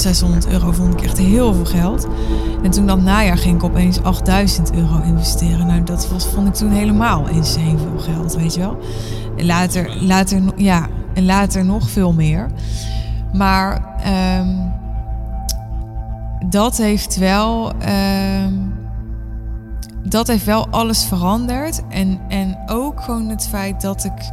[0.00, 2.06] 600 euro vond ik echt heel veel geld.
[2.62, 5.66] En toen dat najaar ging ik opeens 8000 euro investeren.
[5.66, 8.78] Nou, dat was, vond ik toen helemaal insane veel geld, weet je wel.
[9.36, 12.46] En later, later, ja, en later nog veel meer.
[13.32, 14.48] Maar ehm,
[16.48, 17.72] dat heeft wel.
[17.78, 18.52] ehm,
[20.02, 21.82] dat heeft wel alles veranderd.
[21.88, 24.32] En, en ook gewoon het feit dat ik,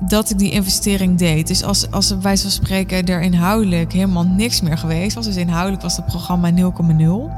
[0.00, 1.46] dat ik die investering deed.
[1.46, 5.24] Dus als, als wijze van spreken er inhoudelijk helemaal niks meer geweest was.
[5.24, 7.30] Dus inhoudelijk was het programma 0,0.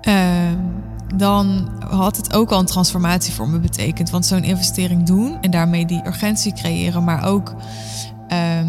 [0.00, 0.56] Ehm,
[1.16, 4.10] dan had het ook al een transformatie voor me betekend.
[4.10, 7.54] Want zo'n investering doen en daarmee die urgentie creëren, maar ook
[8.28, 8.59] ehm,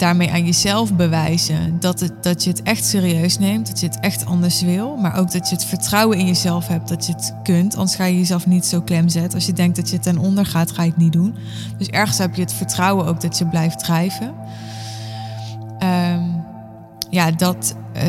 [0.00, 4.00] daarmee aan jezelf bewijzen dat, het, dat je het echt serieus neemt, dat je het
[4.00, 7.34] echt anders wil, maar ook dat je het vertrouwen in jezelf hebt dat je het
[7.42, 7.76] kunt.
[7.76, 9.34] Anders ga je jezelf niet zo klem zetten.
[9.34, 11.34] Als je denkt dat je ten onder gaat, ga je het niet doen.
[11.78, 14.34] Dus ergens heb je het vertrouwen ook dat je blijft drijven.
[15.78, 16.24] Ehm,
[17.10, 18.04] ja, dat, eh,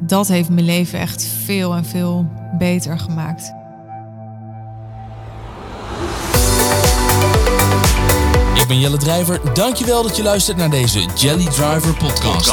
[0.00, 2.26] dat heeft mijn leven echt veel en veel
[2.58, 3.52] beter gemaakt.
[8.54, 9.40] Ik ben Jelle Drijver.
[9.54, 12.52] Dankjewel dat je luistert naar deze Jelly Driver podcast.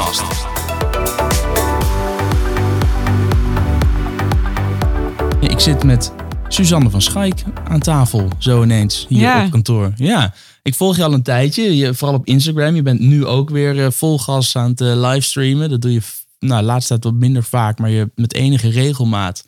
[5.40, 6.12] Ik zit met
[6.48, 9.46] Suzanne van Schaik aan tafel, zo ineens hier Ja.
[9.46, 9.92] op kantoor.
[9.96, 10.34] Ja,
[10.64, 12.76] ik volg je al een tijdje, je, vooral op Instagram.
[12.76, 15.70] Je bent nu ook weer eh, vol gas aan het eh, livestreamen.
[15.70, 16.02] Dat doe je
[16.40, 19.46] nou, de laatste tijd wat minder vaak, maar je met enige regelmaat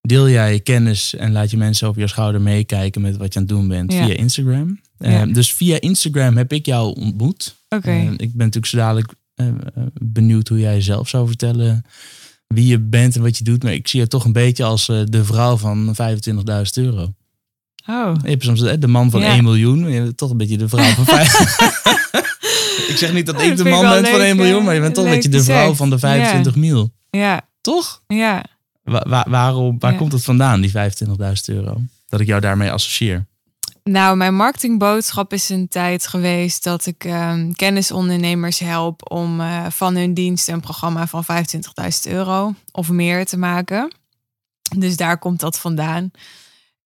[0.00, 3.38] deel jij je kennis en laat je mensen over je schouder meekijken met wat je
[3.38, 4.04] aan het doen bent Ja.
[4.04, 4.80] via Instagram.
[4.98, 5.26] Eh, Ja.
[5.26, 7.56] dus via Instagram heb ik jou ontmoet.
[7.68, 7.90] Oké.
[7.90, 9.54] Eh, ik ben natuurlijk zo dadelijk eh, eh,
[10.02, 11.84] benieuwd hoe jij zelf zou vertellen
[12.46, 13.62] wie je bent en wat je doet.
[13.62, 17.12] Maar ik zie je toch een beetje als eh, de vrouw van 25.000 euro.
[17.86, 18.12] Oh.
[18.22, 19.32] Je hebt soms eh, de man van Ja.
[19.34, 19.90] 1 miljoen.
[19.90, 21.32] Je bent toch een beetje de vrouw van 5.
[22.90, 24.74] ik zeg niet dat Ja, ik dat de man ben van leuk, 1 miljoen, maar
[24.74, 26.92] je bent toch een beetje de vrouw van de 25 mil.
[27.10, 28.02] Ja, Toch?
[28.06, 28.44] ja.
[28.82, 29.98] Wa- wa- waarom, waar Ja.
[29.98, 31.80] komt het vandaan, die 25.000 euro?
[32.08, 33.26] Dat ik jou daarmee associeer.
[33.90, 39.96] Nou, mijn marketingboodschap is een tijd geweest dat ik ehm, kennisondernemers help om eh, van
[39.96, 43.92] hun dienst een programma van 25.000 euro of meer te maken.
[44.76, 46.10] Dus daar komt dat vandaan.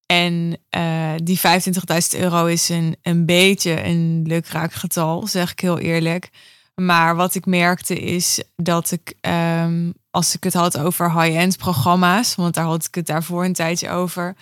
[0.05, 5.79] En eh, die 25.000 euro is een, een beetje een lukraak getal, zeg ik heel
[5.79, 6.29] eerlijk.
[6.75, 12.35] Maar wat ik merkte is dat ik, ehm, als ik het had over high-end programma's,
[12.35, 14.35] want daar had ik het daarvoor een tijdje over,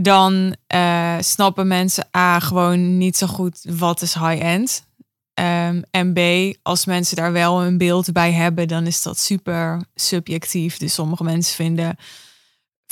[0.00, 4.86] dan eh, snappen mensen A gewoon niet zo goed wat is high-end.
[5.34, 6.20] Ehm, en B,
[6.62, 10.76] als mensen daar wel een beeld bij hebben, dan is dat super subjectief.
[10.76, 11.96] Dus sommige mensen vinden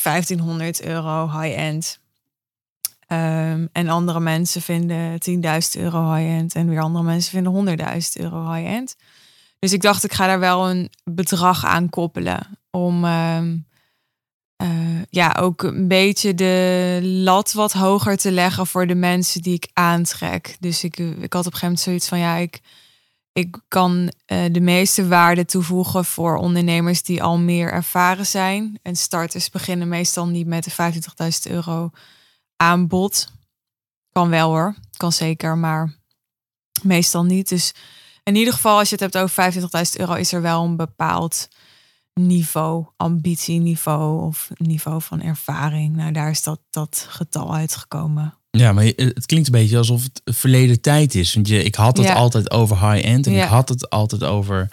[0.02, 1.98] 1500 euro high-end.
[3.06, 6.54] Ehm, en andere mensen vinden 10.000 euro high-end.
[6.54, 8.96] En weer andere mensen vinden 100.000 euro high-end.
[9.58, 12.58] Dus ik dacht, ik ga daar wel een bedrag aan koppelen.
[12.70, 13.56] Om ehm,
[14.56, 19.54] eh, ja, ook een beetje de lat wat hoger te leggen voor de mensen die
[19.54, 20.56] ik aantrek.
[20.60, 22.60] Dus ik, ik had op een gegeven moment zoiets van, ja, ik,
[23.32, 28.78] ik kan eh, de meeste waarde toevoegen voor ondernemers die al meer ervaren zijn.
[28.82, 30.92] En starters beginnen meestal niet met de
[31.46, 31.90] 25.000 euro
[32.56, 33.32] aanbod.
[34.12, 35.96] Kan wel hoor, kan zeker, maar
[36.82, 37.48] meestal niet.
[37.48, 37.74] Dus
[38.22, 39.60] in ieder geval, als je het hebt over 25.000
[40.00, 41.48] euro, is er wel een bepaald
[42.21, 45.97] niveau, ambitieniveau of niveau van ervaring.
[45.97, 48.34] Nou, daar is dat, dat getal uitgekomen.
[48.50, 51.34] Ja, maar het klinkt een beetje alsof het verleden tijd is.
[51.34, 52.15] Want je, ik had het Ja.
[52.15, 53.44] altijd over high-end en Ja.
[53.44, 54.69] ik had het altijd over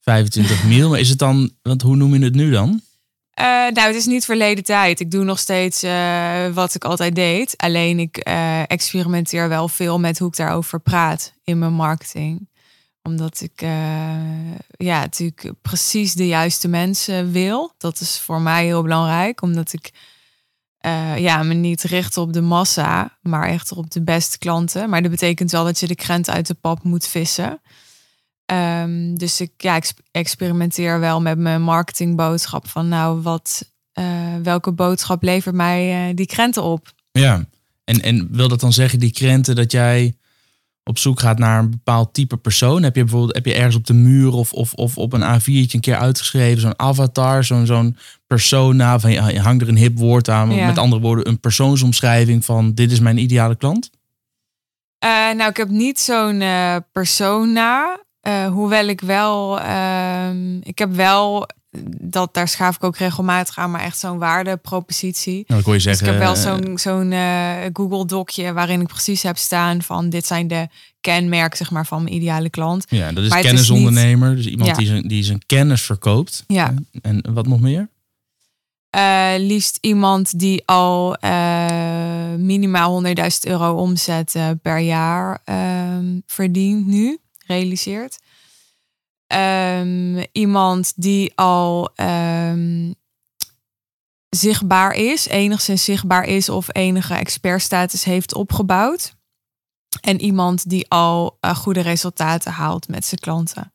[0.00, 0.90] 25 mil.
[0.90, 2.80] Maar is het dan, want hoe noem je het nu dan?
[3.30, 5.00] Eh, nou, het is niet verleden tijd.
[5.00, 7.54] Ik doe nog steeds eh, wat ik altijd deed.
[7.56, 12.48] Alleen ik eh, experimenteer wel veel met hoe ik daarover praat in mijn marketing.
[13.02, 17.74] Omdat ik eh, ja, natuurlijk precies de juiste mensen wil.
[17.78, 19.42] Dat is voor mij heel belangrijk.
[19.42, 19.92] Omdat ik
[20.78, 24.90] eh, ja, me niet richt op de massa, maar echt op de beste klanten.
[24.90, 27.60] Maar dat betekent wel dat je de krent uit de pap moet vissen.
[28.44, 29.80] Ehm, dus ik, ja,
[30.10, 32.68] experimenteer wel met mijn marketingboodschap.
[32.68, 36.92] Van nou, wat, eh, welke boodschap levert mij die krenten op?
[37.12, 37.46] Ja.
[37.84, 40.17] En, en wil dat dan zeggen, die krenten, dat jij
[40.88, 42.82] op zoek gaat naar een bepaald type persoon?
[42.82, 45.72] Heb je bijvoorbeeld heb je ergens op de muur of, of, of op een A4'tje
[45.74, 47.96] een keer uitgeschreven, zo'n avatar, zo'n zo'n
[48.26, 50.66] persona, van, je hangt er een hip woord aan, Ja.
[50.66, 53.90] met andere woorden, een persoonsomschrijving van dit is mijn ideale klant?
[54.98, 57.98] Eh, nou, ik heb niet zo'n eh, persona.
[58.20, 61.46] eh, hoewel ik wel, ehm, ik heb wel
[62.00, 65.44] dat, daar schaaf ik ook regelmatig aan, maar echt zo'n waardepropositie.
[65.46, 68.80] Nou, kon je zeggen, dus ik heb wel eh, zo'n zo'n eh, Google docje waarin
[68.80, 70.68] ik precies heb staan van dit zijn de
[71.00, 72.84] kenmerken zeg maar, van mijn ideale klant.
[72.88, 74.36] Ja, dat is Maar het is kennisondernemer.
[74.36, 74.76] Dus iemand Ja.
[74.76, 76.44] die, zijn, die zijn kennis verkoopt.
[76.46, 77.88] Ja, En wat nog meer?
[78.90, 81.16] Eh, liefst iemand die al
[82.36, 88.18] minimaal 100.000 euro omzet per jaar ehm, verdient nu, realiseert.
[89.28, 92.92] Ehm, iemand die al ehm,
[94.28, 99.16] zichtbaar is, enigszins zichtbaar is of enige expertstatus heeft opgebouwd.
[100.00, 103.72] En iemand die al eh, goede resultaten haalt met zijn klanten.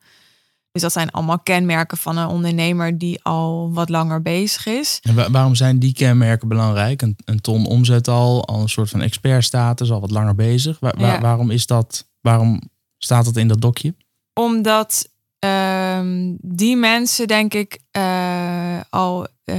[0.72, 5.00] Dus dat zijn allemaal kenmerken van een ondernemer die al wat langer bezig is.
[5.02, 7.02] En wa- waarom zijn die kenmerken belangrijk?
[7.02, 10.80] Een, een ton omzet al, al een soort van expertstatus, al wat langer bezig.
[10.80, 11.22] Wa- wa- Ja.
[11.22, 12.08] Waarom is dat?
[12.22, 12.62] Waarom
[12.98, 13.96] staat dat in dat dokje?
[14.34, 15.10] Omdat
[15.44, 19.57] ehm, die mensen, denk ik, eh, al eh,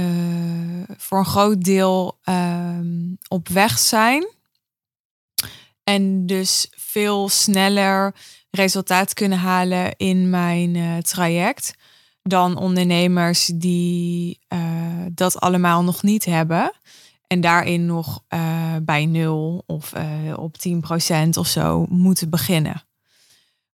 [0.97, 4.27] voor een groot deel ehm, op weg zijn.
[5.83, 8.15] En dus veel sneller
[8.49, 11.73] resultaat kunnen halen in mijn eh, traject
[12.21, 14.39] dan ondernemers die
[15.11, 16.73] dat allemaal nog niet hebben.
[17.27, 18.23] En daarin nog
[18.81, 19.93] bij nul of
[20.35, 22.83] op 10% of zo moeten beginnen.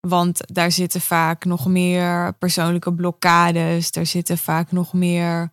[0.01, 3.91] Want daar zitten vaak nog meer persoonlijke blokkades.
[3.91, 5.51] Daar zitten vaak nog meer.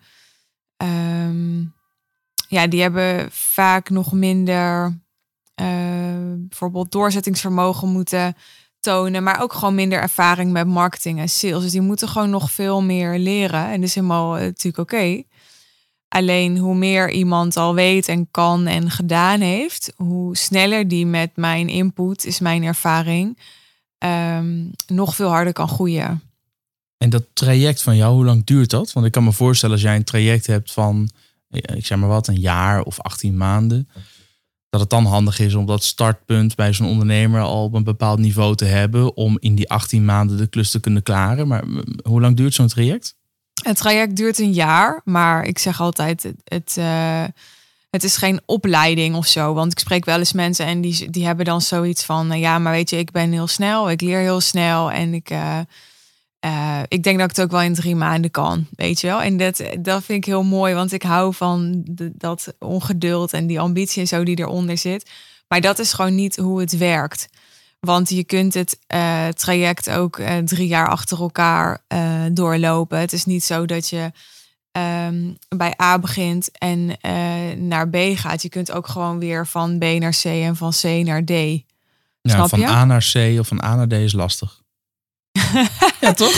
[0.78, 1.60] ehm,
[2.48, 5.00] ja, die hebben vaak nog minder.
[5.56, 5.66] eh,
[6.38, 8.36] bijvoorbeeld doorzettingsvermogen moeten
[8.80, 9.24] tonen.
[9.24, 11.62] Maar ook gewoon minder ervaring met marketing en sales.
[11.64, 13.66] Dus die moeten gewoon nog veel meer leren.
[13.66, 15.24] En dat is helemaal eh, natuurlijk oké.
[16.08, 21.36] Alleen hoe meer iemand al weet en kan en gedaan heeft, hoe sneller die met
[21.36, 23.38] mijn input, is mijn ervaring,
[23.98, 26.22] ehm, nog veel harder kan groeien.
[26.98, 28.94] En dat traject van jou, hoe lang duurt dat?
[28.94, 31.10] Want ik kan me voorstellen als jij een traject hebt van,
[31.50, 33.90] eh, ik zeg maar wat, een jaar of 18 maanden.
[34.70, 38.20] Dat het dan handig is om dat startpunt bij zo'n ondernemer al op een bepaald
[38.20, 39.16] niveau te hebben.
[39.16, 41.48] Om in die 18 maanden de klus te kunnen klaren.
[41.48, 41.64] Maar
[42.04, 43.16] hoe lang duurt zo'n traject?
[43.64, 47.24] Het traject duurt een jaar, maar ik zeg altijd, het, het, eh,
[47.90, 49.54] het is geen opleiding of zo.
[49.54, 52.60] Want ik spreek wel eens mensen en die, die hebben dan zoiets van, eh, ja,
[52.60, 55.60] maar weet je, ik ben heel snel, ik leer heel snel en ik, eh,
[56.40, 59.22] eh, ik denk dat ik het ook wel in drie maanden kan, weet je wel.
[59.22, 63.60] En dat, dat vind ik heel mooi, want ik hou van dat ongeduld en die
[63.60, 65.10] ambitie en zo die eronder zit.
[65.48, 67.28] Maar dat is gewoon niet hoe het werkt.
[67.80, 71.82] Want je kunt het eh, traject ook drie jaar achter elkaar
[72.32, 73.00] doorlopen.
[73.00, 74.12] Het is niet zo dat je
[74.72, 77.14] ehm, bij A begint en eh,
[77.58, 78.42] naar B gaat.
[78.42, 81.30] Je kunt ook gewoon weer van B naar C en van C naar D.
[81.30, 82.68] Ja, Snap van je?
[82.68, 84.62] A naar C of van A naar D is lastig.
[86.02, 86.34] ja, toch?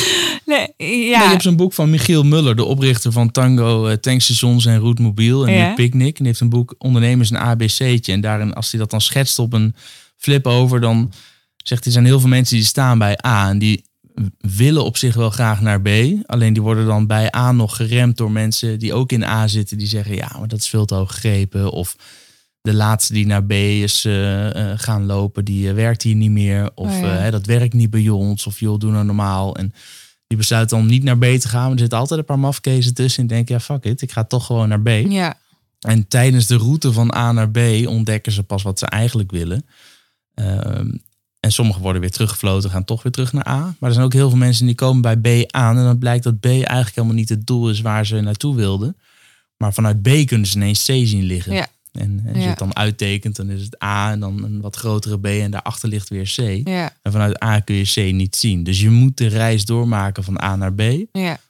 [0.45, 1.21] Nee, Nee, ja.
[1.23, 5.01] je hebt zo'n boek van Michiel Muller, de oprichter van Tango, eh, Tankstations en Route
[5.01, 5.67] Mobiel en Ja.
[5.67, 6.07] nu Picnic.
[6.09, 8.11] En die heeft een boek Ondernemers een ABC'tje.
[8.13, 9.75] En daarin, als hij dat dan schetst op een
[10.17, 11.11] flip over, dan
[11.57, 13.83] zegt hij, zijn heel veel mensen die staan bij A en die
[14.39, 15.89] willen op zich wel graag naar B.
[16.25, 19.77] Alleen die worden dan bij A nog geremd door mensen die ook in A zitten.
[19.77, 21.71] Die zeggen, ja, maar dat is veel te hoog gegrepen.
[21.71, 21.95] Of
[22.61, 26.31] de laatste die naar B is eh, eh, gaan lopen, die eh, werkt hier niet
[26.31, 26.71] meer.
[26.75, 27.07] Of Oh ja.
[27.07, 28.47] hè, dat werkt niet bij ons.
[28.47, 29.55] Of joh, doe nou normaal.
[29.55, 29.73] En
[30.27, 31.61] die besluiten dan niet naar B te gaan.
[31.61, 33.21] Maar er zitten altijd een paar mafkezen tussen.
[33.21, 34.87] En denken, ja, fuck it, ik ga toch gewoon naar B.
[34.87, 35.37] ja,
[35.79, 37.57] En tijdens de route van A naar B
[37.87, 39.65] ontdekken ze pas wat ze eigenlijk willen.
[40.33, 40.91] Ehm,
[41.39, 43.59] en sommigen worden weer teruggefloten, gaan toch weer terug naar A.
[43.59, 45.77] Maar er zijn ook heel veel mensen die komen bij B aan.
[45.77, 48.97] En dan blijkt dat B eigenlijk helemaal niet het doel is waar ze naartoe wilden.
[49.57, 51.53] Maar vanuit B kunnen ze ineens C zien liggen.
[51.53, 51.67] Ja.
[51.91, 55.19] En als je het dan uittekent, dan is het A en dan een wat grotere
[55.19, 55.25] B.
[55.25, 56.67] En daarachter ligt weer C.
[56.67, 58.63] ja, En vanuit A kun je C niet zien.
[58.63, 60.81] Dus je moet de reis doormaken van A naar B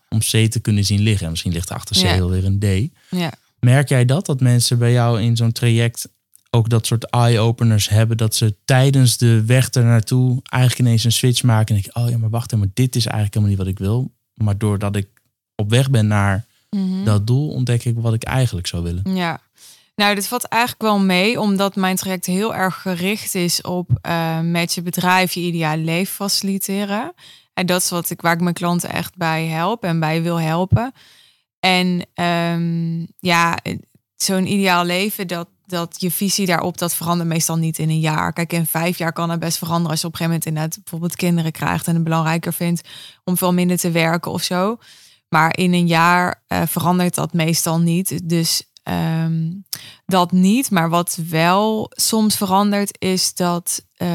[0.09, 1.23] om C te kunnen zien liggen.
[1.25, 2.19] En misschien ligt er achter C Ja.
[2.19, 2.95] alweer een D.
[3.09, 3.31] ja.
[3.59, 4.25] Merk jij dat?
[4.25, 6.09] Dat mensen bij jou in zo'n traject
[6.49, 8.17] ook dat soort eye-openers hebben?
[8.17, 11.75] Dat ze tijdens de weg er naartoe eigenlijk ineens een switch maken.
[11.75, 13.79] En denken, oh ja, maar wacht even, maar dit is eigenlijk helemaal niet wat ik
[13.87, 14.11] wil.
[14.33, 15.07] Maar doordat ik
[15.55, 17.03] op weg ben naar Mhm.
[17.03, 19.15] dat doel, ontdek ik wat ik eigenlijk zou willen.
[19.15, 19.41] Ja,
[19.95, 24.39] nou, dit valt eigenlijk wel mee, omdat mijn traject heel erg gericht is op eh,
[24.39, 27.13] met je bedrijf je ideale leven faciliteren.
[27.53, 30.39] En dat is wat ik, waar ik mijn klanten echt bij help en bij wil
[30.39, 30.91] helpen.
[31.59, 33.57] En ehm, ja,
[34.15, 38.33] zo'n ideaal leven, dat, dat je visie daarop, dat verandert meestal niet in een jaar.
[38.33, 40.83] Kijk, in vijf jaar kan het best veranderen als je op een gegeven moment inderdaad
[40.83, 42.87] bijvoorbeeld kinderen krijgt en het belangrijker vindt
[43.23, 44.77] om veel minder te werken of zo.
[45.29, 48.29] Maar in een jaar eh, verandert dat meestal niet.
[48.29, 49.51] Dus ehm,
[50.05, 50.71] dat niet.
[50.71, 54.07] Maar wat wel soms verandert, is dat eh,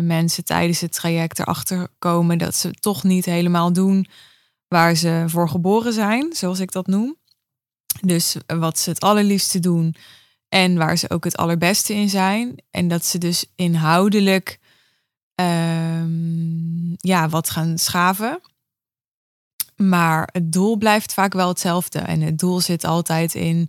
[0.00, 4.06] mensen tijdens het traject erachter komen dat ze toch niet helemaal doen
[4.68, 7.16] waar ze voor geboren zijn, zoals ik dat noem.
[8.00, 9.94] Dus wat ze het allerliefste doen
[10.52, 12.62] en waar ze ook het allerbeste in zijn.
[12.70, 14.58] En dat ze dus inhoudelijk
[15.34, 18.40] ehm, ja, wat gaan schaven.
[19.76, 21.98] Maar het doel blijft vaak wel hetzelfde.
[21.98, 23.68] En het doel zit altijd in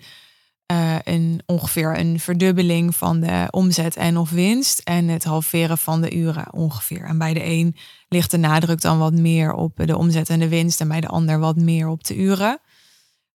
[0.71, 4.79] uh, een, ongeveer een verdubbeling van de omzet en of winst.
[4.79, 7.03] En het halveren van de uren ongeveer.
[7.03, 7.75] En bij de een
[8.07, 10.81] ligt de nadruk dan wat meer op de omzet en de winst.
[10.81, 12.59] En bij de ander wat meer op de uren.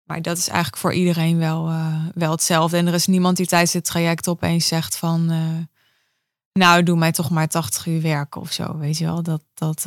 [0.08, 2.76] Maar dat is eigenlijk voor iedereen wel, uh, wel hetzelfde.
[2.76, 5.32] En er is niemand die tijdens het traject opeens zegt van...
[5.32, 5.38] Uh,
[6.52, 8.78] nou, doe mij toch maar 80 uur werken of zo.
[8.78, 9.42] Weet je wel, dat...
[9.54, 9.86] dat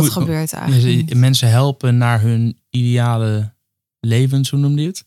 [0.00, 1.14] dat gebeurt eigenlijk.
[1.14, 3.54] Mensen helpen naar hun ideale
[4.00, 5.04] levens, hoe noemde je het?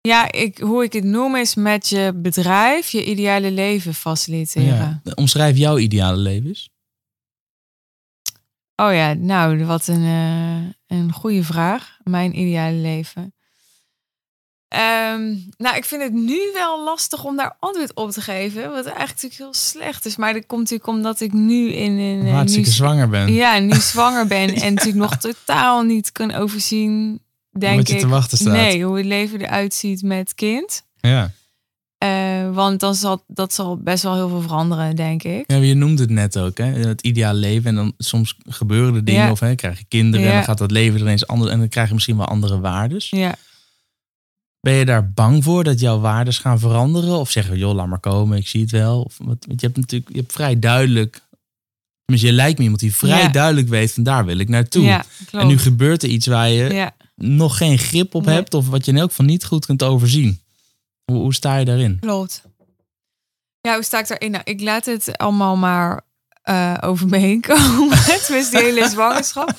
[0.00, 5.00] Ja, ik, hoe ik het noem is met je bedrijf je ideale leven faciliteren.
[5.04, 5.12] Ja.
[5.14, 6.70] Omschrijf jouw ideale levens.
[8.76, 11.98] Oh ja, nou, wat een, uh, een goede vraag.
[12.02, 13.34] Mijn ideale leven.
[14.74, 18.62] Um, nou, ik vind het nu wel lastig om daar antwoord op te geven.
[18.62, 20.16] Wat eigenlijk natuurlijk heel slecht is.
[20.16, 22.28] Maar dat komt natuurlijk omdat ik nu in een.
[22.28, 23.32] Hartstikke nu, zwanger ben.
[23.32, 24.54] Ja, nu zwanger ben.
[24.54, 27.22] en natuurlijk nog totaal niet kan overzien.
[27.50, 27.98] Denk ik.
[27.98, 28.52] te wachten staat.
[28.52, 30.82] Nee, hoe het leven eruit ziet met kind.
[31.00, 31.30] Ja.
[32.04, 35.44] Uh, want dan zal, dat zal best wel heel veel veranderen, denk ik.
[35.46, 36.64] Ja, je noemde het net ook, hè?
[36.64, 37.68] het ideale leven.
[37.68, 40.26] En dan soms gebeuren er dingen, of hè, krijg je kinderen...
[40.26, 41.50] en dan gaat dat leven er eens anders...
[41.50, 43.10] en dan krijg je misschien wel andere waardes.
[43.10, 43.34] Ja.
[44.60, 47.18] Ben je daar bang voor dat jouw waardes gaan veranderen?
[47.18, 49.02] Of zeggen, joh, laat maar komen, ik zie het wel.
[49.02, 51.22] Of, want je hebt natuurlijk je hebt vrij duidelijk...
[52.04, 54.84] Tenminste, je lijkt me iemand die vrij duidelijk weet van daar wil ik naartoe.
[54.84, 58.54] Ja, en nu gebeurt er iets waar je nog geen grip op hebt...
[58.54, 60.42] of wat je in elk geval niet goed kunt overzien.
[61.04, 61.98] Hoe, hoe sta je daarin?
[62.00, 62.42] Klopt.
[63.60, 64.30] Ja, hoe sta ik daarin?
[64.30, 66.00] Nou, ik laat het allemaal maar
[66.44, 67.98] uh, over me heen komen.
[68.26, 69.52] Tenminste, die hele zwangerschap.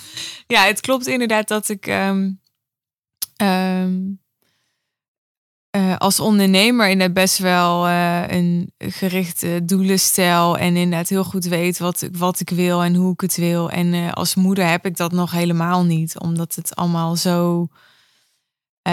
[0.47, 1.87] Ja, het klopt inderdaad dat ik...
[1.87, 2.41] Um,
[3.41, 4.23] um,
[5.77, 11.77] uh, als ondernemer inderdaad best wel uh, een gerichte doelenstijl en inderdaad heel goed weet
[11.77, 13.69] wat, wat ik wil en hoe ik het wil.
[13.69, 17.67] En als moeder heb ik dat nog helemaal niet, omdat het allemaal zo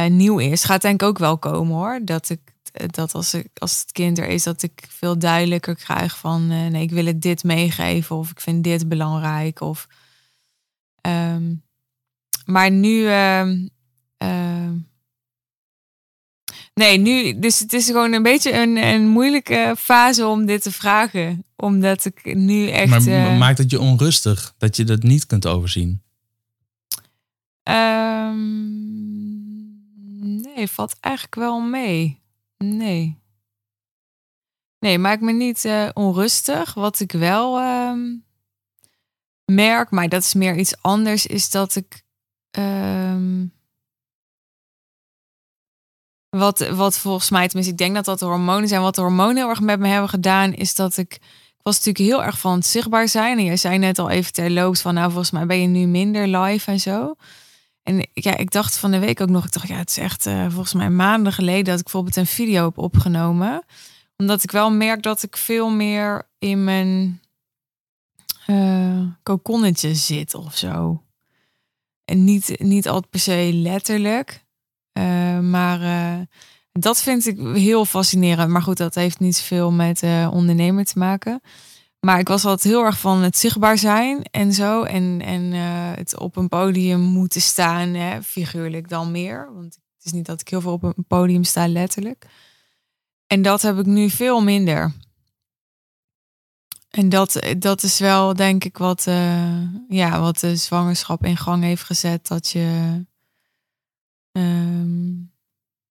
[0.09, 0.65] nieuw is.
[0.65, 2.41] Gaat denk ik ook wel komen hoor, dat ik
[2.87, 6.83] dat als, ik, als het kind er is, dat ik veel duidelijker krijg van nee,
[6.83, 9.61] ik wil het dit meegeven of ik vind dit belangrijk.
[9.61, 9.87] Of,
[11.07, 11.63] um,
[12.45, 13.67] maar nu ehm,
[16.75, 20.73] Nee, nu, dus het is gewoon een beetje een, een moeilijke fase om dit te
[20.73, 21.45] vragen.
[21.57, 22.91] Omdat ik nu echt.
[22.91, 26.03] Maar uh, maakt het je onrustig dat je dat niet kunt overzien?
[27.63, 28.92] Um,
[30.55, 32.21] nee, valt eigenlijk wel mee.
[32.59, 33.21] Nee.
[34.79, 36.75] Nee, maakt me niet uh, onrustig.
[36.75, 38.25] Wat ik wel um,
[39.45, 42.03] merk, maar dat is meer iets anders, is dat ik.
[42.59, 43.53] Um,
[46.29, 48.83] wat, wat volgens mij, tenminste, ik denk dat dat de hormonen zijn.
[48.83, 51.15] Wat de hormonen heel erg met me hebben gedaan, is dat ik.
[51.63, 53.39] Ik was natuurlijk heel erg van het zichtbaar zijn.
[53.39, 56.27] En jij zei net al even terloops van, nou, volgens mij ben je nu minder
[56.39, 57.15] live en zo.
[57.83, 60.27] En ja, ik dacht van de week ook nog, ik dacht, ja, het is echt
[60.27, 63.65] uh, volgens mij maanden geleden dat ik bijvoorbeeld een video heb opgenomen.
[64.17, 67.21] Omdat ik wel merk dat ik veel meer in mijn
[68.47, 71.03] uh, kokonnetje zit of zo.
[72.05, 74.45] En niet, niet altijd per se letterlijk.
[74.99, 75.81] Uh, maar
[76.73, 78.51] dat vind ik heel fascinerend.
[78.51, 81.41] Maar goed, dat heeft niet zoveel met ondernemer te maken.
[82.07, 84.83] Maar ik was altijd heel erg van het zichtbaar zijn en zo.
[84.83, 89.53] En, en het op een podium moeten staan, hè, figuurlijk dan meer.
[89.55, 92.27] Want het is niet dat ik heel veel op een podium sta, letterlijk.
[93.27, 94.93] En dat heb ik nu veel minder.
[96.91, 99.05] En dat, dat is wel, denk ik, wat,
[99.89, 102.27] ja, wat de zwangerschap in gang heeft gezet.
[102.27, 103.01] Dat je
[104.33, 105.33] Um,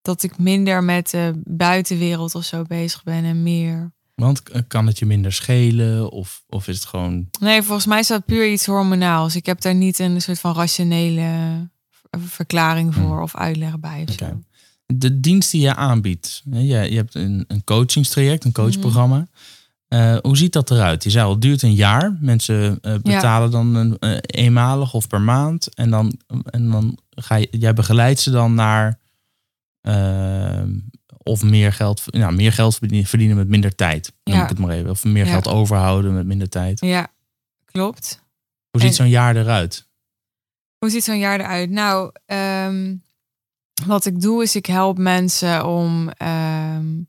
[0.01, 3.93] dat ik minder met de buitenwereld of zo bezig ben en meer.
[4.21, 7.27] Want kan het je minder schelen of, of is het gewoon.
[7.39, 9.35] Nee, volgens mij is dat puur iets hormonaals.
[9.35, 11.69] Ik heb daar niet een soort van rationele
[12.17, 13.21] verklaring voor hmm.
[13.21, 14.05] of uitleg bij.
[14.07, 14.33] Of okay.
[14.85, 16.41] De dienst die je aanbiedt.
[16.51, 19.27] Je, je hebt een, een coachingstraject, een coachprogramma.
[19.89, 21.03] Uh, hoe ziet dat eruit?
[21.03, 22.17] Je zei al, het duurt een jaar.
[22.19, 23.57] Mensen uh, betalen ja.
[23.57, 25.73] dan een, uh, eenmalig of per maand.
[25.73, 28.99] En dan, en dan ga je, jij begeleidt ze dan naar
[31.23, 34.13] of meer geld, nou, meer geld verdienen met minder tijd.
[34.23, 34.43] Noem ja.
[34.43, 34.89] ik het maar even.
[34.89, 35.31] Of meer ja.
[35.31, 36.79] geld overhouden met minder tijd.
[36.79, 37.07] Ja,
[37.65, 38.21] klopt.
[38.69, 39.87] Hoe ziet zo'n jaar eruit?
[40.77, 41.69] Hoe ziet zo'n jaar eruit?
[41.69, 43.03] Nou, um,
[43.85, 47.07] wat ik doe is ik help mensen om um,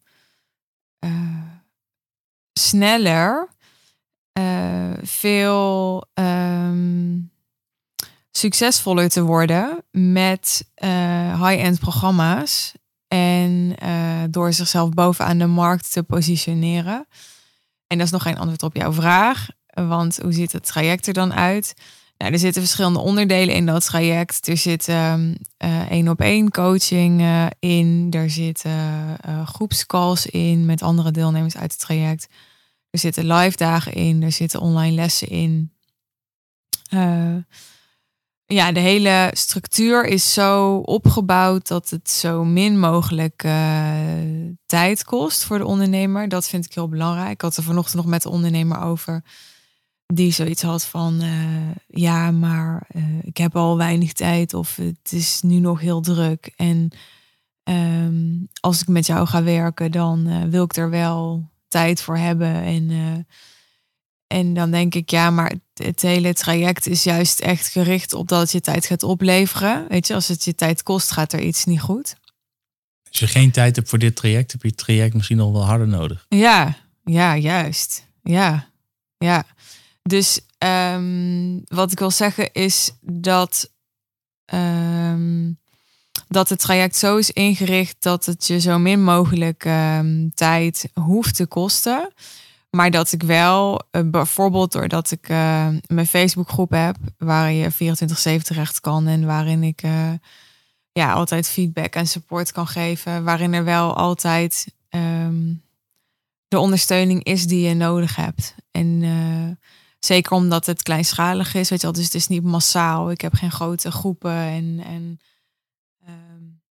[2.53, 3.49] sneller
[4.39, 7.31] uh, veel um,
[8.31, 12.73] succesvoller te worden met uh, high-end programma's.
[13.13, 17.07] En uh, door zichzelf bovenaan de markt te positioneren.
[17.87, 19.49] En dat is nog geen antwoord op jouw vraag.
[19.67, 21.75] Want hoe ziet het traject er dan uit?
[22.19, 24.49] Nou, er zitten verschillende onderdelen in dat traject.
[24.49, 24.89] Er zit
[25.89, 28.07] één op één coaching uh, in.
[28.11, 32.27] Er zitten uh, groepscalls in met andere deelnemers uit het traject.
[32.91, 34.23] Er zitten live dagen in.
[34.23, 35.73] Er zitten online lessen in.
[38.53, 43.47] Ja, de hele structuur is zo opgebouwd dat het zo min mogelijk
[44.67, 46.29] tijd kost voor de ondernemer.
[46.29, 47.33] Dat vind ik heel belangrijk.
[47.33, 49.23] Ik had er vanochtend nog met de ondernemer over
[50.15, 55.13] die zoiets had van uh, ja, maar uh, ik heb al weinig tijd of het
[55.13, 56.53] is nu nog heel druk.
[56.57, 56.91] En
[57.65, 62.55] um, als ik met jou ga werken, dan wil ik er wel tijd voor hebben.
[62.63, 62.91] En,
[64.27, 65.53] en dan denk ik, ja, maar
[65.85, 69.87] het, hele traject is juist echt gericht op dat het je tijd gaat opleveren.
[69.89, 72.17] Weet je, als het je tijd kost, gaat er iets niet goed.
[73.09, 75.65] Als je geen tijd hebt voor dit traject, heb je het traject misschien nog wel
[75.65, 76.27] harder nodig.
[76.29, 78.07] Ja, ja, juist.
[78.23, 78.69] Ja,
[79.19, 79.45] ja.
[80.03, 83.71] Dus um, wat ik wil zeggen is dat,
[84.55, 85.59] um,
[86.29, 91.35] dat het traject zo is ingericht dat het je zo min mogelijk um, tijd hoeft
[91.35, 92.13] te kosten.
[92.77, 97.73] Maar dat ik wel, uh, bijvoorbeeld doordat ik uh, mijn Facebookgroep heb, waar je
[98.41, 100.13] 24-7 terecht kan en waarin ik uh,
[100.93, 104.75] ja, altijd feedback en support kan geven, waarin er wel altijd
[106.49, 108.55] de ondersteuning is die je nodig hebt.
[108.71, 109.03] En
[110.05, 111.95] Zeker omdat het kleinschalig is, weet je wel.
[111.95, 113.11] Dus het is niet massaal.
[113.11, 114.33] Ik heb geen grote groepen.
[114.33, 115.21] En, en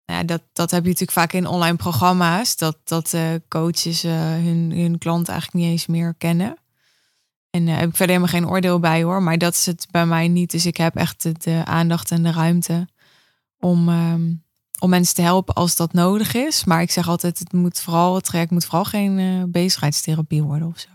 [0.09, 2.55] um, ja, dat, dat heb je natuurlijk vaak in online programma's.
[2.55, 6.57] Dat, dat uh, coaches uh, hun, hun klant eigenlijk niet eens meer kennen.
[7.49, 9.23] En uh, heb ik verder helemaal geen oordeel bij hoor.
[9.23, 10.51] Maar dat is het bij mij niet.
[10.51, 12.87] Dus ik heb echt de aandacht en de ruimte
[13.59, 14.43] om, um,
[14.79, 16.63] om mensen te helpen als dat nodig is.
[16.63, 20.79] Maar ik zeg altijd, het moet vooral, het traject moet vooral geen bezigheidstherapie worden of
[20.79, 20.89] zo.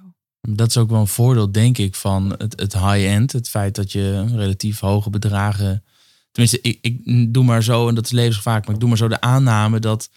[0.49, 3.33] Dat is ook wel een voordeel, denk ik, van het, het high-end.
[3.33, 5.85] Het feit dat je relatief hoge bedragen.
[6.33, 9.09] Tenminste, ik, ik doe maar zo, en dat is levensvaak, maar ik doe maar zo
[9.09, 10.11] de aanname dat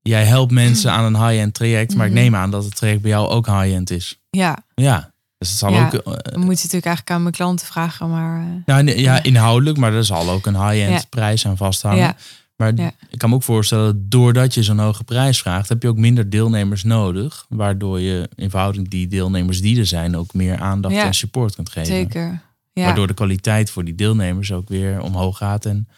[0.00, 1.94] jij helpt mensen aan een high-end traject.
[1.94, 2.20] Maar ik mhm.
[2.20, 4.20] neem aan dat het traject bij jou ook high-end is.
[4.30, 4.58] Ja.
[4.74, 5.12] Ja.
[5.38, 5.92] Dus het zal ja, ook.
[5.92, 8.46] Uh, moet je natuurlijk eigenlijk aan mijn klanten vragen, maar.
[8.66, 12.16] Uh, ja, ja, inhoudelijk, maar er zal ook een high-end prijs aan vasthangen.
[12.56, 12.72] Maar
[13.10, 16.30] ik kan me ook voorstellen, doordat je zo'n hoge prijs vraagt, heb je ook minder
[16.30, 17.46] deelnemers nodig.
[17.48, 21.86] Waardoor je eenvoudig die deelnemers die er zijn ook meer aandacht en support kunt geven.
[21.86, 22.40] Zeker.
[22.74, 22.84] Ja.
[22.84, 25.64] Waardoor de kwaliteit voor die deelnemers ook weer omhoog gaat.
[25.66, 25.88] En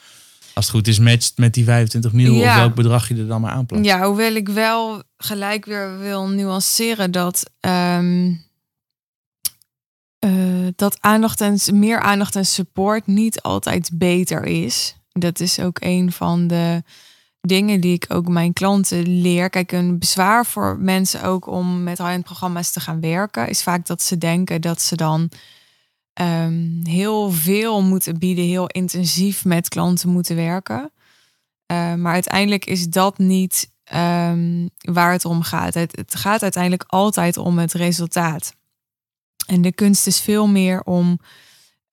[0.55, 3.41] als het goed is, matcht met die 25 miljoen of welk bedrag je er dan
[3.41, 3.85] maar aanplakt.
[3.85, 7.51] Ja, hoewel ik wel gelijk weer wil nuanceren dat.
[7.61, 8.45] Um,
[10.25, 14.97] uh, dat aandacht en meer aandacht en support niet altijd beter is.
[15.13, 16.83] Dat is ook een van de
[17.41, 19.51] dingen die ik ook mijn klanten leer.
[19.51, 23.87] Kijk, een bezwaar voor mensen ook om met high-end programma's te gaan werken, is vaak
[23.87, 25.31] dat ze denken dat ze dan
[26.21, 30.93] um, heel veel moeten bieden, heel intensief met klanten moeten werken.
[31.73, 35.75] Uh, maar uiteindelijk is dat niet um, waar het om gaat.
[35.75, 38.55] Het, gaat uiteindelijk altijd om het resultaat.
[39.47, 41.19] En de kunst is veel meer om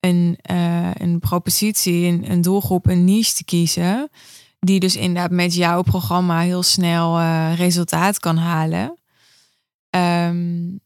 [0.00, 4.08] een, uh, een propositie, een, een doelgroep, een niche te kiezen.
[4.58, 8.98] Die dus inderdaad met jouw programma heel snel uh, resultaat kan halen.
[9.90, 10.80] Um,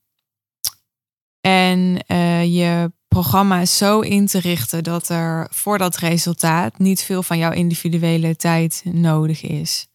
[1.41, 7.23] en uh, je programma zo in te richten dat er voor dat resultaat niet veel
[7.23, 9.89] van jouw individuele tijd nodig is.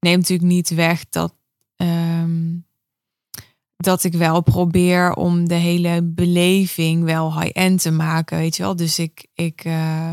[0.00, 1.34] Neemt natuurlijk niet weg dat
[1.76, 2.64] um,
[3.80, 8.76] dat ik wel probeer om de hele beleving wel high-end te maken, weet je wel.
[8.76, 10.12] Dus ik, ik, uh,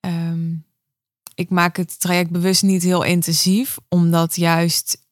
[0.00, 0.64] um,
[1.34, 5.06] ik maak het traject bewust niet heel intensief, omdat juist,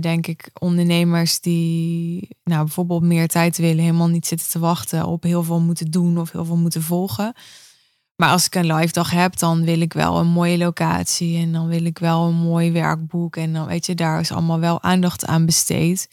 [0.00, 5.22] denk ik, ondernemers die nou, bijvoorbeeld meer tijd willen, helemaal niet zitten te wachten op
[5.22, 7.34] heel veel moeten doen of heel veel moeten volgen.
[8.16, 11.52] Maar als ik een live dag heb, dan wil ik wel een mooie locatie en
[11.52, 13.36] dan wil ik wel een mooi werkboek.
[13.36, 16.08] En dan weet je, daar is allemaal wel aandacht aan besteed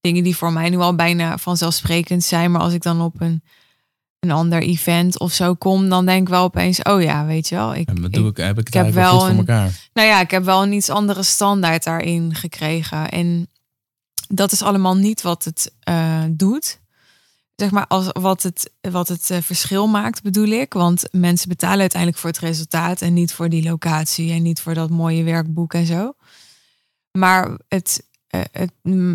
[0.00, 2.50] dingen die voor mij nu al bijna vanzelfsprekend zijn.
[2.50, 3.42] Maar als ik dan op een,
[4.20, 7.54] een ander event of zo kom, dan denk ik wel opeens, oh ja, weet je
[7.54, 7.74] wel.
[7.74, 9.88] Ik, en doe ik, heb ik ik heb wel een, voor elkaar?
[9.92, 13.08] Nou ja, ik heb wel een iets andere standaard daarin gekregen.
[13.08, 13.48] En
[14.28, 16.80] dat is allemaal niet wat het uh, doet.
[17.56, 20.72] Zeg maar, als, wat het, wat het uh, verschil maakt, bedoel ik.
[20.72, 24.74] Want mensen betalen uiteindelijk voor het resultaat en niet voor die locatie en niet voor
[24.74, 26.12] dat mooie werkboek en zo.
[27.12, 28.68] Maar het, eh,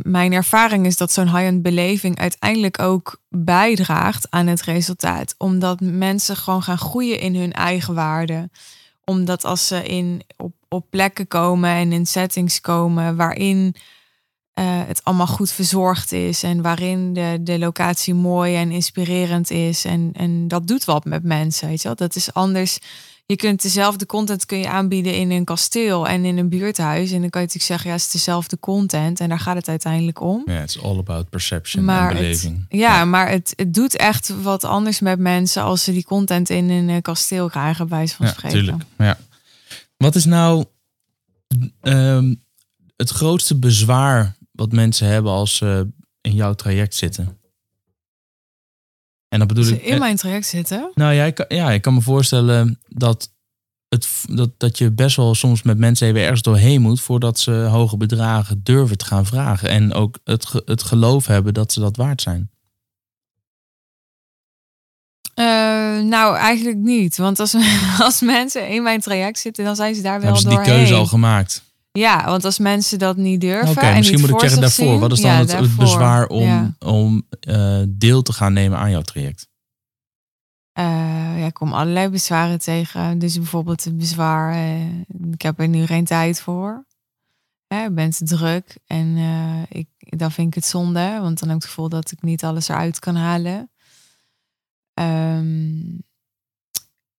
[0.04, 5.36] mijn ervaring is dat zo'n high-end beleving uiteindelijk ook bijdraagt aan het resultaat.
[5.38, 8.49] Omdat mensen gewoon gaan groeien in hun eigen waarde.
[9.04, 13.76] Omdat als ze in, op, op plekken komen en in settings komen waarin
[14.54, 16.43] eh, het allemaal goed verzorgd is.
[16.43, 19.86] En waarin de, de locatie mooi en inspirerend is.
[19.86, 21.67] En, en dat doet wat met mensen.
[21.67, 21.97] Weet je wel?
[21.97, 22.80] Dat is anders.
[23.25, 27.12] Je kunt dezelfde content kun je aanbieden in een kasteel en in een buurthuis.
[27.12, 29.19] En dan kan je natuurlijk zeggen, ja, het is dezelfde content.
[29.19, 30.41] En daar gaat het uiteindelijk om.
[30.45, 32.65] Ja, it's all about perception en het- beleving.
[32.69, 36.69] Ja, maar het, het doet echt wat anders met mensen als ze die content in
[36.69, 38.57] een eh, kasteel krijgen, bij van Ja, spreken.
[38.59, 38.83] tuurlijk.
[38.97, 39.17] Ja.
[39.97, 40.65] Wat is nou
[41.81, 42.33] ehm,
[42.95, 45.88] het grootste bezwaar wat mensen hebben als ze
[46.21, 47.38] in jouw traject zitten?
[49.33, 49.81] En dat bedoel ik.
[49.81, 50.91] in mijn traject zitten.
[50.93, 53.31] Nou ja ik, kan, ja, ik kan me voorstellen dat,
[53.89, 57.51] het, dat, dat je best wel soms met mensen even ergens doorheen moet voordat ze
[57.51, 59.69] hoge bedragen durven te gaan vragen.
[59.69, 62.49] En ook het, het geloof hebben dat ze dat waard zijn.
[65.33, 65.45] Eh,
[65.99, 67.17] nou, eigenlijk niet.
[67.17, 67.55] Want als,
[67.99, 70.75] als mensen in mijn traject zitten, dan zijn ze daar wel hebben ze die doorheen.
[70.75, 71.63] keuze al gemaakt?
[71.99, 73.69] Ja, want als mensen dat niet durven.
[73.69, 74.86] Oké, en misschien moet ik zeggen daarvoor.
[74.86, 75.84] zien- Wat is dan Ja, het, daarvoor.
[75.84, 76.75] bezwaar om, Ja.
[76.79, 79.47] om eh, deel te gaan nemen aan jouw traject?
[80.71, 83.19] Eh, ja, ik kom allerlei bezwaren tegen.
[83.19, 84.86] Dus bijvoorbeeld het bezwaar, eh,
[85.32, 86.86] ik heb er nu geen tijd voor.
[87.67, 89.17] Hè, ik ben te druk en
[89.69, 92.43] ik, dan vind ik het zonde, want dan heb ik het gevoel dat ik niet
[92.43, 93.71] alles eruit kan halen.
[94.93, 95.82] Ehm,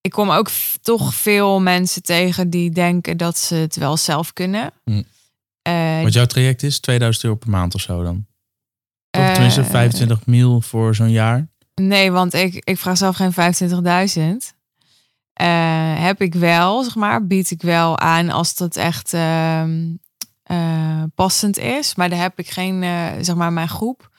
[0.05, 0.51] ik kom ook
[0.83, 4.71] toch veel mensen tegen die denken dat ze het wel zelf kunnen.
[4.85, 5.03] Hm.
[5.62, 6.81] Eh, Wat jouw traject is?
[6.81, 8.27] 2000 euro per maand of zo dan?
[9.11, 11.49] Of eh, tenminste 25 mil voor zo'n jaar?
[11.75, 14.55] Nee, want ik, ik vraag zelf geen 25.000.
[15.33, 19.95] Eh, heb ik wel, zeg maar, bied ik wel aan als dat echt ehm,
[20.43, 21.95] eh, passend is.
[21.95, 22.83] Maar daar heb ik geen,
[23.25, 24.11] zeg maar, mijn groep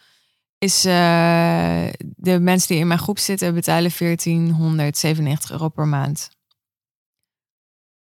[0.66, 6.30] is eh, de mensen die in mijn groep zitten betalen 1497 euro per maand.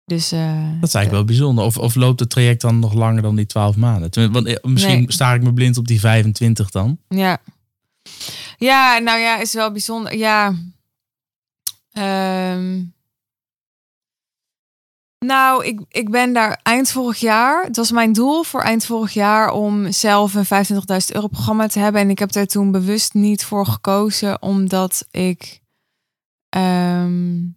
[0.04, 0.40] Dus eh,
[0.80, 1.64] Dat is eigenlijk wel bijzonder.
[1.64, 4.10] Of, of loopt het traject dan nog langer dan die 12 maanden?
[4.10, 5.12] Tenmin- Want eh, misschien Nee.
[5.12, 6.98] sta ik me blind op die 25 dan.
[7.08, 7.38] Ja.
[8.58, 10.16] Ja, nou ja, is wel bijzonder.
[10.16, 10.54] Ja.
[11.92, 12.82] Ehm.
[15.18, 17.64] Nou, ik, ik ben daar eind vorig jaar.
[17.64, 20.76] Het was mijn doel voor eind vorig jaar om zelf een 25.000
[21.12, 22.00] euro programma te hebben.
[22.00, 25.60] En ik heb daar toen bewust niet voor gekozen, omdat ik.
[26.48, 27.56] ehm,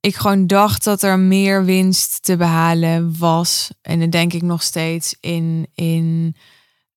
[0.00, 3.70] ik gewoon dacht dat er meer winst te behalen was.
[3.82, 6.36] En dat denk ik nog steeds in, in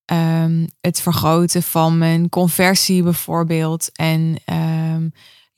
[0.04, 3.90] ehm, het vergroten van mijn conversie bijvoorbeeld.
[3.92, 5.08] En ehm,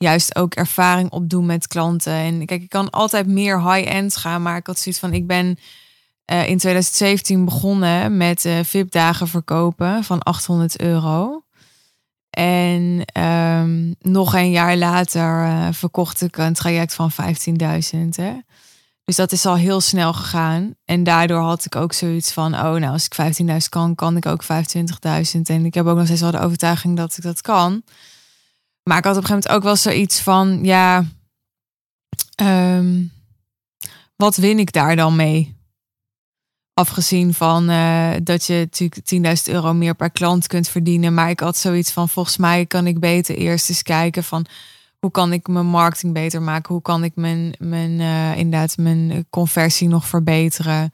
[0.03, 2.13] juist ook ervaring opdoen met klanten.
[2.13, 5.57] En kijk, ik kan altijd meer high-end gaan, maar ik had zoiets van, ik ben
[6.25, 11.43] eh, in 2017 begonnen met eh VIP-dagen verkopen van 800 euro.
[12.29, 18.15] En ehm, nog een jaar later eh, verkocht ik een traject van 15.000.
[18.15, 18.33] hè.
[19.05, 20.75] Dus dat is al heel snel gegaan.
[20.85, 24.25] En daardoor had ik ook zoiets van: oh, nou, als ik 15.000 kan, kan ik
[24.25, 25.41] ook 25.000.
[25.43, 27.83] En ik heb ook nog steeds wel de overtuiging dat ik dat kan.
[28.83, 31.05] Maar ik had op een gegeven moment ook wel zoiets van: ja,
[32.35, 33.03] ehm,
[34.15, 35.55] wat win ik daar dan mee?
[36.73, 41.13] Afgezien van eh, dat je natuurlijk 10.000 euro meer per klant kunt verdienen.
[41.13, 44.45] Maar ik had zoiets van: volgens mij kan ik beter eerst eens kijken van
[44.99, 46.73] hoe kan ik mijn marketing beter maken?
[46.73, 50.93] Hoe kan ik mijn, mijn, eh, inderdaad mijn conversie nog verbeteren?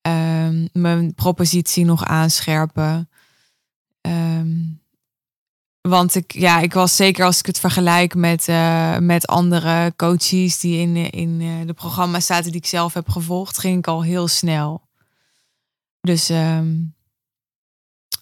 [0.00, 3.08] Ehm, mijn propositie nog aanscherpen.
[4.00, 4.56] Ehm,
[5.88, 10.58] want ik, ja, ik was zeker als ik het vergelijk met, eh, met andere coaches
[10.58, 14.02] die in, in eh, de programma's zaten die ik zelf heb gevolgd, ging ik al
[14.02, 14.82] heel snel.
[16.00, 16.74] Dus ehm,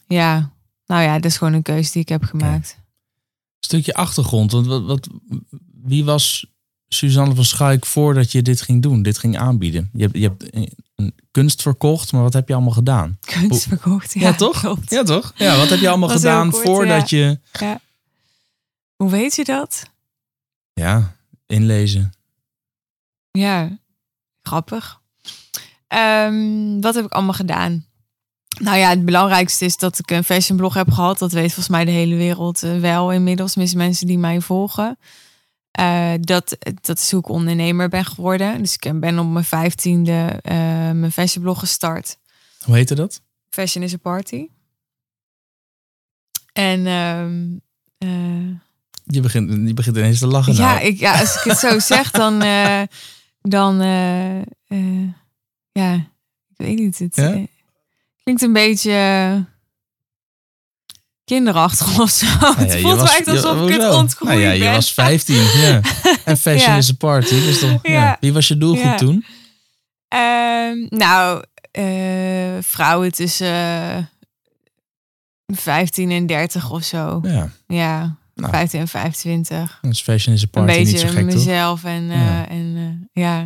[0.06, 0.52] ja,
[0.86, 2.78] nou ja, dat is gewoon een keuze die ik heb gemaakt.
[3.60, 4.52] stukje achtergrond.
[4.52, 5.08] Want wat, wat,
[5.82, 6.46] wie was
[6.88, 9.90] Suzanne van Schuik voordat je dit ging doen, dit ging aanbieden?
[9.92, 10.70] Je hebt, je hebt
[11.30, 13.18] kunst verkocht, maar wat heb je allemaal gedaan?
[13.20, 14.12] Kunst verkocht.
[14.14, 14.60] Ja, Ja, toch?
[14.60, 14.90] klopt.
[14.90, 15.32] Ja, toch?
[15.36, 17.38] Ja, wat heb je allemaal gedaan kort, voordat je...
[17.52, 17.80] Ja.
[18.96, 19.82] Hoe weet je dat?
[20.72, 22.12] Ja, inlezen.
[23.30, 23.78] Ja,
[24.42, 25.00] grappig.
[25.86, 27.84] Ehm, wat heb ik allemaal gedaan?
[28.60, 31.18] Nou ja, het belangrijkste is dat ik een fashionblog heb gehad.
[31.18, 33.50] Dat weet volgens mij de hele wereld eh, wel inmiddels.
[33.50, 34.98] Tenminste, mensen die mij volgen.
[35.72, 38.58] Eh, dat, dat is hoe ik ondernemer ben geworden.
[38.58, 40.56] Dus ik ben op mijn vijftiende eh
[40.90, 42.18] mijn fashionblog gestart.
[42.64, 43.20] Hoe heette dat?
[43.48, 44.48] Fashion is a party.
[46.52, 46.86] En
[47.98, 48.08] eh,
[49.04, 50.54] Je begint, je begint ineens te lachen.
[50.54, 50.86] ja, nou.
[50.86, 52.38] ik, ja, als ik het zo zeg, dan,
[53.40, 53.76] dan
[55.72, 55.94] ja,
[56.48, 56.98] ik weet niet.
[56.98, 57.46] Het, Ja?
[58.22, 58.90] Klinkt een beetje
[61.36, 62.26] kinderachtig of zo.
[62.40, 64.72] Nou het voelt was- lijkt alsof ik het ontgroeid Nou ja, je ben.
[64.72, 65.36] was 15.
[65.36, 65.80] ja.
[66.24, 67.34] En fashion is a party.
[67.34, 67.80] Dus toch.
[68.20, 69.24] Wie was je doelgroep toen?
[70.08, 71.84] Ehm, nou, eh,
[72.60, 73.96] vrouwen tussen eh,
[75.46, 77.20] 15 en 30 of zo.
[77.22, 78.52] Ja, Ja, Nou.
[78.52, 79.78] 15 en 25.
[79.82, 80.78] dus fashion is a Een party.
[80.78, 81.34] Niet zo beetje gek, toch?
[81.34, 82.48] mezelf en, eh, Ja.
[82.48, 82.74] en
[83.12, 83.38] eh, ja.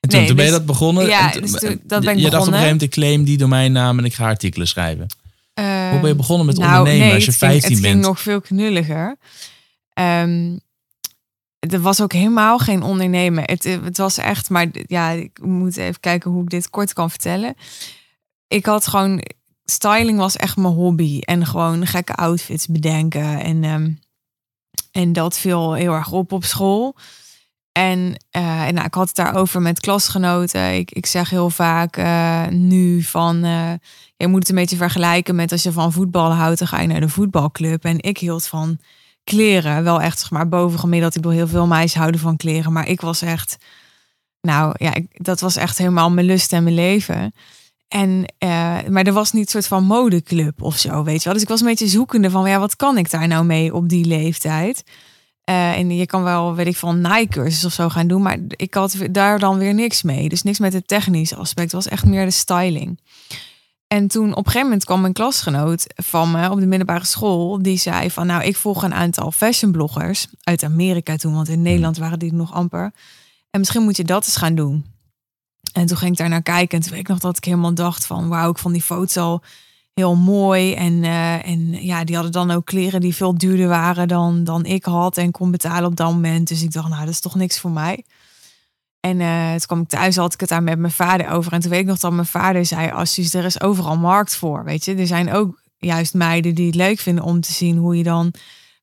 [0.00, 1.06] En toen, Nee, toen ben je dus- dat begonnen.
[1.06, 2.44] ja, en toen- dus toen- en dat ben ik je dacht op een begonnen.
[2.60, 5.06] gegeven moment, ik claim die domeinnaam en ik ga artikelen schrijven.
[5.54, 7.80] Hoe ben je begonnen met Ehm, nou, ondernemen nee, als je het ging- 15 het
[7.82, 7.94] bent?
[7.94, 9.16] ging nog veel knulliger.
[9.92, 10.56] Ehm
[11.70, 13.42] er was ook helemaal geen ondernemen.
[13.46, 17.10] Het, het was echt, maar ja, ik moet even kijken hoe ik dit kort kan
[17.10, 17.54] vertellen.
[18.48, 19.22] Ik had gewoon,
[19.64, 21.18] styling was echt mijn hobby.
[21.20, 23.40] En gewoon gekke outfits bedenken.
[23.40, 23.90] En, ehm,
[24.92, 26.96] en dat viel heel erg op op school.
[27.78, 30.74] En, eh, en nou, ik had het daarover met klasgenoten.
[30.74, 33.44] Ik, ik zeg heel vaak eh, nu van...
[33.44, 33.72] eh,
[34.16, 36.86] je moet het een beetje vergelijken met als je van voetbal houdt, dan ga je
[36.86, 37.84] naar de voetbalclub.
[37.84, 38.78] En ik hield van
[39.24, 41.16] kleren, wel echt zeg maar bovengemiddeld.
[41.16, 43.56] Ik bedoel, heel veel meisjes houden van kleren, maar ik was echt,
[44.40, 47.34] nou ja, ik, dat was echt helemaal mijn lust en mijn leven.
[47.88, 48.48] En, eh,
[48.88, 51.32] maar er was niet een soort van modeclub of zo, weet je wel.
[51.32, 53.88] Dus ik was een beetje zoekende van, ja, wat kan ik daar nou mee op
[53.88, 54.84] die leeftijd?
[55.44, 58.74] Eh, en je kan wel, weet ik van Nike-cursus of zo gaan doen, maar ik
[58.74, 60.28] had daar dan weer niks mee.
[60.28, 62.98] Dus niks met het technische aspect, het was echt meer de styling.
[63.86, 67.62] En toen op een gegeven moment kwam een klasgenoot van me op de middelbare school.
[67.62, 71.34] Die zei van nou, ik volg een aantal fashionbloggers uit Amerika toen.
[71.34, 72.92] Want in Nederland waren die nog amper.
[73.50, 74.86] En misschien moet je dat eens gaan doen.
[75.72, 76.78] En toen ging ik daar naar kijken.
[76.78, 79.16] En toen weet ik nog dat ik helemaal dacht van wauw, ik vond die foto's
[79.16, 79.42] al
[79.94, 80.74] heel mooi.
[80.74, 84.64] En, eh, en ja, die hadden dan ook kleren die veel duurder waren dan, dan
[84.64, 85.16] ik had.
[85.16, 86.48] En kon betalen op dat moment.
[86.48, 88.04] Dus ik dacht nou, dat is toch niks voor mij.
[89.00, 91.52] En eh, toen kwam ik thuis, had ik het daar met mijn vader over.
[91.52, 94.64] En toen weet ik nog dat mijn vader zei, Assus, er is overal markt voor,
[94.64, 94.94] weet je.
[94.94, 98.34] Er zijn ook juist meiden die het leuk vinden om te zien hoe je dan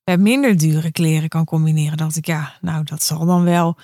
[0.03, 1.97] met minder dure kleren kan combineren.
[1.97, 3.77] Dat ik, ja, nou, dat zal dan wel.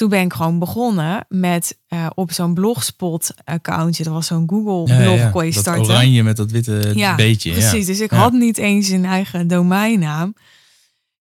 [0.00, 4.04] Toen ben ik gewoon begonnen met eh, op zo'n blogspot-accountje.
[4.04, 5.84] Dat was zo'n Google-blog, kon je dat starten.
[5.84, 7.52] oranje met dat witte Ja, beetje.
[7.52, 8.16] Precies, dus ik Ja.
[8.16, 10.28] had niet eens een eigen domeinnaam.
[10.28, 10.34] Ik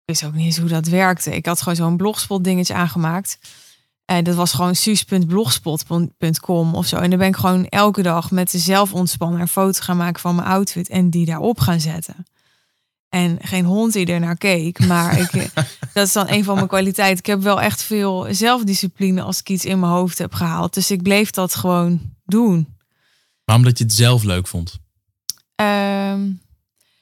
[0.05, 1.35] wist ook niet eens hoe dat werkte.
[1.35, 3.39] Ik had gewoon zo'n blogspot dingetje aangemaakt.
[4.05, 6.95] En dat was gewoon suus.blogspot.com of zo.
[6.95, 10.35] En dan ben ik gewoon elke dag met de zelfontspanner een foto gaan maken van
[10.35, 12.25] mijn outfit en die daarop gaan zetten.
[13.09, 14.79] En geen hond die er naar keek.
[14.79, 15.31] Maar ik,
[15.93, 17.19] dat is dan een van mijn kwaliteiten.
[17.19, 20.73] Ik heb wel echt veel zelfdiscipline als ik iets in mijn hoofd heb gehaald.
[20.73, 22.77] Dus ik bleef dat gewoon doen.
[23.45, 24.77] Maar omdat je het zelf leuk vond.
[25.55, 26.31] Ehm,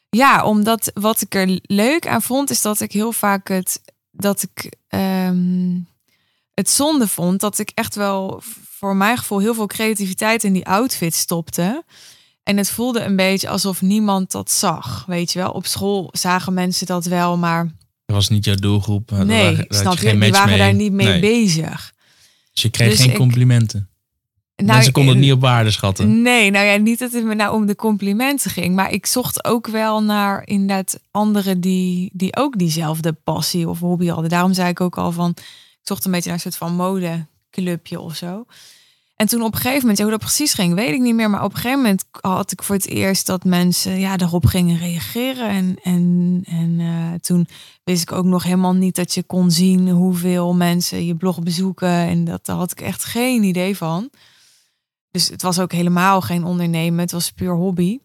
[0.10, 4.44] ja, omdat wat ik er leuk aan vond, is dat ik heel vaak het dat
[4.44, 5.80] ik ehm,
[6.54, 10.68] het zonde vond dat ik echt wel voor mijn gevoel heel veel creativiteit in die
[10.68, 11.84] outfit stopte.
[12.48, 15.04] En het voelde een beetje alsof niemand dat zag.
[15.08, 17.64] Weet je wel, op school zagen mensen dat wel, maar
[18.06, 19.08] Dat was niet jouw doelgroep.
[19.10, 20.58] Daar nee, daar had snap je die waren mee.
[20.58, 21.20] daar niet mee Nee.
[21.20, 21.94] bezig.
[22.54, 23.90] Dus je kreeg Dus geen ik- complimenten.
[24.56, 26.22] Nou, Mensen konden het niet op waarde schatten.
[26.22, 28.76] Nee, nou ja, niet dat het me nou om de complimenten ging.
[28.76, 34.08] Maar ik zocht ook wel naar inderdaad anderen die, die ook diezelfde passie of hobby
[34.08, 34.30] hadden.
[34.30, 35.44] Daarom zei ik ook al van, ik
[35.82, 38.46] zocht een beetje naar een soort van modeclubje of zo.
[39.18, 41.30] En toen op een gegeven moment, hoe dat precies ging, weet ik niet meer.
[41.30, 44.78] Maar op een gegeven moment had ik voor het eerst dat mensen ja, daarop gingen
[44.78, 45.50] reageren.
[45.50, 47.48] En, en, en eh, toen
[47.84, 51.90] wist ik ook nog helemaal niet dat je kon zien hoeveel mensen je blog bezoeken.
[51.90, 54.10] En dat, had ik echt geen idee van.
[55.12, 57.00] Dus het was ook helemaal geen ondernemen.
[57.00, 58.00] Het was puur hobby.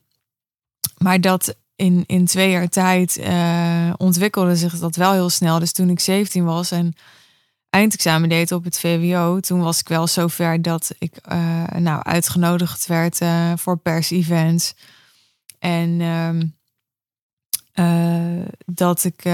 [0.98, 5.59] Maar dat in, in twee jaar tijd eh, ontwikkelde zich dat wel heel snel.
[5.59, 6.94] Dus toen ik 17 was en
[7.72, 12.87] eindexamen deed op het VWO, toen was ik wel zover dat ik eh, nou, uitgenodigd
[12.87, 14.74] werd eh, voor pers-events.
[15.58, 16.46] En ehm,
[17.72, 19.24] eh, dat ik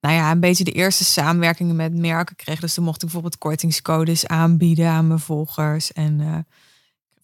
[0.00, 2.60] nou ja, een beetje de eerste samenwerkingen met merken kreeg.
[2.60, 5.92] Dus toen mocht ik bijvoorbeeld kortingscodes aanbieden aan mijn volgers.
[5.92, 6.46] En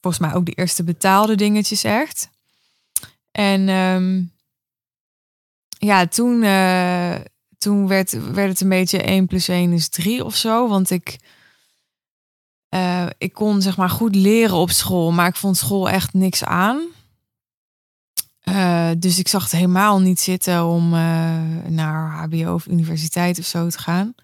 [0.00, 2.28] volgens mij ook de eerste betaalde dingetjes echt.
[3.30, 4.22] En ehm,
[5.78, 6.42] ja, toen,
[7.64, 10.68] toen werd, werd het een beetje 1 plus 1 is 3 of zo.
[10.68, 11.18] Want ik,
[12.68, 16.44] eh, ik kon zeg maar goed leren op school, maar ik vond school echt niks
[16.44, 16.82] aan.
[18.40, 23.44] Eh, dus ik zag het helemaal niet zitten om eh, naar HBO of universiteit of
[23.44, 24.14] zo te gaan.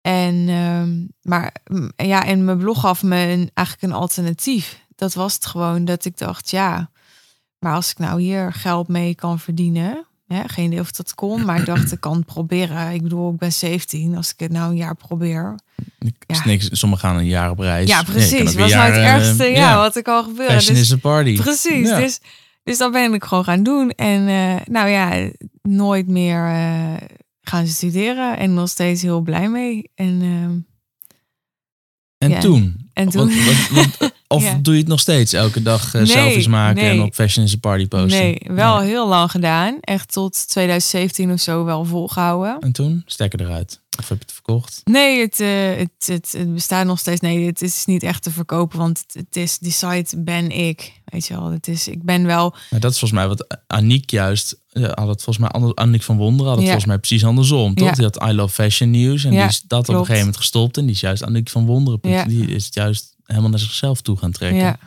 [0.00, 4.86] En, ehm, maar mm, ja, en mijn blog gaf me een, eigenlijk een alternatief.
[4.94, 6.90] Dat was het gewoon dat ik dacht, ja,
[7.58, 11.44] maar als ik nou hier geld mee kan verdienen, Ja, geen idee of dat kon,
[11.44, 12.92] maar ik dacht, ik kan het proberen.
[12.92, 14.16] Ik bedoel, ik ben 17.
[14.16, 15.54] Als ik het nou een jaar probeer.
[16.26, 16.44] Ja.
[16.44, 17.88] niks, sommigen gaan een jaar op reis.
[17.88, 18.54] Ja, precies.
[18.54, 20.22] was nou het ergste ja, wat ik al.
[20.36, 21.36] Fashion Dus, is a party.
[21.36, 21.88] precies.
[21.88, 21.98] Ja.
[21.98, 22.20] Dus,
[22.62, 23.90] dus dat ben ik gewoon gaan doen.
[23.90, 25.30] En eh, nou ja,
[25.62, 27.08] nooit meer eh,
[27.42, 28.38] gaan studeren.
[28.38, 29.90] En nog steeds heel blij mee.
[29.94, 30.58] En, ehm,
[32.32, 32.90] En toen?
[32.92, 33.32] en toen...
[34.30, 34.58] of Ja.
[34.62, 35.32] doe je het nog steeds?
[35.32, 38.08] Elke dag eh, Nee, selfies maken en op Fashion is a party posten?
[38.20, 38.88] Nee, wel Nee.
[38.88, 39.78] heel lang gedaan.
[39.80, 42.56] Echt tot 2017 of zo wel volgehouden.
[42.60, 43.02] En toen?
[43.06, 43.80] Stekker eruit.
[43.98, 44.80] Of heb je het verkocht?
[44.84, 47.20] Nee, het, eh, het, het, het bestaat nog steeds.
[47.20, 50.92] Nee, het is niet echt te verkopen, want het, het is die site ben ik.
[51.04, 52.54] Weet je wel, het is, ik ben wel.
[52.70, 56.02] Maar dat is volgens mij wat Aniek juist ja, had het volgens mij ander- Aniek
[56.02, 56.70] van Wonderen had het Ja.
[56.70, 57.88] volgens mij precies andersom, toch?
[57.88, 57.92] Ja.
[57.94, 60.36] Die had I Love Fashion News en Ja, die is dat op een gegeven moment
[60.36, 61.98] gestopt en die is juist Aniek van Wonderen.
[62.02, 62.24] Ja.
[62.24, 64.60] Die is het juist helemaal naar zichzelf toe gaan trekken.
[64.60, 64.78] Ja,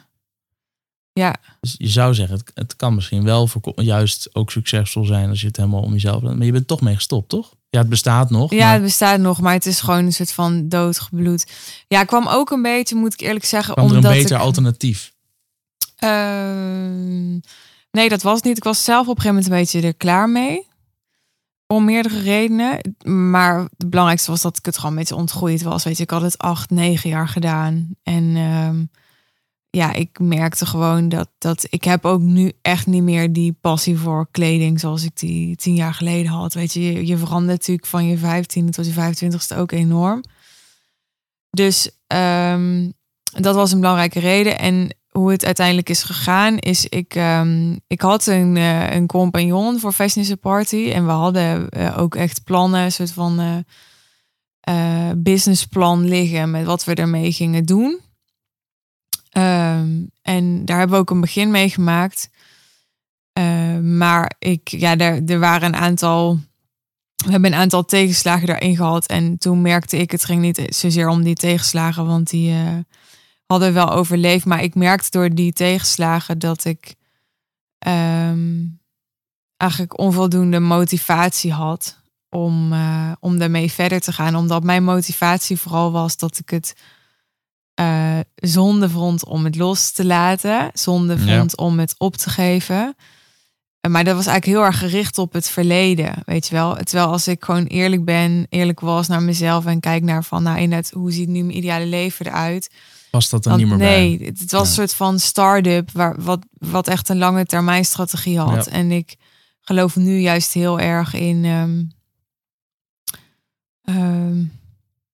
[1.14, 5.42] ja, Dus je zou zeggen, het, het kan misschien wel juist ook succesvol zijn als
[5.42, 6.38] je het helemaal om jezelf bent.
[6.38, 7.56] Maar je bent toch mee gestopt, toch?
[7.70, 8.52] Ja, het bestaat nog.
[8.52, 11.46] ja, maar het bestaat nog, maar het is gewoon een soort van doodgebloed.
[11.88, 14.42] Ja, kwam ook een beetje, moet ik eerlijk zeggen, kwam er een omdat beter ik,
[14.42, 15.14] alternatief?
[15.96, 17.32] Ehm,
[17.92, 18.58] nee, dat was niet.
[18.58, 20.68] Ik was zelf op een gegeven moment een beetje er klaar mee.
[21.74, 22.96] Om meerdere redenen.
[23.30, 25.84] Maar het belangrijkste was dat ik het gewoon beetje ontgroeid was.
[25.84, 27.96] Weet je, ik had het acht, negen jaar gedaan.
[28.04, 28.84] En ehm,
[29.70, 33.98] ja, ik merkte gewoon dat, dat ik heb ook nu echt niet meer die passie
[33.98, 36.54] voor kleding zoals ik die tien jaar geleden had.
[36.54, 40.24] Weet je, je, je verandert natuurlijk van je 15e tot je 25ste ook enorm.
[41.50, 42.92] Dus ehm,
[43.24, 44.60] dat was een belangrijke reden.
[44.60, 49.80] En hoe het uiteindelijk is gegaan, is ik, ehm, ik had een, eh, een compagnon
[49.80, 50.92] voor Fashion is a Party.
[50.92, 53.64] En we hadden eh, ook echt plannen, een soort van
[54.60, 58.00] eh, businessplan liggen met wat we ermee gingen doen.
[59.30, 59.90] Ehm,
[60.22, 62.30] en daar hebben we ook een begin mee gemaakt.
[63.34, 66.40] Eh, maar ik, ja, er, er waren een aantal.
[67.16, 69.06] We hebben een aantal tegenslagen daarin gehad.
[69.06, 72.56] En toen merkte ik, het ging niet zozeer om die tegenslagen, want die
[73.46, 74.46] hadden wel overleefd.
[74.46, 76.96] Maar ik merkte door die tegenslagen dat ik
[77.80, 78.62] ehm,
[79.58, 84.36] eigenlijk onvoldoende motivatie had om, eh, om daarmee verder te gaan.
[84.36, 86.76] Omdat mijn motivatie vooral was dat ik het
[87.74, 90.70] eh, zonde vond om het los te laten.
[90.74, 91.38] Zonde Ja.
[91.38, 92.96] vond om het op te geven.
[93.90, 96.76] Maar dat was eigenlijk heel erg gericht op het verleden, weet je wel.
[96.76, 100.60] Terwijl als ik gewoon eerlijk ben, eerlijk was naar mezelf en kijk naar van, nou
[100.60, 102.70] inderdaad, hoe ziet nu mijn ideale leven eruit?
[103.14, 104.28] Past dat er Want niet meer nee, bij?
[104.28, 104.68] het, het was Ja.
[104.68, 108.66] een soort van start-up waar, wat, wat echt een lange termijn strategie had.
[108.66, 108.72] Ja.
[108.72, 109.16] En ik
[109.62, 111.46] geloof nu juist heel erg in.
[111.46, 111.84] ehm,
[113.84, 114.44] ehm,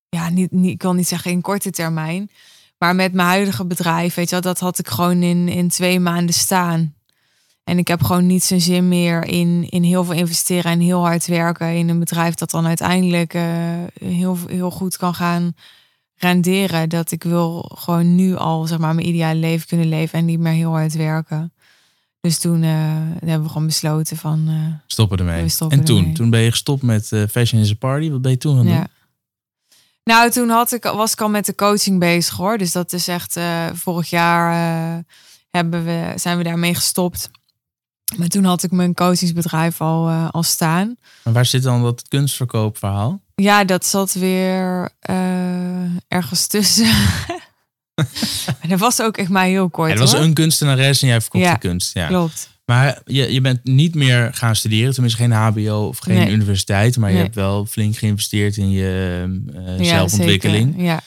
[0.09, 2.29] ja, niet, niet, ik wil niet zeggen in korte termijn.
[2.77, 5.99] Maar met mijn huidige bedrijf, weet je wel, dat had ik gewoon in, in twee
[5.99, 6.93] maanden staan.
[7.63, 11.05] En ik heb gewoon niet zo'n zin meer in, in heel veel investeren en heel
[11.05, 13.43] hard werken in een bedrijf dat dan uiteindelijk eh,
[13.99, 15.53] heel, heel goed kan gaan
[16.19, 16.89] renderen.
[16.89, 20.39] Dat ik wil gewoon nu al zeg maar, mijn ideale leven kunnen leven en niet
[20.39, 21.53] meer heel hard werken.
[22.21, 22.69] Dus toen eh,
[23.19, 24.55] hebben we gewoon besloten van eh,
[24.87, 25.49] Stoppen ermee.
[25.49, 25.97] Stoppen en toen?
[25.97, 26.13] ermee.
[26.13, 28.09] Toen ben je gestopt met eh, Fashion is a Party.
[28.09, 28.73] Wat ben je toen gaan doen?
[28.73, 28.87] ja.
[30.03, 32.57] Nou, toen had ik, was ik al met de coaching bezig hoor.
[32.57, 33.39] Dus dat is echt
[33.73, 34.53] vorig jaar
[35.49, 37.29] hebben we, zijn we daarmee gestopt.
[38.17, 40.95] Maar toen had ik mijn coachingsbedrijf al, eh, al staan.
[41.23, 43.21] Waar zit dan dat kunstverkoopverhaal?
[43.35, 45.15] Ja, dat zat weer eh,
[46.07, 46.85] ergens tussen.
[47.95, 49.87] maar dat was ook echt maar heel kort.
[49.89, 50.21] Ja, er was hoor.
[50.23, 51.93] een kunstenares en jij verkocht Ja, die kunst.
[51.93, 52.07] Ja.
[52.07, 52.49] Klopt.
[52.65, 56.31] Maar je, je bent niet meer gaan studeren, tenminste geen HBO of geen Nee.
[56.31, 57.23] universiteit, maar je Nee.
[57.23, 59.39] hebt wel flink geïnvesteerd in je
[59.77, 60.73] Ja, zelfontwikkeling.
[60.77, 60.83] zeker.
[60.85, 61.01] Ja.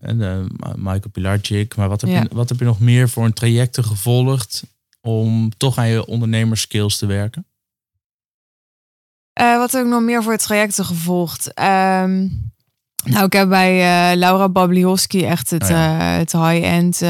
[0.00, 1.76] En Michael Pilarczyk.
[1.76, 2.20] Maar wat heb, Ja.
[2.20, 4.62] je, wat heb je nog meer voor een trajecten gevolgd
[5.08, 7.46] om toch aan je ondernemerskills te werken?
[9.32, 11.54] Eh, wat heb ik nog meer voor het trajecten gevolgd?
[11.54, 12.28] Ehm,
[13.04, 13.72] nou, ik heb bij
[14.12, 15.98] eh, Laura Babliowski echt het, Oh ja.
[16.12, 17.02] eh, het high-end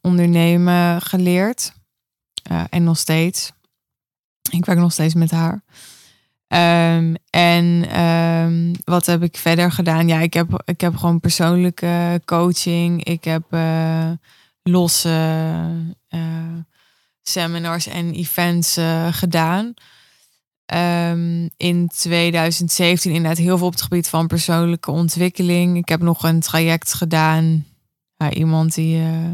[0.00, 1.72] ondernemen geleerd.
[2.70, 3.52] En nog steeds.
[4.50, 5.62] Ik werk nog steeds met haar.
[6.46, 10.08] Ehm, en ehm, wat heb ik verder gedaan?
[10.08, 13.04] Ja, ik heb, ik heb gewoon persoonlijke coaching.
[13.04, 13.44] Ik heb
[14.62, 15.08] losse
[17.30, 19.74] seminars en events eh, gedaan.
[20.66, 25.76] Ehm, in 2017 inderdaad heel veel op het gebied van persoonlijke ontwikkeling.
[25.76, 27.66] Ik heb nog een traject gedaan.
[28.16, 29.32] Ja, iemand die, eh,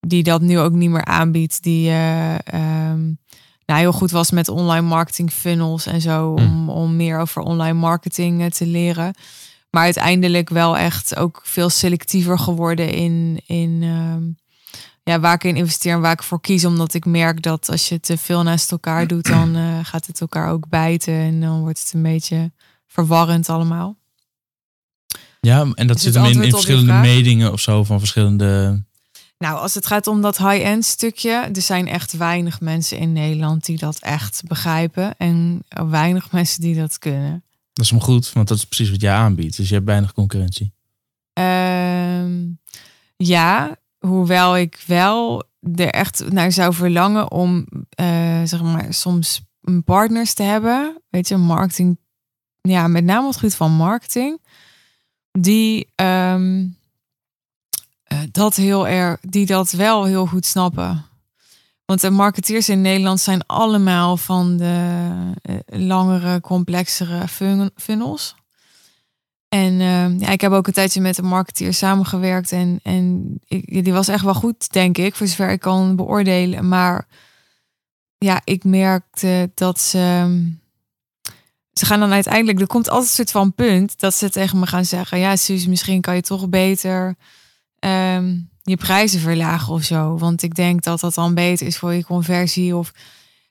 [0.00, 1.62] die dat nu ook niet meer aanbiedt.
[1.62, 3.02] Die eh, ehm,
[3.66, 6.34] nou, heel goed was met online marketing funnels en zo.
[6.36, 6.42] Hm.
[6.42, 9.14] Om, om meer over online marketing te leren.
[9.70, 14.41] Maar uiteindelijk wel echt ook veel selectiever geworden in, in ehm,
[15.02, 16.64] ja, waar ik in investeer en waar ik voor kies.
[16.64, 20.20] Omdat ik merk dat als je te veel naast elkaar doet, dan eh, gaat het
[20.20, 21.14] elkaar ook bijten.
[21.14, 22.52] En dan wordt het een beetje
[22.86, 23.96] verwarrend allemaal.
[25.40, 27.02] Ja, en dat zit hem in, verschillende vraag?
[27.02, 28.82] metingen of zo van verschillende.
[29.38, 33.64] Nou, als het gaat om dat high-end stukje, er zijn echt weinig mensen in Nederland
[33.64, 35.14] die dat echt begrijpen.
[35.16, 37.44] En weinig mensen die dat kunnen.
[37.72, 39.56] Dat is hem goed, want dat is precies wat jij aanbiedt.
[39.56, 40.72] Dus je hebt weinig concurrentie.
[41.32, 42.32] Ehm,
[43.16, 43.76] ja,
[44.06, 45.42] hoewel ik wel
[45.74, 49.42] er echt naar zou verlangen om, eh, zeg maar, soms
[49.84, 51.02] partners te hebben.
[51.08, 51.98] Weet je, marketing.
[52.60, 54.40] Ja, met name het gebied van marketing.
[55.38, 56.66] Die ehm,
[58.02, 61.04] eh, dat heel erg, die dat wel heel goed snappen.
[61.84, 64.96] Want de marketeers in Nederland zijn allemaal van de
[65.42, 68.34] eh, langere, complexere fun- funnels.
[69.52, 72.52] En eh, ja, ik heb ook een tijdje met een marketeer samengewerkt.
[72.52, 76.68] En, en ik, die was echt wel goed, denk ik, voor zover ik kan beoordelen.
[76.68, 77.06] Maar
[78.18, 79.98] ja, ik merkte dat ze.
[81.72, 84.66] Ze gaan dan uiteindelijk, er komt altijd een soort van punt dat ze tegen me
[84.66, 87.16] gaan zeggen: Ja, Suus, misschien kan je toch beter
[87.78, 90.18] ehm, je prijzen verlagen of zo.
[90.18, 92.76] Want ik denk dat dat dan beter is voor je conversie.
[92.76, 92.92] Of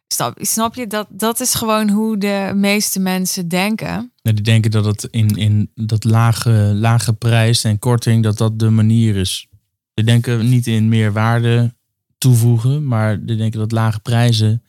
[0.07, 1.07] snap, snap je dat?
[1.09, 4.10] Dat is gewoon hoe de meeste mensen denken.
[4.21, 8.59] Ja, die denken dat het in, in dat lage, lage prijs en korting, dat dat
[8.59, 9.47] de manier is.
[9.93, 11.73] Die denken niet in meer waarde
[12.17, 14.63] toevoegen, maar die denken dat lage prijzen.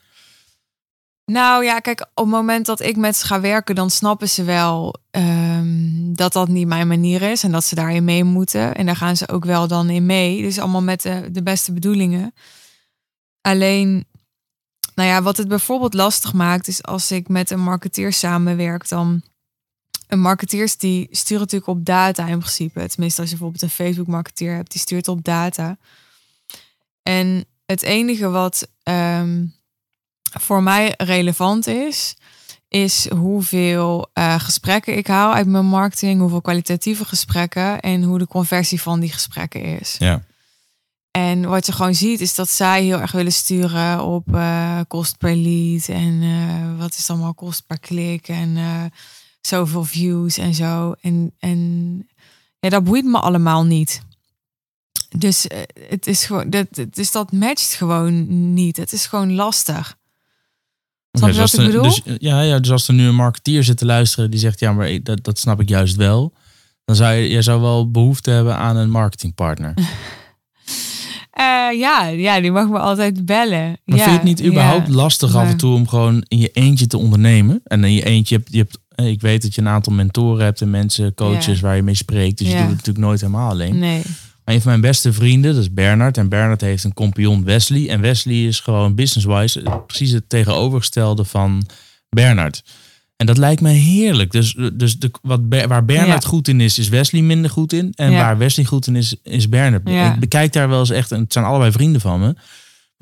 [1.25, 4.45] Nou ja, kijk, op het moment dat ik met ze ga werken, dan snappen ze
[4.45, 8.75] wel ehm, dat dat niet mijn manier is en dat ze daarin mee moeten.
[8.75, 10.43] En daar gaan ze ook wel dan in mee.
[10.43, 12.35] Dus allemaal met de, de beste bedoelingen.
[13.41, 14.05] Alleen,
[14.95, 19.23] nou ja, wat het bijvoorbeeld lastig maakt, is als ik met een marketeer samenwerk, dan.
[20.13, 22.89] Een marketeers die sturen natuurlijk op data in principe.
[22.89, 25.77] Tenminste, als je bijvoorbeeld een Facebook marketeer hebt, die stuurt op data.
[27.03, 29.47] En het enige wat ehm,
[30.41, 32.17] voor mij relevant is,
[32.69, 38.27] is hoeveel eh, gesprekken ik haal uit mijn marketing, hoeveel kwalitatieve gesprekken en hoe de
[38.27, 39.97] conversie van die gesprekken is.
[39.99, 40.23] Ja.
[41.11, 45.19] En wat je gewoon ziet, is dat zij heel erg willen sturen op eh, kost
[45.19, 48.57] per lead en eh, wat is allemaal kost per klik en
[49.47, 50.95] zoveel views en zo.
[51.01, 52.09] En, en
[52.61, 54.03] ja, dat boeit me allemaal niet.
[55.17, 58.77] Dus eh, het is gewoon, dat, het is dat matcht gewoon niet.
[58.77, 59.97] Het is gewoon lastig.
[61.13, 61.83] Snap je wat dus ik bedoel?
[61.83, 64.73] Dus, ja, ja, dus als er nu een marketeer zit te luisteren die zegt, ja,
[64.73, 66.33] maar ik- dat, dat snap ik juist wel.
[66.85, 69.75] Dan zou je, jij zou wel behoefte hebben aan een marketingpartner.
[71.33, 73.81] Eh, ja, ja, die mag me altijd bellen.
[73.85, 74.95] Maar ja, vind je het niet überhaupt ja.
[74.95, 77.61] lastig af en toe om gewoon in je eentje te ondernemen?
[77.65, 80.45] En in je eentje hebt, je hebt eh, ik weet dat je een aantal mentoren
[80.45, 81.61] hebt en mensen, coaches Ja.
[81.67, 82.39] waar je mee spreekt.
[82.39, 83.79] Dus je doet het natuurlijk nooit helemaal alleen.
[83.79, 84.03] Nee.
[84.45, 86.17] Maar een van mijn beste vrienden, dat is Bernard.
[86.19, 87.89] En Bernard heeft een compagnon Wesley.
[87.89, 91.67] En Wesley is gewoon business-wise eh, precies het tegenovergestelde van
[92.09, 92.63] Bernard.
[93.17, 94.31] En dat lijkt me heerlijk.
[94.31, 96.29] Dus, dus de, wat, waar Bernard Ja.
[96.29, 97.93] goed in is, is Wesley minder goed in.
[97.95, 99.89] En waar Wesley goed in is, is Bernard.
[100.15, 102.35] Ik bekijk daar wel eens echt, en het zijn allebei vrienden van me.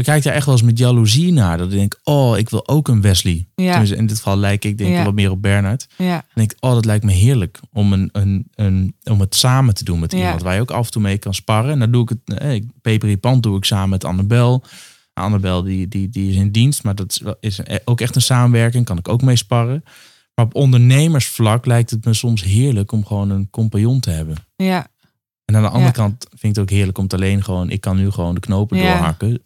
[0.01, 1.59] Ik bekijk daar echt wel eens met jaloezie naar.
[1.59, 3.49] Dat ik denk, oh, ik wil ook een Wesley.
[3.55, 3.81] Ja.
[3.83, 5.05] In dit geval lijk ik denk ik Ja.
[5.05, 5.87] wat meer op Bernard.
[5.97, 6.25] Ja.
[6.35, 9.99] Denk oh, dat lijkt me heerlijk om, een, een, een, om het samen te doen
[10.01, 10.19] met Ja.
[10.19, 11.73] iemand waar je ook af en toe mee kan sparren.
[11.73, 14.65] En dan doe ik het, eh, ik- Peper Pand doe ik samen met Annabel.
[15.13, 18.85] Annabel die, die, die is in dienst, maar dat is, is ook echt een samenwerking,
[18.85, 19.83] kan ik ook mee sparren.
[20.35, 24.37] Maar op ondernemersvlak lijkt het me soms heerlijk om gewoon een compagnon te hebben.
[24.57, 24.87] Ja.
[25.45, 25.91] En aan de andere Ja.
[25.91, 28.41] kant vind ik het ook heerlijk om het alleen gewoon, ik kan nu gewoon de
[28.41, 28.83] knopen Ja.
[28.93, 29.43] doorhakken.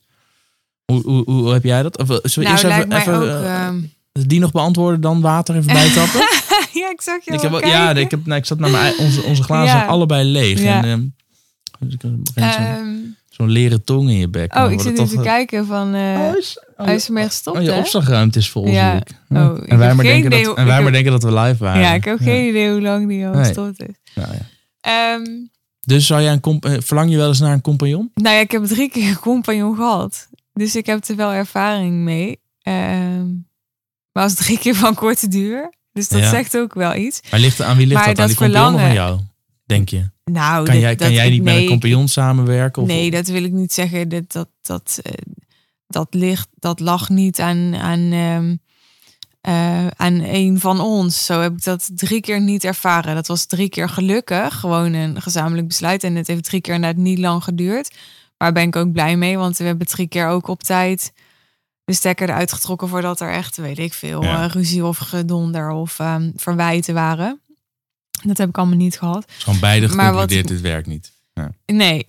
[0.85, 1.99] Hoe, hoe, hoe heb jij dat?
[1.99, 3.23] Of, eh, zullen we Nou, eerst even, ook...
[3.23, 3.77] eh, ehm,
[4.13, 6.21] die nog beantwoorden, dan water even bijtappen?
[6.81, 9.23] ja, ik zag je Ik heb, ja, ik, heb, nou, ik zat naar mijn, onze,
[9.23, 9.87] onze glazen Ja.
[9.87, 10.63] allebei leeg.
[10.63, 10.83] Ja.
[10.85, 12.27] En, ehm, dus zo'n
[12.65, 12.95] Ehm,
[13.29, 14.57] zo'n leren tong in je bek.
[14.57, 15.95] Oh, ik zit even te kijken van...
[15.95, 18.95] eh, eh, oh, is, oh, hij is ermee gestopt, oh, je opslagruimte is vol, Ja.
[19.29, 21.83] Oh, ik en wij maar, denken dat, en wij maar denken dat we live waren.
[21.83, 23.45] Ja, ik heb geen idee hoe lang die al Nee.
[23.45, 23.95] gestopt is.
[24.15, 24.43] Nou, ja.
[25.81, 28.11] Dus zou jij een eh, verlang je wel eens naar een compagnon?
[28.15, 30.29] nou ja, ik heb drie keer een compagnon gehad.
[30.55, 32.41] Dus ik heb er wel ervaring mee.
[32.63, 33.27] Ehm,
[34.13, 35.73] maar als drie keer van korte duur.
[35.93, 36.31] Dus dat Ja.
[36.31, 37.21] zegt ook wel iets.
[37.31, 38.19] Maar ligt, aan wie ligt Maar dat?
[38.19, 39.21] Aan dat die compagnon verlangen- jou?
[39.67, 40.11] Denk je?
[40.25, 42.83] Nou, Kan dat- jij, kan jij niet met een compagnon samenwerken?
[42.83, 44.09] Of, Nee, dat wil ik niet zeggen.
[44.09, 45.13] Dat, dat, dat, eh,
[45.87, 48.57] dat, ligt, dat lag niet aan, aan, ehm,
[49.41, 51.25] eh, aan een van ons.
[51.25, 53.15] Zo heb ik dat drie keer niet ervaren.
[53.15, 54.55] Dat was drie keer gelukkig.
[54.61, 56.05] Gewoon een gezamenlijk besluit.
[56.05, 57.95] En het heeft drie keer inderdaad niet lang geduurd.
[58.45, 59.39] Maar daar ben ik ook blij mee.
[59.39, 61.13] Want we hebben drie keer ook op tijd
[61.85, 62.89] de stekker eruit getrokken...
[62.89, 64.45] voordat er echt, weet ik veel, Ja.
[64.45, 67.41] eh, ruzie of gedonder of ehm, verwijten waren.
[68.23, 69.23] Dat heb ik allemaal niet gehad.
[69.23, 71.13] Het is gewoon beide wat- geconcludeerd, dit werkt niet.
[71.67, 72.05] Nee.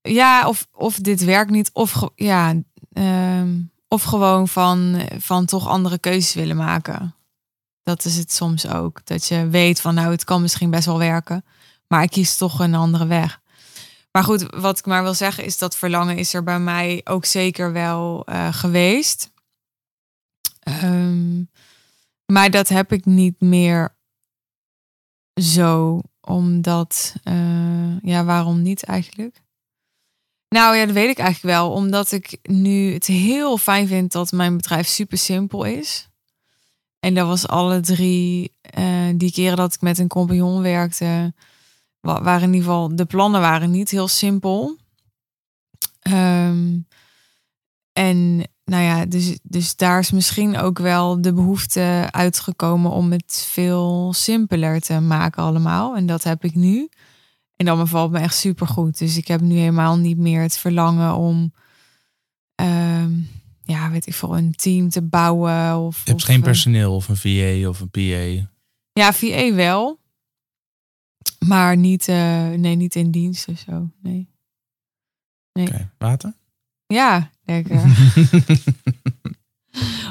[0.00, 2.54] ja, of, of dit werkt niet, of ja,
[2.92, 3.48] ehm,
[3.88, 7.14] of gewoon van, van toch andere keuzes willen maken.
[7.82, 9.00] Dat is het soms ook.
[9.04, 11.44] Dat je weet van nou, het kan misschien best wel werken,
[11.88, 13.40] maar ik kies toch een andere weg.
[14.12, 17.24] Maar goed, wat ik maar wil zeggen is dat verlangen is er bij mij ook
[17.24, 19.30] zeker wel eh, geweest.
[20.60, 21.42] Ehm,
[22.32, 23.96] maar dat heb ik niet meer
[25.40, 29.42] zo, omdat, eh, ja, waarom niet eigenlijk?
[30.48, 31.70] Nou ja, dat weet ik eigenlijk wel.
[31.72, 36.08] Omdat ik nu het heel fijn vind dat mijn bedrijf super simpel is.
[37.00, 41.34] En dat was alle drie eh, die keren dat ik met een compagnon werkte.
[42.00, 44.78] Wa- Waren in ieder geval, de plannen waren niet heel simpel.
[46.00, 46.78] Ehm,
[47.92, 53.46] en nou ja, dus, dus daar is misschien ook wel de behoefte uitgekomen om het
[53.50, 55.96] veel simpeler te maken allemaal.
[55.96, 56.88] En dat heb ik nu.
[57.56, 58.98] En dat bevalt me echt super goed.
[58.98, 61.52] Dus ik heb nu helemaal niet meer het verlangen om,
[62.54, 63.12] ehm,
[63.62, 65.78] ja, weet ik veel, een team te bouwen.
[65.78, 68.48] Of, Je hebt of, geen personeel of een VA of een PA.
[68.92, 69.99] Ja, VA wel.
[71.46, 73.90] Maar niet, eh, nee, niet in dienst of zo.
[74.02, 74.28] Nee.
[75.52, 76.34] Oké, water?
[76.86, 77.80] Ja, lekker.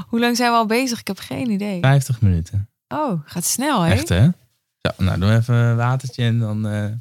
[0.10, 1.00] Hoe lang zijn we al bezig?
[1.00, 1.80] Ik heb geen idee.
[1.80, 2.70] 50 minuten.
[2.88, 3.92] Oh, gaat snel, hè?
[3.92, 4.30] Echt hè?
[4.78, 6.68] Zo, nou doe even een watertje en dan...
[6.68, 6.92] Eh,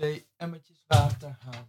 [0.00, 1.68] Twee emmertjes water halen.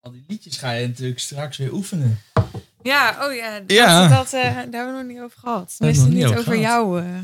[0.00, 2.18] Al die liedjes ga je natuurlijk straks weer oefenen.
[2.82, 3.60] Ja, oh ja.
[3.60, 4.08] Dat, Ja.
[4.08, 5.74] Dat, eh, daar hebben we nog niet over gehad.
[5.76, 7.02] Tenminste, niet over, jou.
[7.02, 7.18] eh.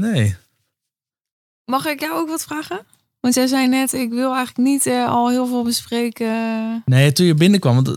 [0.00, 0.36] Nee.
[1.64, 2.86] Mag ik jou ook wat vragen?
[3.20, 6.82] Want jij zei net, ik wil eigenlijk niet eh, al heel veel bespreken.
[6.84, 7.96] Nee, toen je binnenkwam, want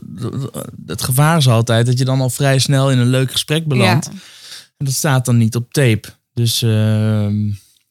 [0.86, 4.06] het, gevaar is altijd dat je dan al vrij snel in een leuk gesprek belandt.
[4.06, 4.12] Ja.
[4.78, 6.08] En dat staat dan niet op tape.
[6.34, 7.50] Dus ehm,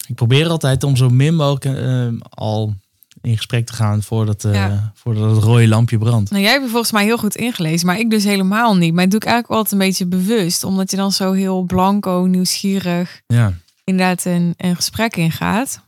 [0.09, 2.74] ik probeer altijd om zo min mogelijk ehm, al
[3.22, 4.92] in gesprek te gaan voordat, eh, Ja.
[4.94, 6.30] voordat het rode lampje brandt.
[6.30, 8.92] Nou, jij hebt je volgens mij heel goed ingelezen, maar ik dus helemaal niet.
[8.94, 12.24] Maar dat doe ik eigenlijk altijd een beetje bewust, omdat je dan zo heel blanco,
[12.24, 13.52] nieuwsgierig Ja.
[13.84, 15.80] inderdaad een, een gesprek ingaat.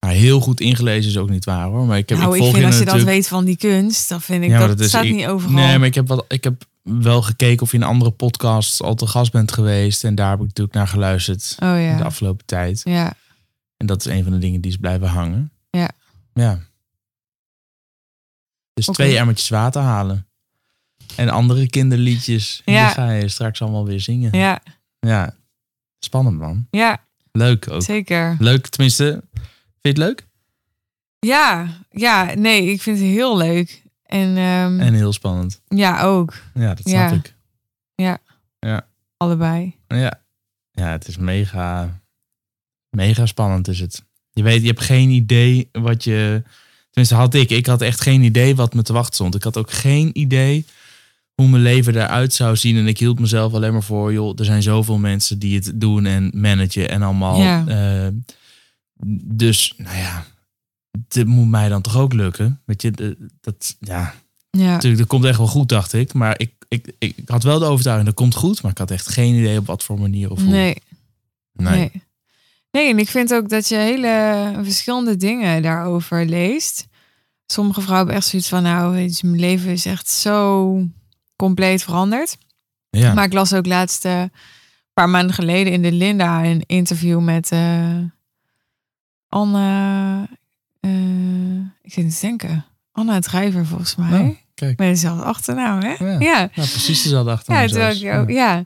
[0.00, 1.86] Nou, heel goed ingelezen is ook niet waar hoor.
[1.86, 4.44] Maar ik heb nou, ik vind als je dat weet van die kunst, dan vind
[4.44, 5.54] ik Ja, dat, dat is- staat ik- niet overal.
[5.54, 8.94] Nee, maar ik heb, wel, ik heb wel gekeken of je in andere podcasts al
[8.94, 10.04] te gast bent geweest.
[10.04, 12.80] En daar heb ik natuurlijk naar geluisterd Oh de afgelopen tijd.
[12.84, 13.12] Ja.
[13.84, 15.52] En dat is een van de dingen die is blijven hangen.
[15.70, 15.90] Ja.
[16.34, 16.58] Ja.
[18.74, 20.26] Dus twee emmertjes water halen.
[21.16, 22.62] En andere kinderliedjes.
[22.64, 22.86] Ja.
[22.86, 24.38] Die ga je straks allemaal weer zingen.
[24.38, 24.60] Ja,
[25.00, 25.34] Ja.
[25.98, 26.66] Spannend man.
[26.70, 27.82] ja, Leuk ook.
[27.82, 28.36] zeker.
[28.38, 29.04] Leuk, tenminste.
[29.32, 29.42] Vind
[29.80, 30.26] je het leuk?
[31.18, 33.82] Ja, ja, nee, ik vind het heel leuk.
[34.02, 35.60] En, ehm, En heel spannend.
[35.68, 36.34] ja, ook.
[36.54, 37.22] Ja, dat snap
[37.94, 38.18] Ja.
[38.72, 38.82] ik.
[39.16, 39.76] Allebei.
[39.88, 40.20] Ja.
[40.70, 42.00] ja, het is mega,
[42.94, 44.04] mega spannend is het.
[44.32, 46.42] Je weet, je hebt geen idee wat je...
[46.90, 47.50] Tenminste had ik.
[47.50, 49.34] Ik had echt geen idee wat me te wachten stond.
[49.34, 50.66] Ik had ook geen idee
[51.34, 52.76] hoe mijn leven eruit zou zien.
[52.76, 56.06] En ik hield mezelf alleen maar voor, joh, er zijn zoveel mensen die het doen
[56.06, 57.40] en managen en allemaal.
[57.40, 57.64] Ja.
[57.66, 58.08] eh,
[59.24, 60.24] dus, nou ja,
[61.08, 62.60] dit moet mij dan toch ook lukken.
[62.64, 64.14] Weet je, dat, ja,
[64.50, 64.70] Ja.
[64.72, 66.12] natuurlijk, dat komt echt wel goed, dacht ik.
[66.12, 68.62] Maar ik, ik, ik, ik had wel de overtuiging, dat komt goed.
[68.62, 70.50] Maar ik had echt geen idee op wat voor manier of hoe.
[70.50, 70.76] Nee,
[71.52, 71.78] Nee.
[71.78, 72.02] nee.
[72.74, 76.86] Nee, en ik vind ook dat je hele verschillende dingen daarover leest.
[77.46, 80.80] Sommige vrouwen hebben echt zoiets van, nou, weet je, mijn leven is echt zo
[81.36, 82.36] compleet veranderd.
[82.90, 83.14] Ja.
[83.14, 84.30] Maar ik las ook laatst, eh, een
[84.92, 87.98] paar maanden geleden in de Linda een interview met eh,
[89.28, 90.28] Anne.
[90.80, 90.90] eh,
[91.82, 92.64] ik zit te denken.
[92.92, 94.20] Anna Drijver volgens mij.
[94.20, 94.78] Oh, kijk.
[94.78, 96.04] Met dezelfde achternaam, hè?
[96.04, 96.20] Ja.
[96.20, 96.38] ja.
[96.38, 98.64] Nou, precies dezelfde achternaam Ja, ook, ja.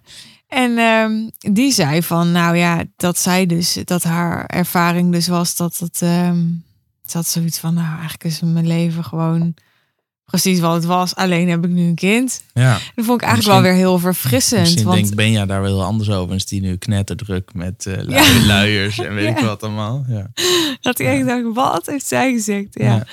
[0.48, 5.56] En ehm, die zei van, nou ja, dat zij dus, dat haar ervaring dus was
[5.56, 6.38] dat het, ehm
[7.10, 9.54] ze had zoiets van, nou eigenlijk is mijn leven gewoon
[10.30, 11.14] precies wat het was.
[11.14, 12.42] Alleen heb ik nu een kind.
[12.54, 12.78] Ja.
[12.94, 14.60] Dat vond ik eigenlijk wel weer heel verfrissend.
[14.60, 16.30] Misschien want denkt Benja daar wel heel anders over.
[16.30, 20.04] En is die nu knetterdruk met eh lui- luiers en weet ik wat allemaal.
[20.08, 20.30] Ja.
[20.80, 22.66] dat ik echt dacht, wat heeft zij gezegd?
[22.70, 23.06] Ja,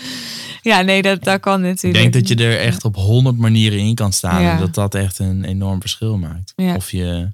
[0.61, 0.82] ja.
[0.82, 2.01] Nee, dat, dat kan Ik natuurlijk.
[2.01, 4.41] denk dat je er echt op honderd manieren in kan staan.
[4.41, 6.53] En dat dat echt een enorm verschil maakt.
[6.76, 7.32] Of je...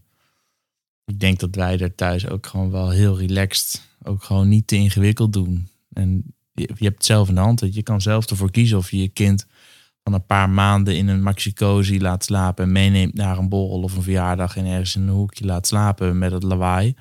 [1.05, 3.81] Ik denk dat wij er thuis ook gewoon wel heel relaxed...
[4.03, 5.67] ook gewoon niet te ingewikkeld doen.
[5.93, 6.23] En
[6.53, 7.59] je, je hebt het zelf in de hand.
[7.59, 9.45] dat Je kan zelf ervoor kiezen of je je kind...
[10.03, 12.63] van een paar maanden in een maxi-cozy laat slapen...
[12.63, 14.57] en meeneemt naar een borrel of een verjaardag...
[14.57, 16.95] en ergens in een hoekje laat slapen met het lawaai.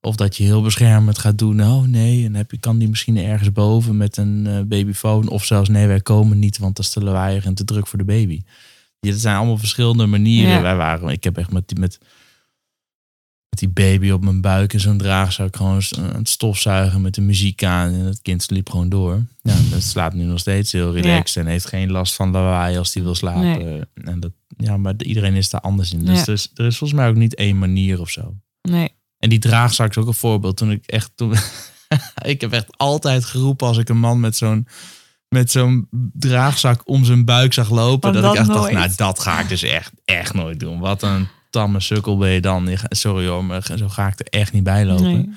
[0.00, 1.62] Of dat je heel beschermend gaat doen.
[1.62, 5.28] Oh nee, en heb je, kan die misschien ergens boven met een eh, babyfoon.
[5.28, 7.98] Of zelfs nee, wij komen niet, want dat is te lawaaiig en te druk voor
[7.98, 8.40] de baby.
[9.00, 10.50] Ja, dat zijn allemaal verschillende manieren.
[10.50, 10.62] Ja.
[10.62, 11.98] Wij waren, ik heb echt met met,
[13.50, 17.20] met die baby op mijn buik en zo'n draagzak gewoon aan het stofzuigen met de
[17.20, 17.92] muziek aan.
[17.92, 19.22] En het kind sliep gewoon door.
[19.42, 22.92] Ja, dat slaapt nu nog steeds heel relaxed en heeft geen last van lawaai als
[22.92, 23.88] die wil slapen.
[23.94, 26.04] En dat, ja, maar iedereen is daar anders in.
[26.04, 26.24] Dus Ja.
[26.26, 28.34] er, is, er is volgens mij ook niet één manier of zo.
[28.62, 28.88] Nee,
[29.18, 30.56] En die draagzak is ook een voorbeeld.
[30.56, 31.34] Toen ik echt toen,
[32.22, 34.66] ik heb echt altijd geroepen als ik een man met zo'n
[35.28, 38.12] met zo'n draagzak om zijn buik zag lopen.
[38.12, 40.78] Dat, ik echt dacht, nou dat ga ik dus echt, echt nooit doen.
[40.78, 42.68] Wat een tamme sukkel ben je dan.
[42.88, 45.04] Sorry hoor, maar zo ga ik er echt niet bij lopen.
[45.12, 45.28] nee.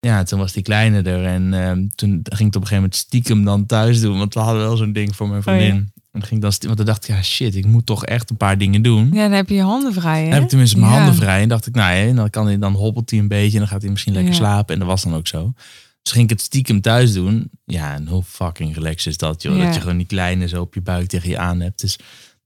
[0.00, 1.24] Ja, toen was die kleine er.
[1.24, 4.18] En ehm, toen ging ik het op een gegeven moment stiekem dan thuis doen.
[4.18, 5.52] Want we hadden wel zo'n ding voor mijn Oh, ja.
[5.52, 5.92] vriendin.
[6.12, 8.58] En ging dan want dan dacht ik, ja shit, ik moet toch echt een paar
[8.58, 9.10] dingen doen.
[9.12, 10.24] Ja, dan heb je je handen vrij, hè?
[10.24, 10.96] Dan heb ik tenminste mijn Ja.
[10.96, 11.42] handen vrij.
[11.42, 13.52] En dacht ik, nou ja, dan, kan hij, dan hobbelt hij een beetje.
[13.52, 14.38] En dan gaat hij misschien lekker Ja.
[14.38, 14.74] slapen.
[14.74, 15.52] En dat was dan ook zo.
[16.02, 17.50] Dus ging ik het stiekem thuis doen.
[17.64, 19.58] Ja, en hoe fucking relaxed is dat, joh.
[19.64, 21.80] Dat je gewoon die kleine zo op je buik tegen je aan hebt.
[21.80, 21.98] Dus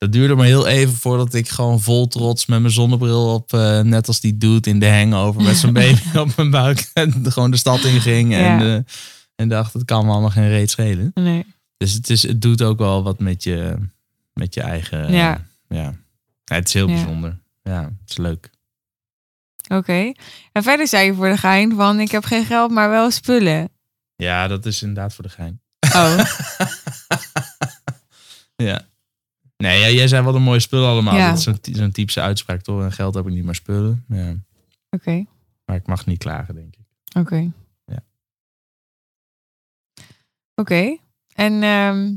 [0.04, 3.80] dat duurde maar heel even voordat ik gewoon vol trots met mijn zonnebril op, eh,
[3.80, 7.50] net als die dude in de hangover met zijn baby op mijn buik, en gewoon
[7.50, 8.34] de stad in ging.
[8.34, 8.78] En, eh,
[9.34, 11.10] en dacht, het kan me allemaal geen reet schelen.
[11.14, 11.46] Nee.
[11.76, 13.76] Dus het, is, het doet ook wel wat met je,
[14.32, 15.12] met je eigen.
[15.12, 15.44] Ja.
[15.68, 15.94] ja.
[16.44, 16.94] Ja, Het is heel Ja.
[16.94, 17.38] bijzonder.
[17.62, 18.50] Ja, het is leuk.
[19.68, 20.12] Oké.
[20.52, 23.68] En verder zei je voor de gein van, ik heb geen geld, maar wel spullen.
[24.16, 25.60] Ja, dat is inderdaad voor de gein.
[25.94, 26.18] Oh,
[28.56, 28.80] Ja.
[29.64, 31.16] Nee, ja, jij zei wel een mooie spullen allemaal.
[31.16, 31.28] Ja.
[31.28, 32.82] Dat is zo'n typische uitspraak, toch?
[32.82, 34.04] En geld heb ik niet, maar spullen.
[34.08, 34.34] Ja.
[34.90, 35.24] oké.
[35.64, 37.16] Maar ik mag niet klagen, denk ik.
[37.18, 37.50] Oké.
[37.84, 38.02] Ja.
[40.54, 40.96] Oké.
[41.34, 42.12] En ehm,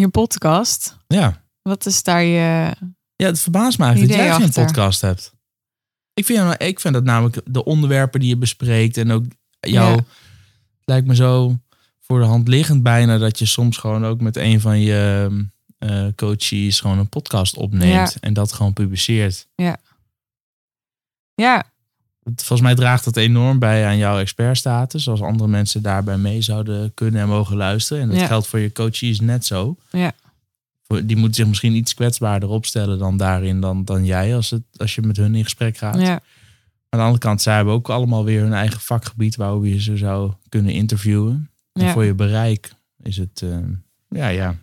[0.00, 1.42] je podcast, Ja.
[1.62, 2.74] wat is daar je...
[3.16, 4.64] Ja, het verbaast me eigenlijk dat jij geen achter.
[4.64, 5.32] podcast hebt.
[6.14, 9.24] Ik vind, ik vind dat namelijk de onderwerpen die je bespreekt en ook
[9.60, 9.96] jou...
[9.96, 10.04] Ja.
[10.84, 11.58] Lijkt me zo
[12.00, 15.26] voor de hand liggend bijna dat je soms gewoon ook met een van je
[15.78, 19.46] eh coaches gewoon een podcast opneemt en dat gewoon publiceert.
[19.54, 19.76] Ja,
[22.24, 25.08] Het- Volgens mij draagt dat enorm bij aan jouw expertstatus.
[25.08, 28.02] Als andere mensen daarbij mee zouden kunnen en mogen luisteren.
[28.02, 28.26] En dat Ja.
[28.26, 29.76] geldt voor je coaches net zo.
[29.90, 30.12] Ja.
[31.04, 34.94] Die moeten zich misschien iets kwetsbaarder opstellen dan daarin dan, dan jij als, het, als
[34.94, 36.00] je met hun in gesprek gaat.
[36.00, 36.12] ja,
[36.88, 39.96] Aan de andere kant, zij hebben ook allemaal weer hun eigen vakgebied waarover je ze
[39.96, 41.50] zou kunnen interviewen.
[41.72, 41.92] En ja.
[41.92, 42.72] voor je bereik
[43.02, 43.58] is het, eh,
[44.08, 44.56] ja, ja,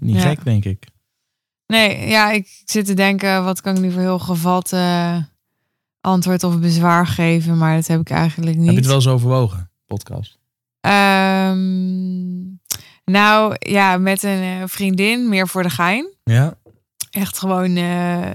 [0.00, 0.86] niet gek, denk ik.
[1.66, 5.16] Nee, ja, ik zit te denken, wat kan ik nu voor heel gevat eh,
[6.00, 8.64] antwoord of bezwaar geven, maar dat heb ik eigenlijk niet.
[8.64, 10.38] Heb je het wel eens overwogen, podcast?
[10.80, 12.36] Ehm,
[13.04, 16.14] nou, ja, met een eh, vriendin, meer voor de gein.
[16.24, 16.54] Ja.
[17.10, 18.32] Echt gewoon eh,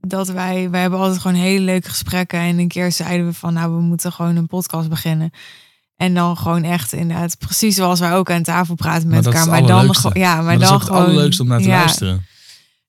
[0.00, 2.38] dat wij, wij hebben altijd gewoon hele leuke gesprekken.
[2.38, 5.30] En een keer zeiden we van, nou, we moeten gewoon een podcast beginnen.
[6.00, 9.38] En dan gewoon echt inderdaad, precies zoals wij ook aan tafel praten met dat is
[9.40, 9.60] elkaar.
[9.62, 11.04] Maar dan, ja, maar, Maar, dat dan is ook het gewoon.
[11.04, 12.26] allerleukste om naar te ja, luisteren.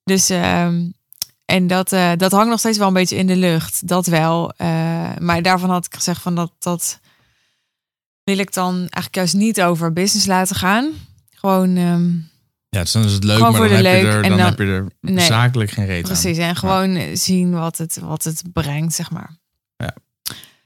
[0.04, 0.82] Dus, ehm,
[1.46, 3.88] en dat, eh, dat hangt nog steeds wel een beetje in de lucht.
[3.88, 4.52] Dat wel.
[4.58, 4.68] Eh,
[5.20, 7.00] maar daarvan had ik gezegd van dat, dat
[8.24, 10.92] wil ik dan eigenlijk juist niet over business laten gaan.
[11.32, 12.10] Gewoon, ehm,
[12.70, 14.86] Ja, dus dan is het leuk, maar dan, heb, je er, dan, dan- heb je
[15.02, 16.38] er zakelijk geen reet precies.
[16.38, 16.44] aan.
[16.48, 19.40] En gewoon zien wat het, wat het brengt, zeg maar.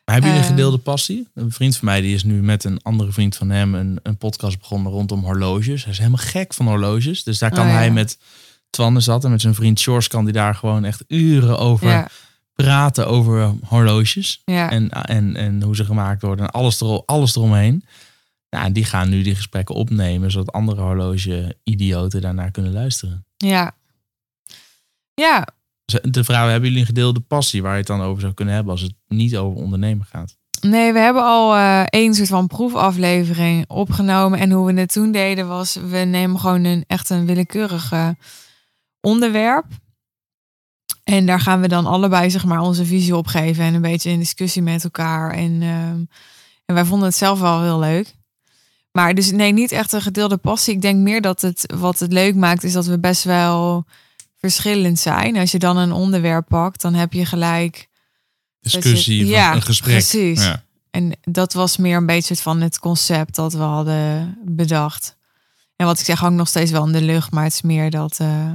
[0.05, 1.27] Maar hebben jullie een Eh, gedeelde passie?
[1.33, 4.17] Een vriend van mij die is nu met een andere vriend van hem een, een
[4.17, 5.83] podcast begonnen rondom horloges.
[5.83, 7.23] Hij is helemaal gek van horloges.
[7.23, 7.75] Dus daar kan Oh, ja.
[7.77, 8.17] hij met
[8.69, 12.07] Twanne zat en met zijn vriend Sjors kan die daar gewoon echt uren over Ja,
[12.53, 14.41] praten over horloges.
[14.45, 17.85] ja, En, en, en hoe ze gemaakt worden en alles, ero, alles eromheen.
[18.49, 23.25] Nou, en die gaan nu die gesprekken opnemen, zodat andere horloge-idioten daarnaar kunnen luisteren.
[23.37, 23.71] ja.
[25.13, 25.47] Ja,
[25.85, 28.71] De vraag, hebben jullie een gedeelde passie waar je het dan over zou kunnen hebben
[28.71, 30.37] als het niet over ondernemen gaat?
[30.61, 34.39] nee, we hebben al eh één soort van proefaflevering opgenomen.
[34.39, 37.93] En hoe we het toen deden was, we nemen gewoon een echt een willekeurig
[39.01, 39.65] onderwerp.
[41.03, 44.09] En daar gaan we dan allebei zeg maar onze visie op geven en een beetje
[44.09, 45.31] in discussie met elkaar.
[45.31, 46.03] En, ehm,
[46.65, 48.15] en wij vonden het zelf wel heel leuk.
[48.91, 50.73] Maar dus nee, niet echt een gedeelde passie.
[50.73, 53.85] Ik denk meer dat het wat het leuk maakt, is dat we best wel
[54.49, 55.37] verschillend zijn.
[55.37, 57.87] Als je dan een onderwerp pakt, dan heb je gelijk
[58.59, 59.91] Discussie, je- ja, een gesprek.
[59.93, 60.43] precies.
[60.43, 60.63] Ja.
[60.91, 65.15] En dat was meer een beetje van het concept dat we hadden bedacht.
[65.75, 67.89] En wat ik zeg, hangt nog steeds wel in de lucht, maar het is meer
[67.89, 68.17] dat.
[68.19, 68.51] eh,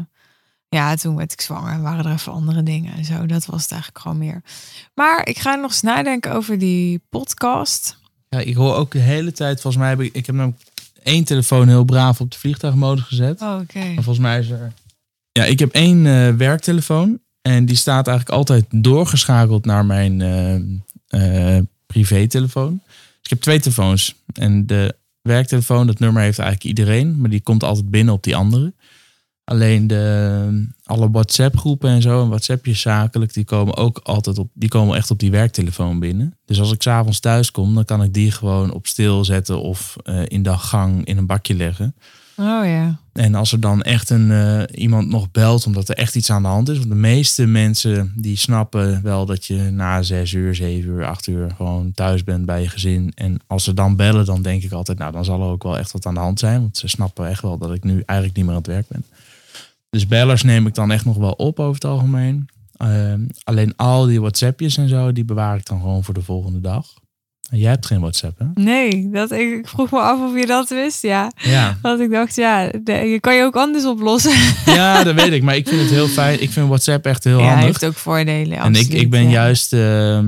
[0.68, 3.26] ja, toen werd ik zwanger en waren er even andere dingen en zo.
[3.26, 4.43] Dat was het eigenlijk gewoon meer.
[4.95, 7.97] Maar ik ga nog eens nadenken over die podcast.
[8.28, 10.62] Ja, ik hoor ook de hele tijd, volgens mij heb ik, ik heb namelijk
[11.03, 13.41] één telefoon heel braaf op de vliegtuigmodus gezet.
[13.41, 13.78] Oh, Oké.
[13.78, 14.72] En volgens mij is er...
[15.33, 17.20] Ja, ik heb één eh, werktelefoon.
[17.43, 20.55] En die staat eigenlijk altijd doorgeschakeld naar mijn eh
[21.57, 22.81] eh privételefoon.
[22.87, 24.14] Dus ik heb twee telefoons.
[24.33, 27.20] En de werktelefoon, dat nummer heeft eigenlijk iedereen.
[27.20, 28.74] Maar die komt altijd binnen op die andere.
[29.45, 34.51] Alleen de, alle WhatsApp groepen en zo en WhatsAppjes zakelijk, die komen ook altijd op,
[34.55, 36.39] die komen echt op die werktelefoon binnen.
[36.45, 39.97] Dus als ik s'avonds thuis kom, dan kan ik die gewoon op stil zetten of
[40.24, 41.95] in de gang in een bakje leggen.
[42.41, 42.99] Oh ja.
[43.12, 46.43] En als er dan echt een, eh, iemand nog belt omdat er echt iets aan
[46.43, 46.76] de hand is.
[46.76, 51.26] Want de meeste mensen die snappen wel dat je na zes uur, zeven uur, acht
[51.26, 53.12] uur gewoon thuis bent bij je gezin.
[53.14, 55.78] En als ze dan bellen, dan denk ik altijd, nou dan zal er ook wel
[55.78, 56.61] echt wat aan de hand zijn.
[56.61, 59.05] Want ze snappen echt wel dat ik nu eigenlijk niet meer aan het werk ben.
[59.91, 62.49] Dus bellers neem ik dan echt nog wel op over het algemeen.
[62.76, 66.61] Ehm, alleen al die WhatsAppjes en zo, die bewaar ik dan gewoon voor de volgende
[66.61, 66.99] dag.
[67.51, 68.44] Jij hebt geen WhatsApp, hè?
[68.62, 71.03] Nee, dat, ik, ik vroeg me af of je dat wist.
[71.03, 71.30] Ja.
[71.36, 71.78] Ja.
[71.82, 74.32] Want ik dacht, ja, de- je kan je ook anders oplossen.
[74.74, 75.42] Ja, dat weet ik.
[75.42, 76.42] Maar ik vind het heel fijn.
[76.42, 77.64] Ik vind WhatsApp echt heel ja, handig.
[77.64, 78.59] heeft ook voordelen.
[78.59, 79.30] En ik, ik ben ja.
[79.30, 80.18] juist, eh,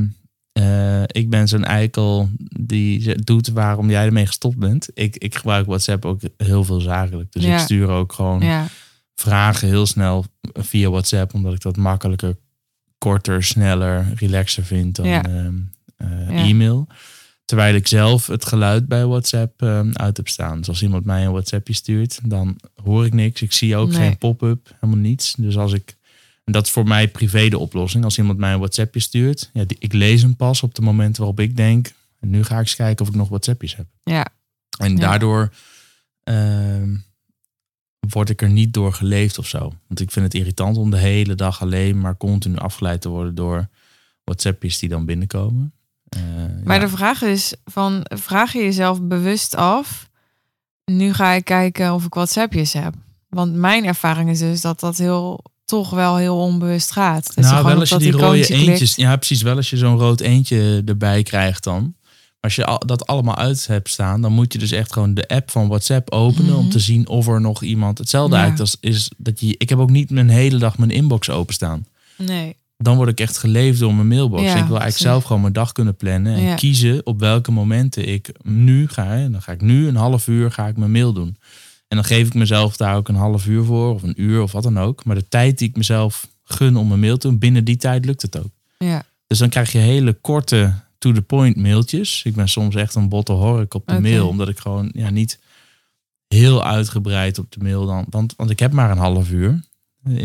[0.53, 2.29] eh, ik ben zo'n eikel
[2.61, 4.89] die doet waarom jij ermee gestopt bent.
[4.95, 7.33] Ik, ik gebruik WhatsApp ook heel veel zakelijk.
[7.33, 7.53] Dus Ja.
[7.55, 8.67] ik stuur ook gewoon Ja,
[9.15, 12.37] vragen heel snel via WhatsApp, omdat ik dat makkelijker,
[12.99, 15.23] korter, sneller, relaxer vind dan Ja.
[15.25, 15.55] ehm,
[15.97, 16.45] eh, Ja.
[16.45, 16.87] e-mail.
[17.53, 20.59] Terwijl ik zelf het geluid bij WhatsApp ehm, uit heb staan.
[20.59, 23.43] Dus als iemand mij een WhatsAppje stuurt, dan hoor ik niks.
[23.43, 23.97] Ik zie ook Nee.
[23.99, 25.35] geen pop-up, helemaal niets.
[25.39, 25.97] Dus als ik,
[26.45, 28.05] en dat is voor mij privé de oplossing.
[28.05, 31.19] Als iemand mij een WhatsAppje stuurt, ja, die, ik lees hem pas op de momenten
[31.23, 33.87] waarop ik denk, en nu ga ik eens kijken of ik nog WhatsAppjes heb.
[34.03, 34.27] ja,
[34.79, 34.99] En Ja.
[34.99, 35.53] daardoor
[36.25, 36.97] ehm,
[38.09, 39.73] word ik er niet door geleefd of zo.
[39.87, 43.35] Want ik vind het irritant om de hele dag alleen maar continu afgeleid te worden
[43.35, 43.69] door
[44.25, 45.73] WhatsAppjes die dan binnenkomen.
[46.17, 46.21] Eh,
[46.65, 46.83] Maar ja.
[46.85, 50.09] de vraag is: van, vraag je jezelf bewust af?
[50.85, 52.95] Nu ga ik kijken of ik WhatsAppjes heb.
[53.29, 57.33] Want mijn ervaring is dus dat dat heel, toch wel heel onbewust gaat.
[57.35, 58.69] Je nou, wel als je die rode klikt.
[58.69, 58.95] eentjes...
[58.95, 59.43] Ja, precies.
[59.43, 61.95] Wel als je zo'n rood eentje erbij krijgt dan.
[62.41, 65.51] Als je dat allemaal uit hebt staan, dan moet je dus echt gewoon de app
[65.51, 66.71] van WhatsApp openen om Mhm.
[66.71, 67.99] te zien of er nog iemand.
[67.99, 68.43] Hetzelfde Ja.
[68.43, 69.55] eigenlijk als is dat je.
[69.59, 71.87] Ik heb ook niet mijn hele dag mijn inbox openstaan.
[72.17, 74.43] Nee, dan word ik echt geleefd door mijn mailbox.
[74.43, 75.03] Ja, ik wil eigenlijk precies.
[75.07, 76.55] zelf gewoon mijn dag kunnen plannen en Ja.
[76.55, 79.07] kiezen op welke momenten ik nu ga.
[79.07, 79.31] Hè.
[79.31, 81.37] Dan ga ik nu een half uur ga ik mijn mail doen.
[81.89, 84.53] En dan geef ik mezelf daar ook een half uur voor of een uur of
[84.53, 85.05] wat dan ook.
[85.05, 88.05] Maar de tijd die ik mezelf gun om mijn mail te doen, binnen die tijd
[88.05, 88.51] lukt het ook.
[88.79, 92.23] ja, Dus dan krijg je hele korte to-the-point mailtjes.
[92.25, 95.39] Ik ben soms echt een botte hork op de mail, omdat ik gewoon ja, niet
[96.29, 98.05] heel uitgebreid op de mail dan.
[98.11, 99.61] Want, want ik heb maar een half uur.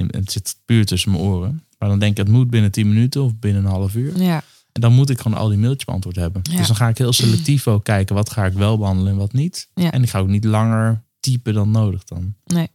[0.07, 1.63] Het zit puur tussen mijn oren.
[1.79, 4.17] Maar dan denk ik, het moet binnen 10 minuten of binnen een half uur.
[4.21, 6.41] ja, En dan moet ik gewoon al die mailtjes beantwoord hebben.
[6.51, 6.57] Ja.
[6.57, 9.33] Dus dan ga ik heel selectief ook kijken wat ga ik wel behandelen en wat
[9.33, 9.69] niet.
[9.73, 9.91] Ja.
[9.91, 12.35] En ik ga ook niet langer typen dan nodig dan.
[12.45, 12.67] nee,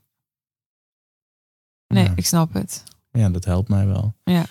[1.88, 2.12] nee, Ja.
[2.16, 2.82] ik snap het.
[3.12, 4.14] Ja, dat helpt mij wel.
[4.24, 4.44] Ja.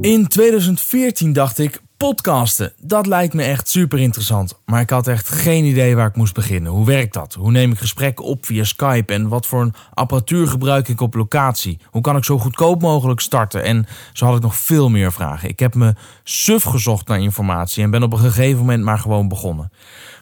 [0.00, 4.58] In 2014 dacht ik, podcasten, dat lijkt me echt super interessant.
[4.64, 6.72] Maar ik had echt geen idee waar ik moest beginnen.
[6.72, 7.34] Hoe werkt dat?
[7.34, 9.12] Hoe neem ik gesprekken op via Skype?
[9.12, 11.78] En wat voor een apparatuur gebruik ik op locatie?
[11.90, 13.62] Hoe kan ik zo goedkoop mogelijk starten?
[13.62, 15.48] En zo had ik nog veel meer vragen.
[15.48, 15.94] Ik heb me
[16.24, 19.70] suf gezocht naar informatie en ben op een gegeven moment maar gewoon begonnen.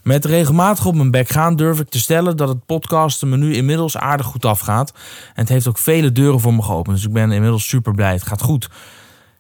[0.03, 3.55] Met regelmatig op mijn bek gaan durf ik te stellen dat het podcasten me nu
[3.55, 4.93] inmiddels aardig goed afgaat.
[5.35, 6.97] En het heeft ook vele deuren voor me geopend.
[6.97, 8.13] Dus ik ben inmiddels super blij.
[8.13, 8.69] Het gaat goed.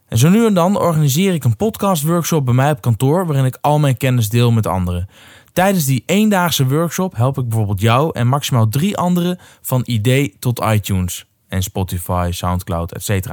[0.08, 3.58] En zo nu en dan organiseer ik een podcastworkshop bij mij op kantoor waarin ik
[3.60, 5.08] al mijn kennis deel met anderen.
[5.52, 10.64] Tijdens die eendaagse workshop help ik bijvoorbeeld jou en maximaal drie anderen van idee tot
[10.64, 13.26] iTunes en Spotify, Soundcloud, etc.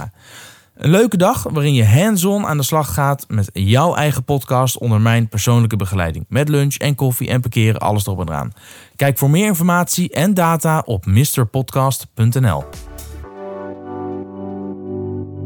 [0.76, 5.02] Een leuke dag waarin je hands-on aan de slag gaat met jouw eigen podcast onder
[5.02, 6.26] mijn persoonlijke begeleiding.
[6.30, 8.54] Met lunch en koffie en parkeren, alles erop en eraan.
[8.96, 12.64] Kijk voor meer informatie en data op mrpodcast.nl.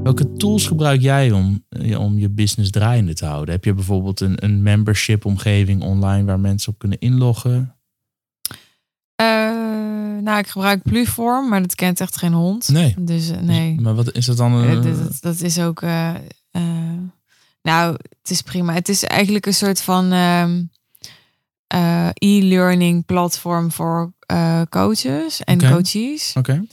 [0.05, 3.53] Welke tools gebruik jij om, eh, om je business draaiende te houden?
[3.53, 7.75] Heb je bijvoorbeeld een, een membership omgeving online waar mensen op kunnen inloggen?
[9.15, 9.25] Eh,
[10.21, 12.69] nou, ik gebruik Pluform, maar dat kent echt geen hond.
[12.69, 12.95] Nee.
[12.99, 13.81] Dus eh, nee.
[13.81, 14.67] Maar wat is dat dan?
[14.67, 15.81] Dat, dat, dat is ook.
[17.61, 17.91] nou,
[18.21, 18.73] het is prima.
[18.73, 20.63] Het is eigenlijk een soort van ehm,
[21.67, 24.13] eh, e-learning platform voor
[24.69, 26.33] coaches en coaches.
[26.37, 26.63] Oké.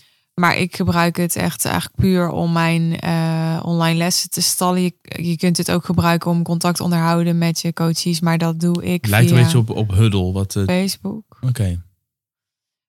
[0.43, 4.83] Maar ik gebruik het echt eigenlijk puur om mijn eh, online lessen te stallen.
[4.83, 8.61] Je, je kunt het ook gebruiken om contact te onderhouden met je coaches, maar dat
[8.61, 10.33] doe ik lijkt een beetje op, op Huddle.
[10.33, 11.39] Wat, eh, Facebook.
[11.41, 11.83] Oké.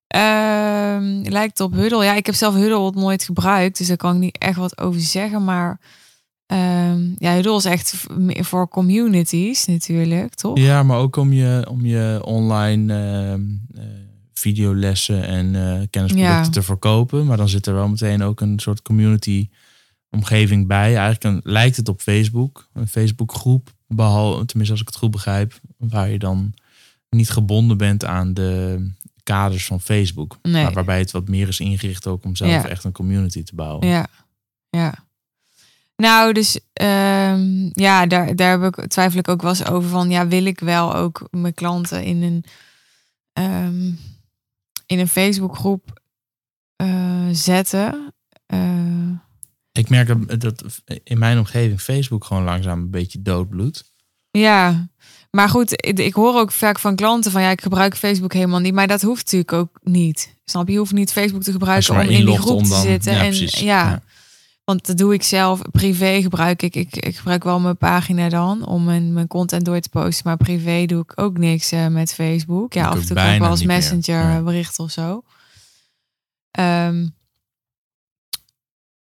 [0.08, 2.04] Ehm, lijkt op Huddle.
[2.04, 5.01] Ja, ik heb zelf Huddle nooit gebruikt, dus daar kan ik niet echt wat over
[5.01, 5.43] zeggen.
[5.43, 5.80] Maar
[6.45, 10.58] ehm, ja, Huddle is echt voor communities natuurlijk, toch?
[10.58, 13.41] Ja, maar ook om je, om je online ehm,
[13.74, 14.03] eh,
[14.44, 16.50] videolessen en eh, kennisproducten Ja.
[16.50, 17.26] te verkopen.
[17.26, 19.50] Maar dan zit er wel meteen ook een soort community
[20.10, 20.96] omgeving bij.
[20.98, 22.70] Eigenlijk een, lijkt het op Facebook.
[22.74, 23.74] Een Facebook groep.
[23.88, 25.60] Behalve, tenminste als ik het goed begrijp.
[25.78, 26.54] Waar je dan
[27.10, 28.91] niet gebonden bent aan de
[29.24, 30.38] kaders van Facebook.
[30.41, 30.64] Nee.
[30.64, 32.68] Maar waarbij het wat meer is ingericht ook om zelf Ja.
[32.68, 33.88] echt een community te bouwen.
[33.88, 34.08] Ja,
[34.70, 34.94] ja.
[35.96, 40.10] Nou, dus ehm, ja, daar, daar heb ik, twijfel ik ook wel eens over van,
[40.10, 42.44] ja, wil ik wel ook mijn klanten in een,
[43.34, 43.91] ehm,
[44.94, 46.02] in een Facebookgroep
[46.76, 48.14] eh, zetten?
[48.46, 49.10] Eh,
[49.72, 53.91] Ik merk dat- dat in mijn omgeving Facebook gewoon langzaam een beetje doodbloedt.
[54.32, 54.88] ja,
[55.32, 58.60] maar goed, ik, ik hoor ook vaak van klanten van, ja, ik gebruik Facebook helemaal
[58.60, 60.36] niet, maar dat hoeft natuurlijk ook niet.
[60.46, 60.74] Snap je?
[60.74, 63.14] Je hoeft niet Facebook te gebruiken om in die groep om te zitten.
[63.14, 64.02] ja, en Ja.
[64.64, 65.61] Want dat doe ik zelf.
[65.72, 66.76] Privé gebruik ik.
[66.76, 70.28] Ik, ik gebruik wel mijn pagina dan om mijn, mijn content door te posten.
[70.28, 72.74] Maar privé doe ik ook niks eh, met Facebook.
[72.74, 73.68] Ja, af en toe kan ik wel als meer.
[73.68, 74.41] messenger Ja.
[74.41, 75.24] bericht of zo.
[76.51, 77.07] Ehm,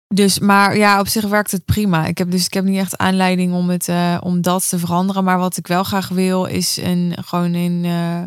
[0.07, 2.05] dus, maar ja, op zich werkt het prima.
[2.05, 5.23] Ik heb dus ik heb niet echt aanleiding om het eh, om dat te veranderen.
[5.23, 7.85] Maar wat ik wel graag wil, is een gewoon in.
[7.85, 8.21] eh,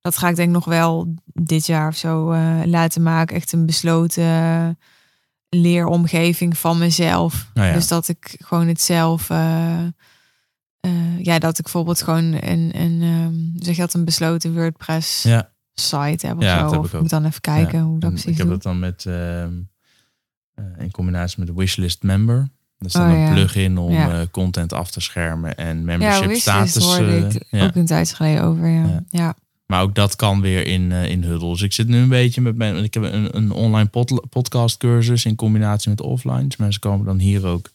[0.00, 3.36] dat ga ik denk nog wel dit jaar of zo eh, laten maken.
[3.36, 4.22] Echt een besloten
[5.56, 7.50] leeromgeving van mezelf.
[7.54, 7.74] Nou ja.
[7.74, 9.30] Dus dat ik gewoon het zelf.
[9.30, 9.84] eh,
[10.80, 15.50] eh, ja, dat ik bijvoorbeeld gewoon een, een ehm, zeg dat, een besloten WordPress Ja.
[15.74, 16.70] site heb of Ja, zo.
[16.70, 17.84] heb Of ik moet dan even kijken Ja.
[17.84, 18.54] hoe dat En precies Ik heb doe.
[18.54, 19.52] dat dan met ehm,
[20.54, 22.48] eh, in combinatie met de wishlist member.
[22.78, 23.32] Dat is dan Oh, een ja.
[23.32, 24.26] plugin om Ja.
[24.30, 26.84] content af te schermen en Ja, membership wishlist status.
[26.84, 27.64] hoorde eh, ik ja.
[27.64, 28.68] ook een tijd geleden over.
[29.10, 29.34] Ja.
[29.72, 31.48] Maar ook dat kan weer in, eh in Huddle.
[31.50, 32.76] Dus ik zit nu een beetje met mijn.
[32.84, 36.46] Ik heb een, een online pod, podcast cursus in combinatie met offline.
[36.46, 37.70] Dus mensen komen dan hier ook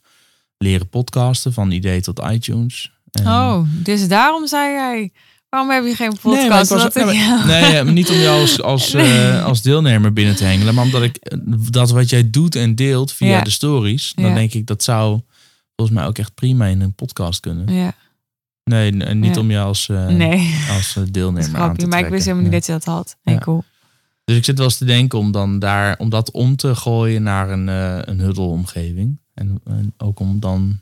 [0.57, 2.91] leren podcasten van idee tot iTunes.
[3.11, 5.11] En- Oh, dus daarom zei jij.
[5.49, 6.69] Waarom heb je geen Nee, podcast?
[6.69, 9.27] was- nee, maar- nee, maar niet om jou als, als, Nee.
[9.29, 10.73] eh, als deelnemer binnen te hengelen.
[10.73, 11.37] Maar omdat ik eh,
[11.71, 13.41] dat wat jij doet en deelt via Ja.
[13.41, 14.11] de stories.
[14.15, 14.33] Dan Ja.
[14.33, 15.19] denk ik dat zou
[15.75, 17.73] volgens mij ook echt prima in een podcast kunnen.
[17.75, 17.93] Ja,
[18.67, 19.41] Nee, niet Ja.
[19.41, 21.87] om jou als, eh, nee, als eh, deelnemer aan te grapje.
[21.87, 23.17] Maar ik wist helemaal niet dat je dat had.
[23.23, 23.37] Ja.
[23.37, 23.63] cool.
[24.23, 27.23] Dus ik zit wel eens te denken om dan daar om dat om te gooien
[27.23, 29.19] naar een, eh een huddle-omgeving.
[29.33, 30.79] En, en ook om dan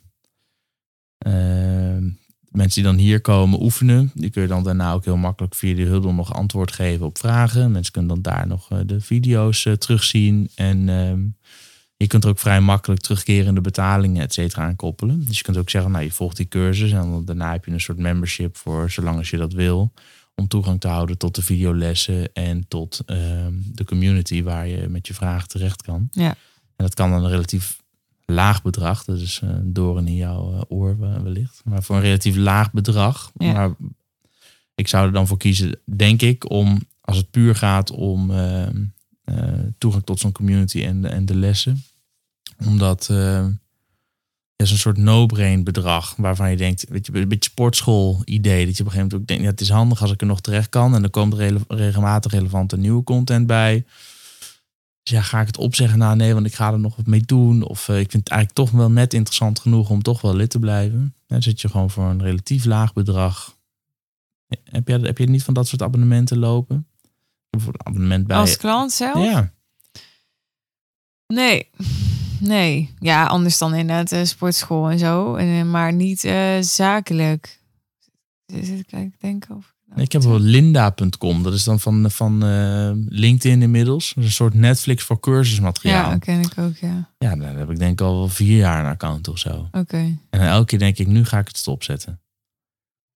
[2.50, 5.76] mensen die dan hier komen oefenen, die kun je dan daarna ook heel makkelijk via
[5.76, 7.72] die huddle nog antwoord geven op vragen.
[7.72, 10.50] Mensen kunnen dan daar nog de video's terugzien.
[10.56, 11.20] En ehm,
[11.98, 15.26] je kunt er ook vrij makkelijk terugkerende betalingen, et cetera, aan koppelen.
[15.26, 17.72] Dus je kunt ook zeggen, nou, je volgt die cursus en dan, daarna heb je
[17.72, 19.94] een soort membership voor zolang als je dat wil
[20.36, 25.08] om toegang te houden tot de videolessen en tot ehm, de community waar je met
[25.08, 26.08] je vragen terecht kan.
[26.12, 26.36] Ja.
[26.76, 27.84] En dat kan dan een relatief
[28.26, 31.96] laag bedrag, dat is eh, een doorn in jouw eh, oor eh, wellicht, maar voor
[31.96, 33.32] een relatief laag bedrag.
[33.34, 33.54] Ja.
[33.54, 33.76] Maar
[34.76, 38.68] ik zou er dan voor kiezen, denk ik, om als het puur gaat om ehm,
[38.68, 38.82] eh,
[39.78, 41.84] toegang tot zo'n community en, en de lessen,
[42.66, 43.48] omdat eh,
[44.56, 48.66] ja, zo'n soort no-brain bedrag waarvan je denkt, weet je, een beetje sportschool idee.
[48.66, 50.70] Dat je op een gegeven moment denkt, het is handig als ik er nog terecht
[50.70, 50.96] kan.
[50.96, 53.86] En komt er rele- regelmatig relevante nieuwe content bij.
[55.04, 56.00] Dus ja, ga ik het opzeggen?
[56.00, 57.64] Nou nee, want ik ga er nog wat mee doen.
[57.64, 60.50] Of eh, ik vind het eigenlijk toch wel net interessant genoeg om toch wel lid
[60.50, 61.16] te blijven.
[61.28, 63.58] Dan zit je gewoon voor een relatief laag bedrag.
[64.64, 66.88] Heb je, heb je niet van dat soort abonnementen lopen?
[67.56, 68.38] Of een abonnement bij...
[68.38, 69.26] Als klant zelf?
[69.26, 69.54] ja,
[71.28, 71.70] Nee.
[72.40, 72.94] Nee.
[73.00, 75.36] Ja, anders dan inderdaad uh, sportschool en zo.
[75.36, 77.60] En, eh, maar niet eh, zakelijk.
[78.46, 79.74] Zit ik kijken, denken of...
[79.96, 81.44] ik heb wel linda.com.
[81.44, 84.14] Dat is dan van, van eh, LinkedIn inmiddels.
[84.16, 86.04] Een soort Netflix voor cursusmateriaal.
[86.04, 87.10] Ja, dat ken ik ook, ja.
[87.18, 89.70] Ja, daar heb ik denk ik al wel vier jaar een account of zo.
[89.72, 90.18] Oké.
[90.30, 92.20] En elke keer denk ik, nu ga ik het stopzetten.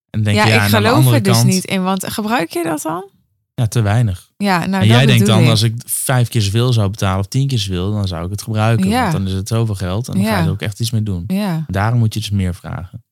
[0.10, 1.84] En denk Ja, ja, ik de geloof er dus kant, niet in.
[1.84, 3.10] Want gebruik je dat dan?
[3.56, 4.29] Ja, te weinig.
[4.44, 5.50] Ja, nou, en jij denkt dan, ik.
[5.50, 8.42] als ik vijf keer zoveel zou betalen of tien keer zoveel, dan zou ik het
[8.42, 8.90] gebruiken.
[8.90, 9.02] Ja.
[9.02, 11.04] Want dan is het zoveel geld en dan ga je er ook echt iets mee
[11.04, 11.24] doen.
[11.28, 11.66] Ja.
[11.68, 13.04] Daarom moet je dus meer vragen.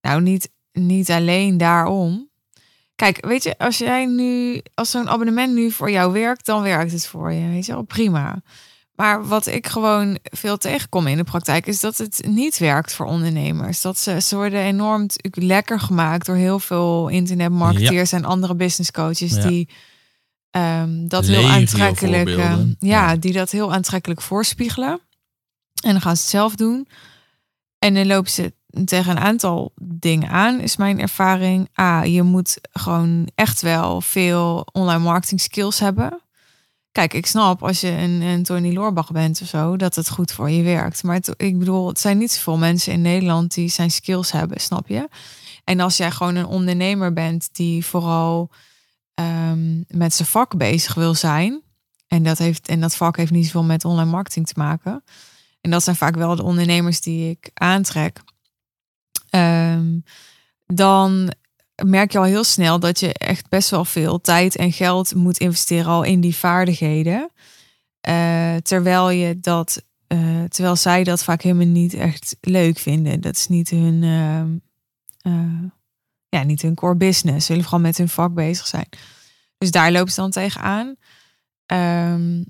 [0.00, 2.28] Nou, niet, niet alleen daarom.
[2.94, 6.92] Kijk, weet je, als jij nu, als zo'n abonnement nu voor jou werkt, dan werkt
[6.92, 7.48] het voor je.
[7.48, 8.42] Weet je wel, prima.
[8.94, 13.06] Maar wat ik gewoon veel tegenkom in de praktijk, is dat het niet werkt voor
[13.06, 13.80] ondernemers.
[13.80, 19.32] Dat ze, ze worden enorm lekker gemaakt door heel veel internetmarketeers en andere business coaches
[19.32, 19.68] die
[20.50, 23.16] ehm, dat heel aantrekkelijk, ehm, ja, Ja.
[23.16, 25.00] die dat heel aantrekkelijk voorspiegelen.
[25.82, 26.88] En dan gaan ze het zelf doen.
[27.78, 28.52] En dan lopen ze
[28.84, 31.68] tegen een aantal dingen aan, is mijn ervaring.
[31.80, 36.20] A, je moet gewoon echt wel veel online marketing skills hebben.
[36.92, 40.32] Kijk, ik snap als je een, een Tony Loorbach bent of zo, dat het goed
[40.32, 41.02] voor je werkt.
[41.02, 44.60] Maar het, ik bedoel, het zijn niet zoveel mensen in Nederland die zijn skills hebben,
[44.60, 45.08] snap je?
[45.64, 48.50] En als jij gewoon een ondernemer bent die vooral
[49.18, 51.62] ehm, met zijn vak bezig wil zijn,
[52.06, 55.04] en dat, heeft, en dat vak heeft niet zoveel met online marketing te maken.
[55.60, 58.20] En dat zijn vaak wel de ondernemers die ik aantrek.
[59.30, 59.98] Ehm,
[60.66, 61.32] dan
[61.84, 65.38] merk je al heel snel dat je echt best wel veel tijd en geld moet
[65.38, 67.30] investeren al in die vaardigheden.
[68.00, 73.20] Eh, terwijl je dat, eh, terwijl zij dat vaak helemaal niet echt leuk vinden.
[73.20, 74.56] Dat is niet hun, ehm,
[75.20, 75.70] eh,
[76.28, 77.46] ja, niet hun core business.
[77.46, 78.88] Ze willen vooral met hun vak bezig zijn.
[79.58, 80.96] Dus daar lopen ze dan tegenaan.
[81.66, 82.40] Ehm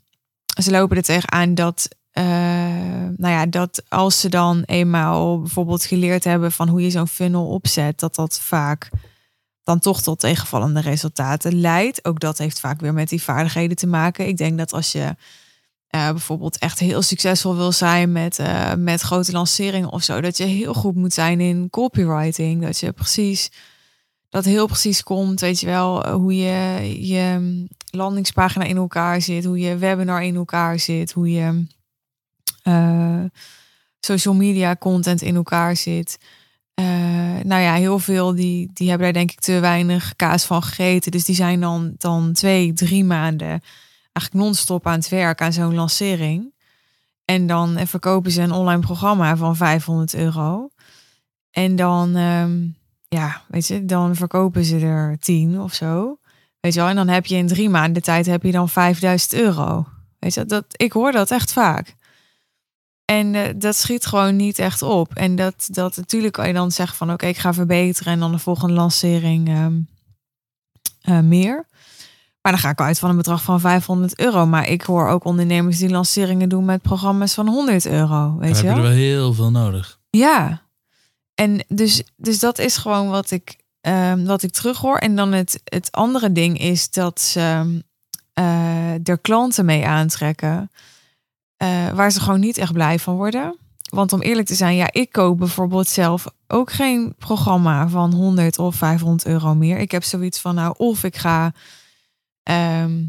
[0.62, 2.24] ze lopen er tegenaan dat, eh,
[3.16, 7.47] nou ja, dat als ze dan eenmaal bijvoorbeeld geleerd hebben van hoe je zo'n funnel
[7.47, 8.91] opzet, dat dat vaak
[9.62, 12.05] dan toch tot tegenvallende resultaten leidt.
[12.05, 14.26] Ook dat heeft vaak weer met die vaardigheden te maken.
[14.26, 15.16] Ik denk dat als je
[15.89, 20.36] eh, bijvoorbeeld echt heel succesvol wil zijn met, eh, met grote lanceringen of zo, dat
[20.36, 22.62] je heel goed moet zijn in copywriting.
[22.62, 23.51] Dat je precies,
[24.28, 29.45] dat heel precies komt, weet je wel, eh, hoe je je landingspagina in elkaar zit,
[29.45, 31.66] hoe je webinar in elkaar zit, hoe je
[34.01, 36.18] social media content in elkaar zit.
[37.43, 41.11] Nou ja, heel veel die, die hebben daar denk ik te weinig kaas van gegeten.
[41.11, 43.62] Dus die zijn dan, dan twee, drie maanden
[44.20, 46.54] eigenlijk non-stop aan het werk aan zo'n lancering.
[47.24, 50.68] En dan eh, verkopen ze een online programma van 500 euro.
[51.50, 52.66] En dan, ehm,
[53.08, 56.18] ja, weet je, dan verkopen ze er 10 of zo.
[56.60, 59.32] Weet je wel, en dan heb je in drie maanden tijd heb je dan 5000
[59.32, 59.86] euro.
[60.18, 61.96] Weet je, dat, ik hoor dat echt vaak.
[63.04, 65.14] En eh, dat schiet gewoon niet echt op.
[65.14, 68.32] En dat, dat natuurlijk kan je dan zeggen van oké, ik ga verbeteren en dan
[68.32, 69.80] de volgende lancering ehm,
[71.00, 71.66] eh, meer.
[72.49, 74.46] Maar dan ga ik uit van een bedrag van 500 euro.
[74.46, 78.36] Maar ik hoor ook ondernemers die lanceringen doen met programma's van 100 euro.
[78.38, 78.80] Weet je wel?
[78.80, 79.99] wel heel veel nodig.
[80.11, 80.62] Ja.
[81.34, 84.96] En dus, dus dat is gewoon wat ik, ehm, wat ik terughoor.
[84.96, 87.80] En dan het, het andere ding is dat ze
[88.32, 90.70] eh er klanten mee aantrekken.
[91.57, 93.57] eh, waar ze gewoon niet echt blij van worden.
[93.90, 98.59] Want om eerlijk te zijn, ja, ik koop bijvoorbeeld zelf ook geen programma van 100
[98.59, 99.78] of 500 euro meer.
[99.78, 101.53] Ik heb zoiets van, nou, of ik ga
[102.49, 103.05] ehm,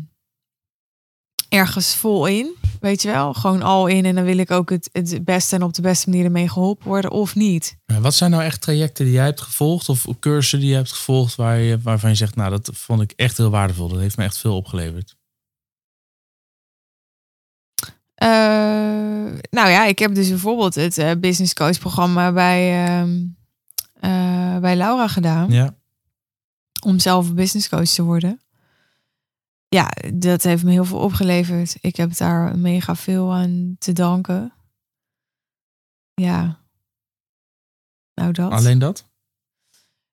[1.49, 4.89] ergens vol in, weet je wel, gewoon al in en dan wil ik ook het,
[4.91, 7.77] het beste en op de beste manier ermee geholpen worden of niet.
[7.85, 11.35] Wat zijn nou echt trajecten die jij hebt gevolgd of cursussen die je hebt gevolgd
[11.35, 13.87] waar je, waarvan je zegt, nou dat vond ik echt heel waardevol.
[13.87, 15.17] Dat heeft me echt veel opgeleverd.
[18.15, 18.29] Eh,
[19.49, 23.25] nou ja, ik heb dus bijvoorbeeld het eh, business coach programma bij, ehm,
[23.99, 25.51] eh, bij Laura gedaan.
[25.51, 25.75] Ja.
[26.85, 28.41] Om zelf business coach te worden.
[29.69, 31.75] Ja, dat heeft me heel veel opgeleverd.
[31.81, 34.53] Ik heb daar mega veel aan te danken.
[36.13, 36.59] Ja.
[38.13, 38.51] Nou dat.
[38.51, 39.07] Alleen dat?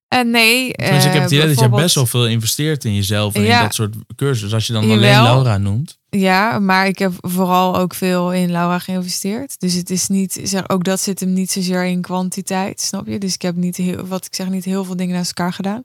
[0.08, 0.72] En nee.
[0.72, 3.56] Tenminste, ik heb het idee dat je best wel veel investeert in jezelf en Ja.
[3.56, 4.52] in dat soort cursussen.
[4.54, 4.96] Als je dan Jawel.
[4.98, 5.98] alleen Laura noemt.
[6.10, 9.60] Ja, maar ik heb vooral ook veel in Laura geïnvesteerd.
[9.60, 13.18] Dus het is niet, zeg, ook dat zit hem niet zozeer in kwantiteit, snap je?
[13.18, 15.82] Dus ik heb niet heel, wat ik zeg, niet heel veel dingen naast elkaar gedaan.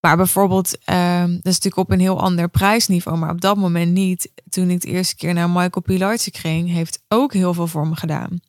[0.00, 3.92] Maar bijvoorbeeld, ehm, dat is natuurlijk op een heel ander prijsniveau, maar op dat moment
[3.92, 4.30] niet.
[4.48, 7.96] Toen ik de eerste keer naar Michael Pilarczyk ging, heeft ook heel veel voor me
[7.96, 8.40] gedaan.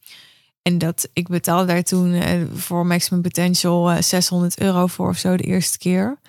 [0.61, 5.17] En dat ik betaalde daar toen eh, voor Maximum Potential eh, 600 euro voor of
[5.17, 6.19] zo de eerste keer.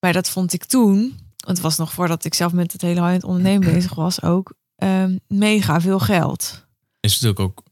[0.00, 0.98] Maar dat vond ik toen,
[1.36, 4.52] want het was nog voordat ik zelf met het hele high-end ondernemen bezig was, ook
[4.76, 6.66] ehm, mega veel geld.
[7.00, 7.62] Is natuurlijk ook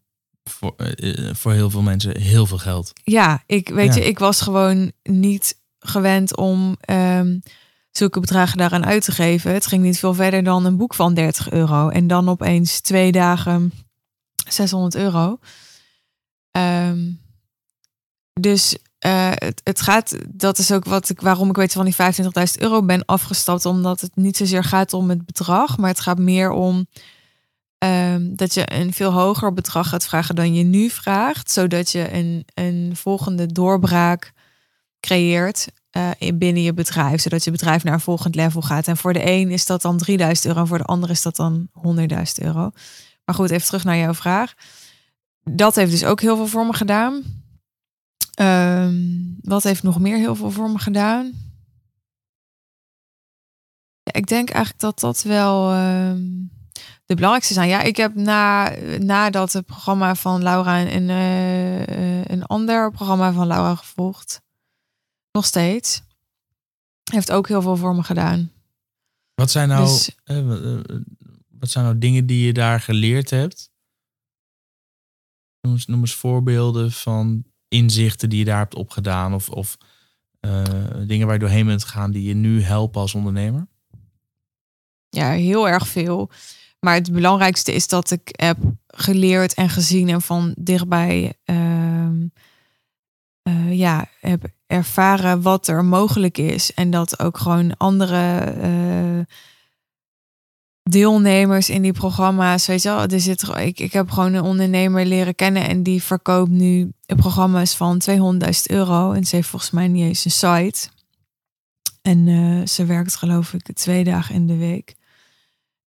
[0.44, 2.92] voor, eh, voor heel veel mensen heel veel geld.
[3.04, 4.00] Ja, ik weet Ja.
[4.00, 5.56] je, ik was gewoon niet
[5.88, 7.38] gewend om ehm,
[7.90, 9.52] zulke bedragen daaraan uit te geven.
[9.52, 11.88] Het ging niet veel verder dan een boek van 30 euro.
[11.88, 13.72] En dan opeens twee dagen
[14.48, 15.38] 600 euro.
[16.50, 17.10] Ehm,
[18.40, 21.94] dus eh, het, het gaat, dat is ook wat ik, waarom ik weet van die
[21.94, 23.66] 25.000 euro ben afgestapt.
[23.66, 26.86] Omdat het niet zozeer gaat om het bedrag, maar het gaat meer om
[27.78, 31.50] ehm, dat je een veel hoger bedrag gaat vragen dan je nu vraagt.
[31.50, 34.32] Zodat je een, een volgende doorbraak
[35.00, 35.68] creëert.
[35.90, 38.88] Eh, in binnen je bedrijf, zodat je bedrijf naar een volgend level gaat.
[38.88, 41.68] En voor de een is dat dan 3000 euro, voor de ander is dat dan
[41.72, 42.70] 100.000 euro.
[43.24, 44.54] Maar goed, even terug naar jouw vraag.
[45.42, 47.22] Dat heeft dus ook heel veel voor me gedaan.
[48.34, 48.96] Ehm,
[49.40, 51.32] wat heeft nog meer heel veel voor me gedaan?
[54.02, 56.22] Ik denk eigenlijk dat dat wel ehm,
[57.04, 57.68] de belangrijkste zijn.
[57.68, 63.46] Ja, ik heb na, nadat het programma van Laura en uh, een ander programma van
[63.46, 64.40] Laura gevolgd.
[65.32, 66.02] Nog steeds.
[67.10, 68.52] Heeft ook heel veel voor me gedaan.
[69.34, 70.48] Wat zijn nou, Dus- eh,
[71.48, 73.70] wat zijn nou dingen die je daar geleerd hebt?
[75.60, 79.34] Noem eens, noem eens voorbeelden van inzichten die je daar hebt opgedaan.
[79.34, 79.76] Of, of
[80.40, 80.64] eh,
[81.06, 83.66] dingen waar je doorheen bent gegaan die je nu helpen als ondernemer.
[85.08, 86.30] Ja, heel erg veel.
[86.80, 92.26] Maar het belangrijkste is dat ik heb geleerd en gezien en van dichtbij ehm,
[93.48, 96.74] eh, ja, heb ervaren wat er mogelijk is.
[96.74, 99.34] En dat ook gewoon andere eh,
[100.82, 105.06] deelnemers in die programma's, weet je wel, er zit, ik, ik heb gewoon een ondernemer
[105.06, 108.18] leren kennen en die verkoopt nu programma's van 200.000
[108.62, 109.12] euro.
[109.12, 110.88] En ze heeft volgens mij niet eens een site.
[112.02, 114.96] En eh, ze werkt geloof ik twee dagen in de week.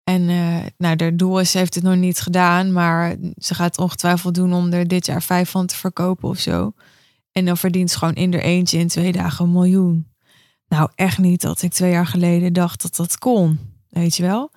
[0.04, 3.78] En eh, nou, de doel is, ze heeft het nog niet gedaan, maar ze gaat
[3.78, 6.74] ongetwijfeld doen om er dit jaar vijf van te verkopen of zo.
[7.32, 10.08] En dan verdient ze gewoon in eentje in twee dagen een miljoen.
[10.68, 13.60] Nou, echt niet dat ik twee jaar geleden dacht dat dat kon.
[13.90, 14.52] Weet je wel?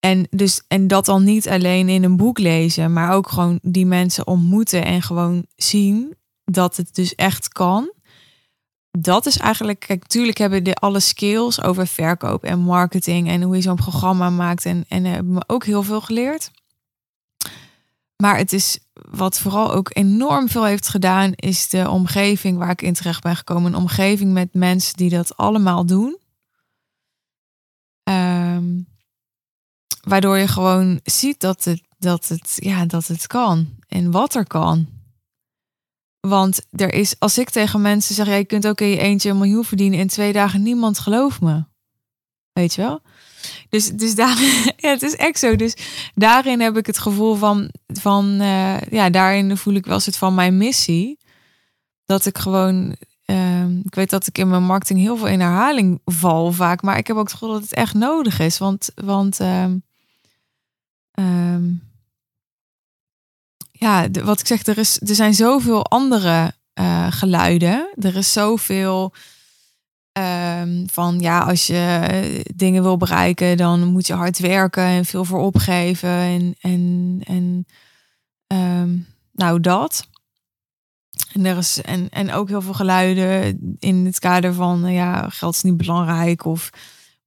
[0.00, 3.86] En, dus, en dat dan niet alleen in een boek lezen, maar ook gewoon die
[3.86, 6.14] mensen ontmoeten en gewoon zien
[6.44, 7.92] dat het dus echt kan.
[8.90, 13.56] Dat is eigenlijk, kijk, natuurlijk hebben de alle skills over verkoop en marketing en hoe
[13.56, 16.50] je zo'n programma maakt en, en hebben me ook heel veel geleerd.
[18.16, 18.78] Maar het is
[19.10, 23.36] wat vooral ook enorm veel heeft gedaan, is de omgeving waar ik in terecht ben
[23.36, 23.72] gekomen.
[23.72, 26.18] Een omgeving met mensen die dat allemaal doen.
[28.02, 28.80] Ehm,
[30.00, 34.46] waardoor je gewoon ziet dat het, dat, het, ja, dat het kan en wat er
[34.46, 34.86] kan.
[36.20, 39.30] Want er is, als ik tegen mensen zeg, ja, je kunt ook in je eentje
[39.30, 41.64] een miljoen verdienen in twee dagen, niemand gelooft me.
[42.52, 43.00] Weet je wel?
[43.68, 44.38] Dus, dus daar,
[44.76, 45.56] ja, het is echt zo.
[45.56, 45.76] Dus
[46.14, 50.34] daarin heb ik het gevoel van, van eh, ja, daarin voel ik wel het van
[50.34, 51.18] mijn missie.
[52.04, 56.00] Dat ik gewoon, ehm, ik weet dat ik in mijn marketing heel veel in herhaling
[56.04, 58.58] val vaak, maar ik heb ook het gevoel dat het echt nodig is.
[58.58, 59.76] Want, want ehm,
[61.10, 61.64] ehm,
[63.70, 67.88] ja, wat ik zeg, er, is, er zijn zoveel andere eh, geluiden.
[67.98, 69.12] Er is zoveel
[70.16, 75.24] ehm, van, ja, als je dingen wil bereiken, dan moet je hard werken en veel
[75.24, 76.08] voor opgeven.
[76.08, 77.66] En, en, en
[78.46, 78.96] ehm,
[79.32, 80.08] nou, dat.
[81.32, 85.54] En, er is, en, en ook heel veel geluiden in het kader van, ja, geld
[85.54, 86.70] is niet belangrijk of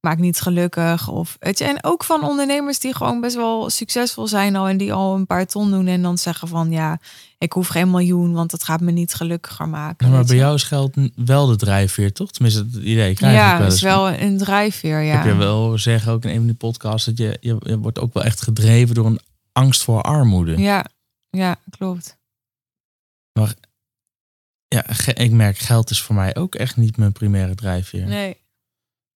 [0.00, 1.08] maakt niet gelukkig.
[1.08, 4.76] Of, weet je, en ook van ondernemers die gewoon best wel succesvol zijn al en
[4.76, 6.98] die al een paar ton doen en dan zeggen van, ja,
[7.38, 10.10] ik hoef geen miljoen, want dat gaat me niet gelukkiger maken.
[10.10, 12.30] maar bij jou is geld wel de drijfveer, toch?
[12.30, 13.74] Tenminste, het idee krijg ik ja, wel dat eens.
[13.74, 15.18] is wel een drijfveer, ja.
[15.18, 17.78] Ik heb je wel zeggen, ook in een van die podcasts, dat je, je, je
[17.78, 19.20] wordt ook wel echt gedreven door een
[19.52, 20.56] angst voor armoede.
[20.56, 20.84] Ja,
[21.30, 22.18] ja, klopt.
[24.68, 28.06] Ja, ge- ik merk, geld is voor mij ook echt niet mijn primaire drijfveer.
[28.06, 28.36] Nee.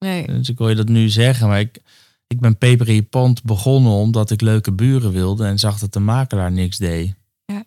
[0.05, 0.27] Nee.
[0.27, 1.79] Dus ik hoor je dat nu zeggen, maar ik,
[2.27, 5.93] ik ben peper in je pand begonnen omdat ik leuke buren wilde en zag dat
[5.93, 7.15] de makelaar niks deed.
[7.45, 7.65] Ja.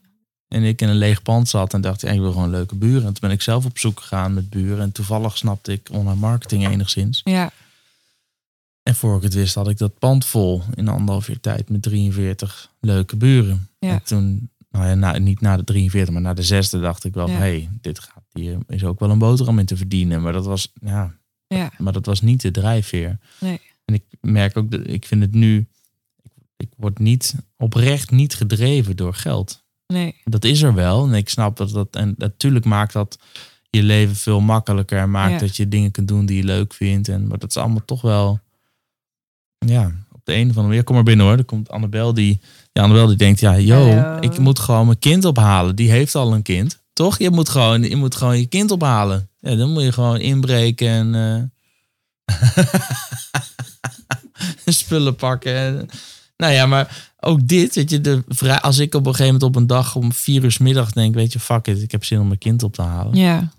[0.47, 3.01] En ik in een leeg pand zat en dacht, ja, ik wil gewoon leuke buren.
[3.05, 6.19] En toen ben ik zelf op zoek gegaan met buren en toevallig snapte ik online
[6.19, 7.21] marketing enigszins.
[7.23, 7.51] Ja,
[8.83, 11.81] En voor ik het wist had ik dat pand vol in anderhalf jaar tijd met
[11.81, 13.67] 43 leuke buren.
[13.79, 13.89] Ja.
[13.89, 17.13] En toen, nou ja, na, niet na de 43, maar na de zesde dacht ik
[17.13, 17.33] wel, Ja.
[17.33, 20.21] hé, hey, dit gaat hier is ook wel een boterham in te verdienen.
[20.21, 21.13] Maar dat was, ja,
[21.48, 23.20] ja, maar dat was niet de drijfveer.
[23.39, 23.60] Nee.
[23.86, 25.68] En ik merk ook, dat ik vind het nu,
[26.58, 29.64] ik, word niet oprecht niet gedreven door geld.
[29.88, 30.15] nee.
[30.24, 31.07] Dat is er wel.
[31.07, 33.19] En ik snap dat dat, en natuurlijk maakt dat
[33.69, 34.99] je leven veel makkelijker.
[34.99, 35.40] En maakt Ja.
[35.40, 37.07] dat je dingen kunt doen die je leuk vindt.
[37.07, 38.40] En, maar dat is allemaal toch wel,
[39.57, 40.84] ja, op de een of andere manier.
[40.84, 41.38] Kom maar binnen hoor.
[41.38, 42.40] Er komt Annabel die,
[42.74, 45.76] ja, Annabel die denkt, ja, yo, ik moet gewoon mijn kind ophalen.
[45.76, 46.80] Die heeft al een kind.
[46.98, 47.18] Toch?
[47.18, 49.30] Je moet gewoon je, moet gewoon je kind ophalen.
[49.40, 51.52] Ja, dan moet je gewoon inbreken en
[52.26, 52.36] eh,
[54.80, 55.56] spullen pakken.
[55.56, 55.90] En,
[56.38, 59.44] nou ja, maar ook dit, weet je, de vrij, als ik op een gegeven moment
[59.44, 62.19] op een dag om vier uur middag denk, weet je, fuck it, ik heb zin
[62.19, 63.15] om mijn kind op te halen.
[63.15, 63.52] Ja,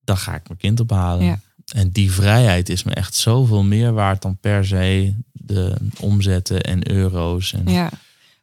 [0.00, 1.24] Dan ga ik mijn kind ophalen.
[1.24, 1.40] Ja.
[1.74, 6.90] En die vrijheid is me echt zoveel meer waard dan per se de omzetten en
[6.90, 7.52] euro's.
[7.52, 7.90] En, ja.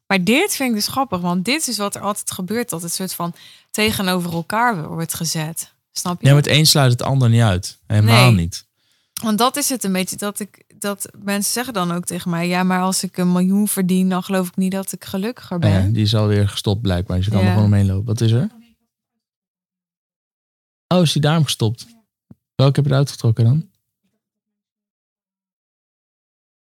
[0.07, 2.93] Maar dit vind ik dus grappig, want dit is wat er altijd gebeurt, dat het
[2.93, 3.33] soort van
[3.71, 5.73] tegenover elkaar wordt gezet.
[5.91, 6.27] Snap je?
[6.27, 7.79] Ja, maar het een sluit het ander niet uit.
[7.87, 8.41] Helemaal Nee.
[8.41, 8.65] niet.
[9.23, 12.47] Want dat is het een beetje dat ik dat mensen zeggen dan ook tegen mij,
[12.47, 15.69] ja, maar als ik een miljoen verdien, dan geloof ik niet dat ik gelukkiger Ja,
[15.81, 15.93] ben.
[15.93, 17.17] die is alweer gestopt blijkbaar.
[17.17, 17.45] Dus je kan Ja.
[17.45, 18.05] er gewoon omheen lopen.
[18.05, 18.49] Wat is er?
[20.87, 21.87] Oh, is die daarom gestopt?
[22.55, 23.69] Welke heb je eruit getrokken dan?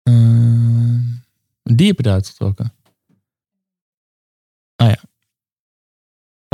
[0.03, 2.73] Eh, die heb je eruit getrokken.
[4.75, 5.01] Ah ja.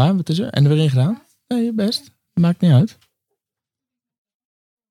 [0.02, 0.50] Waar, wat is er?
[0.50, 1.22] En er weer in gedaan?
[1.48, 2.12] Nee, best.
[2.34, 2.98] Maakt niet uit.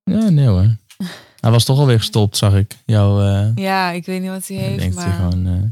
[0.03, 0.77] Ja, nee hoor.
[1.41, 2.77] Hij was toch alweer gestopt, zag ik.
[2.87, 5.63] Jouw, eh Ja, ik weet niet wat hij heeft, denk dat maar hij gewoon, eh,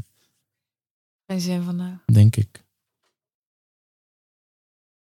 [1.27, 1.75] geen zin van.
[1.75, 1.91] nou.
[2.05, 2.63] denk ik.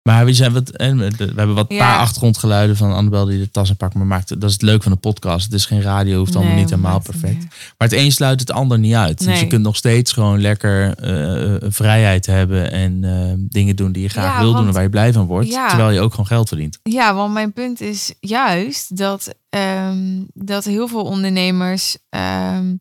[0.10, 1.77] Maar we, zijn wat, en we hebben wat Ja.
[1.77, 3.94] paar achtergrondgeluiden van Annabel die de tas in pakt.
[3.94, 5.45] Maar maakt, dat is het leuk van de podcast.
[5.45, 7.41] Het is geen radio, hoeft allemaal Nee, niet helemaal het perfect.
[7.77, 9.26] Maar het een sluit het ander niet uit.
[9.26, 13.91] Dus je kunt nog steeds gewoon lekker eh, eh, vrijheid hebben en eh, dingen doen
[13.91, 15.48] die je graag Ja, wil doen en waar je blij van wordt.
[15.48, 15.68] Ja.
[15.68, 16.80] Terwijl je ook gewoon geld verdient.
[16.84, 22.76] Ja, want mijn punt is juist dat, ehm, dat heel veel ondernemers ehm,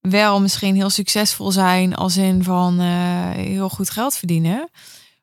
[0.00, 2.80] wel misschien heel succesvol zijn als in van
[3.36, 4.68] heel goed geld verdienen.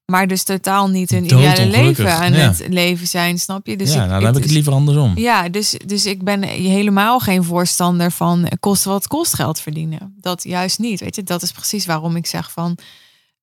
[0.06, 2.48] Maar dus totaal niet hun ideale leven aan ja.
[2.50, 3.78] het leven zijn, snap je?
[3.78, 5.18] Dus ja, ik, nou, dan heb ik het liever andersom.
[5.18, 10.16] Ja, dus, dus ik ben helemaal geen voorstander van kosten wat kost geld verdienen.
[10.22, 11.00] Dat juist niet.
[11.00, 12.78] Weet je, dat is precies waarom ik zeg van.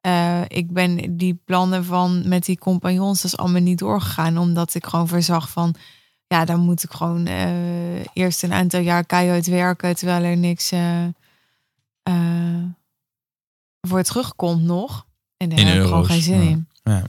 [0.01, 4.39] eh, ik ben die plannen van met die compagnons, dat is allemaal niet doorgegaan.
[4.39, 5.75] Omdat ik gewoon voorzag van.
[6.27, 9.97] Ja, dan moet ik gewoon eh, eerst een aantal jaar keihard werken.
[9.97, 11.05] Terwijl er niks eh,
[13.81, 15.09] voor terugkomt nog.
[15.41, 16.49] En daar In heb ik gewoon euro's, geen zin ja.
[16.49, 16.69] in.
[16.83, 17.03] Ja.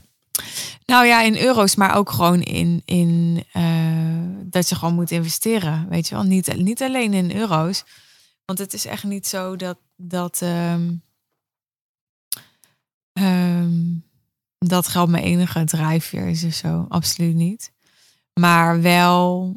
[0.86, 5.88] Nou ja, in euro's, maar ook gewoon in, in eh, dat je gewoon moet investeren.
[5.88, 7.84] Weet je wel, niet, niet alleen in euro's.
[8.44, 10.94] Want het is echt niet zo dat, dat, ehm,
[13.12, 13.74] ehm,
[14.58, 16.86] dat geld mijn enige drijfveer is of zo.
[16.88, 17.72] Absoluut niet.
[18.40, 19.56] Maar wel.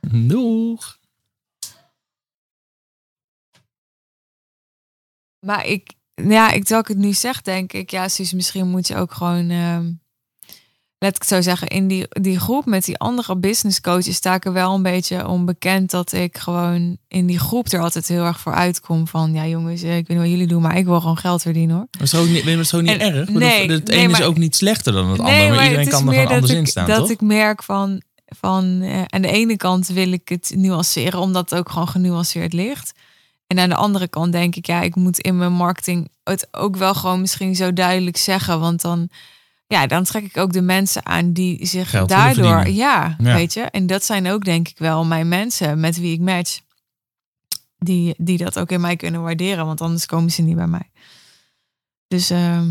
[0.00, 0.98] Doeg.
[5.44, 8.88] Maar ik, ja, ik terwijl ik het nu zeg, denk ik, ja, Suus, misschien moet
[8.88, 9.84] je ook gewoon, ehm,
[10.98, 14.34] laat ik het zo zeggen, in die, die groep met die andere business coaches sta
[14.34, 18.24] ik er wel een beetje onbekend dat ik gewoon in die groep er altijd heel
[18.24, 20.84] erg voor uitkom van, ja jongens, eh, ik weet niet wat jullie doen, maar ik
[20.84, 21.86] wil gewoon geld verdienen hoor.
[21.90, 23.26] Toch ook niet, is toch niet En- erg?
[23.26, 25.48] Bedoel, nee, het nee, een is maar- ook niet slechter dan het andere.
[25.48, 27.10] Maar iedereen kan er gewoon anders in staan, dat toch?
[27.10, 31.58] ik merk van, van eh, aan de ene kant wil ik het nuanceren, omdat het
[31.58, 32.92] ook gewoon genuanceerd ligt.
[33.54, 36.76] En aan de andere kant denk ik, ja, ik moet in mijn marketing het ook
[36.76, 38.60] wel gewoon misschien zo duidelijk zeggen.
[38.60, 39.08] Want dan,
[39.66, 43.34] ja, dan trek ik ook de mensen aan die zich Geld daardoor, ja, Ja.
[43.34, 43.60] weet je.
[43.60, 46.60] En dat zijn ook denk ik wel mijn mensen met wie ik match.
[47.78, 50.90] Die, die dat ook in mij kunnen waarderen, want anders komen ze niet bij mij.
[52.08, 52.68] Dus ehm,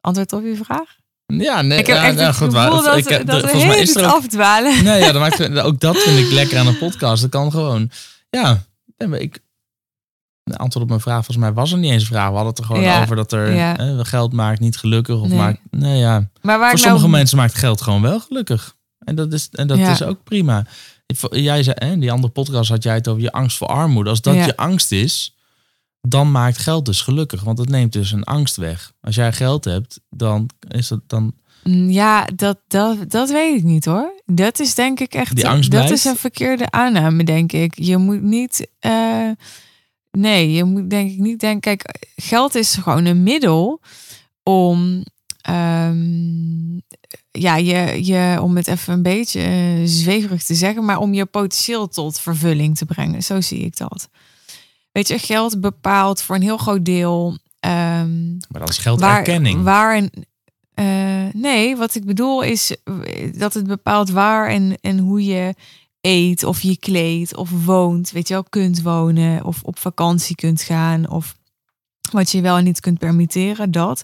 [0.00, 0.96] antwoord op je vraag?
[1.26, 3.64] Ja, nee, Ik heb ja, echt het goed, gevoel dat, ik, eh, dat we volgens
[3.64, 4.84] mij heel is er ook afdwalen.
[4.84, 7.22] Nee, ja, dat maakt, ook dat vind ik lekker aan een podcast.
[7.22, 7.90] Dat kan gewoon.
[8.30, 8.64] Ja,
[9.10, 9.38] ik.
[10.44, 12.28] De antwoord op mijn vraag, volgens mij was er niet eens een vraag.
[12.28, 13.76] We hadden het er gewoon Ja, over dat er ja.
[13.78, 15.20] eh, geld maakt niet gelukkig.
[15.20, 15.38] Of Nee.
[15.38, 15.58] maakt.
[15.70, 16.28] Nee, ja.
[16.42, 18.74] Maar waar Voor sommige nou, mensen maakt geld gewoon wel gelukkig.
[18.98, 19.90] En dat is, en dat Ja.
[19.90, 20.66] is ook prima.
[21.30, 24.10] Jij zei, hè, in die andere podcast had jij het over je angst voor armoede.
[24.10, 25.36] Als dat je angst is,
[26.00, 27.42] dan maakt geld dus gelukkig.
[27.42, 28.92] Want het neemt dus een angst weg.
[29.00, 31.32] Als jij geld hebt, dan is dat dan.
[31.64, 34.22] Mm, Ja, dat, dat, dat weet ik niet hoor.
[34.26, 35.36] Dat is denk ik echt.
[35.36, 35.98] Die angst dat blijft?
[35.98, 37.72] is een verkeerde aanname, denk ik.
[37.78, 38.68] Je moet niet.
[38.78, 39.28] eh,
[40.16, 41.60] nee, je moet denk ik niet denken.
[41.60, 43.80] Kijk, geld is gewoon een middel
[44.42, 45.04] om.
[45.42, 46.76] ehm,
[47.30, 51.26] ja, je, je, om het even een beetje eh, zweverig te zeggen, maar om je
[51.26, 53.22] potentieel tot vervulling te brengen.
[53.22, 54.08] Zo zie ik dat.
[54.92, 57.38] Weet je, geld bepaalt voor een heel groot deel.
[57.60, 59.62] ehm, Maar dat is gelderkenning.
[59.62, 60.10] Waar en
[60.74, 62.94] eh, nee, wat ik bedoel is eh,
[63.34, 65.54] dat het bepaalt waar en, en hoe je
[66.04, 68.10] eet of je kleedt of woont.
[68.10, 71.36] Weet je wel, kunt wonen of op vakantie kunt gaan of
[72.12, 73.70] wat je wel en niet kunt permitteren.
[73.70, 74.02] Dat.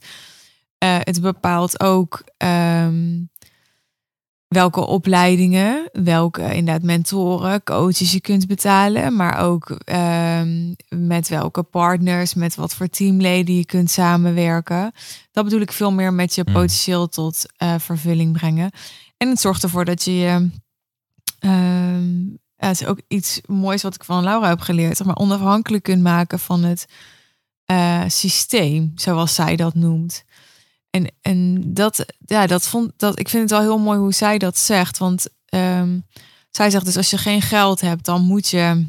[0.78, 3.22] Eh, het bepaalt ook ehm,
[4.48, 12.35] welke opleidingen, welke inderdaad mentoren, coaches je kunt betalen, maar ook ehm, met welke partners,
[12.35, 14.93] met wat voor teamleden je kunt samenwerken.
[15.32, 16.52] Dat bedoel ik veel meer met je Hmm.
[16.52, 18.70] potentieel tot eh, vervulling brengen.
[19.16, 20.51] En het zorgt ervoor dat je je.
[22.57, 25.83] Ja, het is ook iets moois wat ik van Laura heb geleerd, zeg maar onafhankelijk
[25.83, 26.87] kunt maken van het
[27.65, 30.25] eh, systeem, zoals zij dat noemt.
[30.91, 33.19] En, en dat, ja, dat vond dat.
[33.19, 34.99] Ik vind het wel heel mooi hoe zij dat zegt.
[34.99, 35.99] Want ehm,
[36.51, 38.87] zij zegt dus als je geen geld hebt, dan moet je.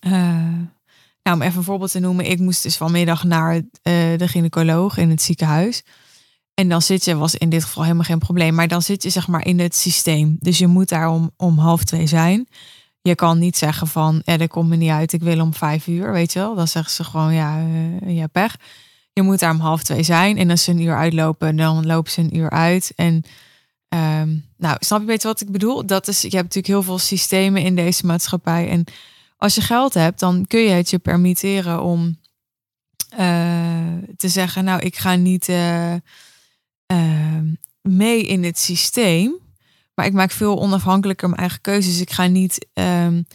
[0.00, 0.12] eh,
[1.22, 2.30] nou, om even een voorbeeld te noemen.
[2.30, 3.62] Ik moest dus vanmiddag naar eh,
[4.18, 5.82] de gynaecoloog in het ziekenhuis.
[6.62, 9.10] En dan zit je, was in dit geval helemaal geen probleem, maar dan zit je
[9.10, 10.36] zeg maar in het systeem.
[10.40, 12.48] Dus je moet daar om, om half twee zijn.
[13.00, 15.86] Je kan niet zeggen van, eh, dat komt me niet uit, ik wil om vijf
[15.86, 16.54] uur, weet je wel.
[16.54, 18.56] Dan zeggen ze gewoon, ja, uh, ja, pech.
[19.12, 20.38] Je moet daar om half twee zijn.
[20.38, 22.92] En als ze een uur uitlopen, dan lopen ze een uur uit.
[22.96, 23.24] En
[23.88, 25.86] um, nou, snap je beter wat ik bedoel?
[25.86, 28.68] Dat is, je hebt natuurlijk heel veel systemen in deze maatschappij.
[28.68, 28.84] En
[29.36, 32.18] als je geld hebt, dan kun je het je permitteren om
[33.12, 33.18] uh,
[34.16, 35.94] te zeggen, nou, ik ga niet uh,
[36.92, 37.38] uh,
[37.80, 39.40] mee in het systeem.
[39.94, 42.00] Maar ik maak veel onafhankelijker mijn eigen keuzes.
[42.00, 43.26] Ik ga niet um,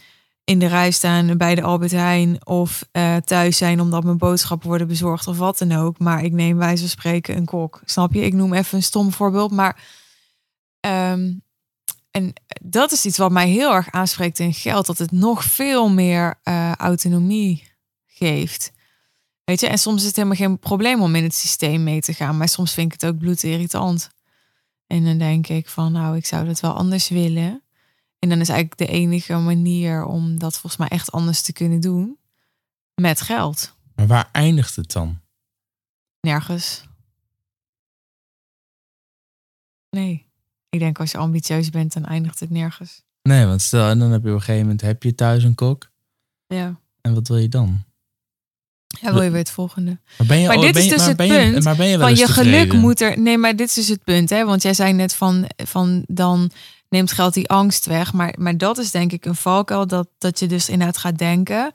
[0.44, 4.68] in de rij staan bij de Albert Heijn of uh, thuis zijn omdat mijn boodschappen
[4.68, 6.00] worden bezorgd of wat dan ook.
[6.00, 7.82] Maar ik neem wijze van spreken een kok.
[7.86, 8.22] Snap je?
[8.22, 9.52] Ik noem even een stom voorbeeld.
[9.52, 9.84] Maar
[10.80, 11.42] um,
[12.12, 14.86] en dat is iets wat mij heel erg aanspreekt in geld.
[14.86, 17.72] Dat het nog veel meer uh, autonomie
[18.06, 18.72] geeft.
[19.48, 22.14] Weet je, en soms is het helemaal geen probleem om in het systeem mee te
[22.14, 22.38] gaan.
[22.38, 24.10] Maar soms vind ik het ook bloedirritant.
[24.88, 27.64] En dan denk ik van, nou, ik zou dat wel anders willen.
[28.20, 31.80] En dan is eigenlijk de enige manier om dat volgens mij echt anders te kunnen
[31.80, 32.18] doen.
[32.96, 33.76] Met geld.
[33.96, 35.20] Maar waar eindigt het dan?
[36.22, 36.84] Nergens.
[39.90, 40.26] Nee.
[40.70, 43.04] Ik denk als je ambitieus bent, dan eindigt het nergens.
[43.22, 45.56] Nee, want stel, en dan heb je op een gegeven moment, heb je thuis een
[45.56, 45.92] kok.
[46.48, 46.80] Ja.
[47.02, 47.86] En wat wil je dan?
[49.02, 50.00] Ja, wil je weer het volgende.
[50.18, 51.56] Maar, ben je, maar dit ben is dus het punt.
[51.56, 52.80] Je, maar ben je wel van je geluk tevreden?
[52.80, 53.20] moet er.
[53.20, 54.46] Nee, maar dit is dus het punt, hè?
[54.46, 56.52] Want jij zei net van, van dan
[56.90, 58.14] neemt geld die angst weg.
[58.14, 61.72] Maar, maar dat is denk ik een valkuil dat, dat je dus inderdaad gaat denken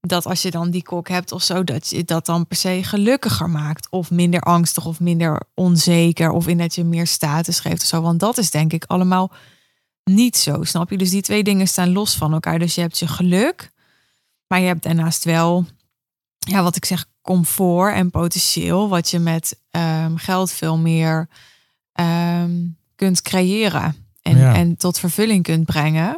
[0.00, 2.80] dat als je dan die kok hebt of zo, dat je dat dan per se
[2.82, 3.90] gelukkiger maakt.
[3.90, 6.30] Of minder angstig of minder onzeker.
[6.30, 8.00] Of in dat je meer status geeft of zo.
[8.00, 9.32] Want dat is denk ik allemaal
[10.04, 10.98] niet zo, snap je?
[10.98, 12.58] Dus die twee dingen staan los van elkaar.
[12.58, 13.70] Dus je hebt je geluk,
[14.46, 15.66] maar je hebt daarnaast wel,
[16.46, 21.28] ja, wat ik zeg, comfort en potentieel, wat je met um, geld veel meer
[22.00, 24.54] um, kunt creëren en, Ja.
[24.54, 26.08] en tot vervulling kunt brengen.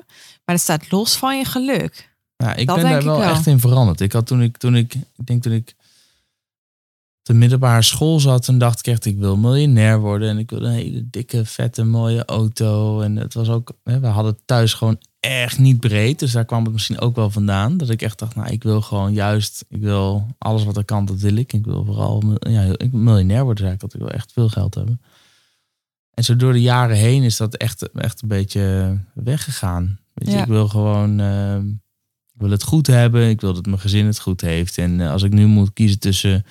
[0.44, 2.16] Maar dat staat los van je geluk.
[2.36, 3.28] Ja, ik Dat ben daar ik wel, wel.
[3.30, 4.00] echt in veranderd.
[4.00, 5.74] Ik had toen ik, toen ik, ik denk toen ik
[7.22, 10.28] de middelbare school zat, toen dacht ik echt, ik wil miljonair worden.
[10.28, 13.00] En ik wilde een hele dikke, vette, mooie auto.
[13.00, 16.18] En het was ook, we hadden thuis gewoon echt niet breed.
[16.18, 17.76] Dus daar kwam het misschien ook wel vandaan.
[17.76, 21.04] Dat ik echt dacht, nou, ik wil gewoon juist, ik wil alles wat er kan,
[21.04, 21.52] dat wil ik.
[21.52, 23.80] Ik wil vooral, ja, ik wil miljonair worden, zei ik.
[23.80, 25.00] Dat ik wil echt veel geld hebben.
[26.14, 29.98] En zo door de jaren heen is dat echt, echt een beetje weggegaan.
[30.14, 30.42] Weet je, Ja.
[30.42, 31.68] ik wil gewoon, ehm,
[32.32, 33.28] ik wil het goed hebben.
[33.28, 34.78] Ik wil dat mijn gezin het goed heeft.
[34.78, 36.44] En eh, als ik nu moet kiezen tussen,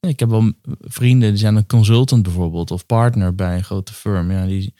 [0.00, 4.30] ik heb wel vrienden die zijn een consultant bijvoorbeeld of partner bij een grote firm.
[4.30, 4.74] Ja, die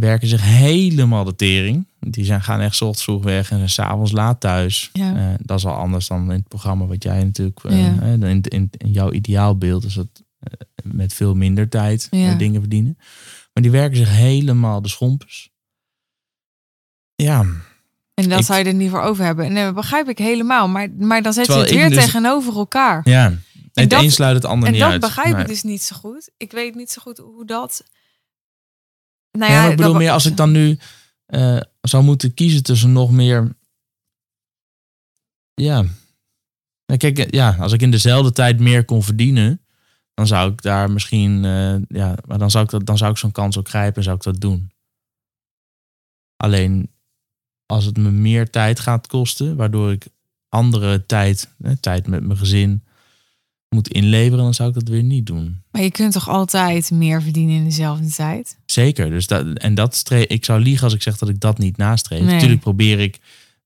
[0.00, 1.86] werken zich helemaal de tering.
[2.00, 4.90] Die zijn, gaan echt ochtends vroeg weg en zijn s'avonds laat thuis.
[4.92, 5.16] Ja.
[5.16, 8.02] Eh, dat is al anders dan in het programma wat jij natuurlijk, eh, Ja.
[8.02, 10.06] in, in, in jouw ideaalbeeld is dat
[10.38, 10.52] eh,
[10.84, 12.34] met veel minder tijd Ja.
[12.34, 12.94] dingen verdienen.
[13.52, 15.50] Maar die werken zich helemaal de schompers.
[17.14, 17.44] Ja,
[18.14, 19.52] En dat Ik- zou je er niet voor over hebben.
[19.52, 20.68] Nee, dat begrijp ik helemaal.
[20.68, 23.00] Maar, maar dan zet je het weer dus- tegenover elkaar.
[23.08, 23.32] ja.
[23.72, 25.00] Het dat- een sluit het ander En niet dat uit.
[25.00, 25.40] begrijp Nee.
[25.42, 26.30] ik dus niet zo goed.
[26.36, 27.84] Ik weet niet zo goed hoe dat.
[29.38, 30.78] Nou ja, maar ik bedoel dat- meer als ik dan nu
[31.26, 33.56] eh, zou moeten kiezen tussen nog meer.
[35.54, 35.84] Ja.
[36.96, 39.60] Kijk, eh, ja, als ik in dezelfde tijd meer kon verdienen,
[40.14, 43.16] dan zou ik daar misschien, eh, ja, maar dan zou ik dat, dan zou ik
[43.16, 44.70] zo'n kans ook grijpen en zou ik dat doen.
[46.36, 46.90] Alleen
[47.66, 50.06] als het me meer tijd gaat kosten, waardoor ik
[50.48, 52.85] andere tijd, eh, tijd met mijn gezin
[53.76, 55.60] moet inleveren, dan zou ik dat weer niet doen.
[55.70, 58.56] Maar je kunt toch altijd meer verdienen in dezelfde tijd?
[58.66, 59.10] Zeker.
[59.10, 61.76] Dus dat, en dat streef, ik zou liegen als ik zeg dat ik dat niet
[61.76, 62.20] nastreef.
[62.22, 62.34] Nee.
[62.34, 63.18] Natuurlijk probeer ik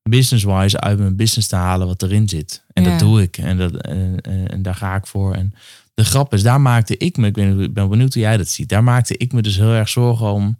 [0.02, 2.62] business-wise uit mijn business te halen wat erin zit.
[2.72, 2.90] En Ja.
[2.90, 3.38] dat doe ik.
[3.38, 5.34] En, dat, en, en, en daar ga ik voor.
[5.34, 5.54] En
[5.94, 8.48] de grap is, daar maakte ik me, ik ben, ik ben benieuwd hoe jij dat
[8.48, 8.68] ziet.
[8.68, 10.58] Daar maakte ik me dus heel erg zorgen om.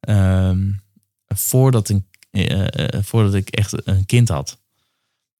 [0.00, 0.58] ehm,
[1.34, 2.60] voordat, een, eh,
[2.94, 4.58] eh, voordat ik echt een kind had.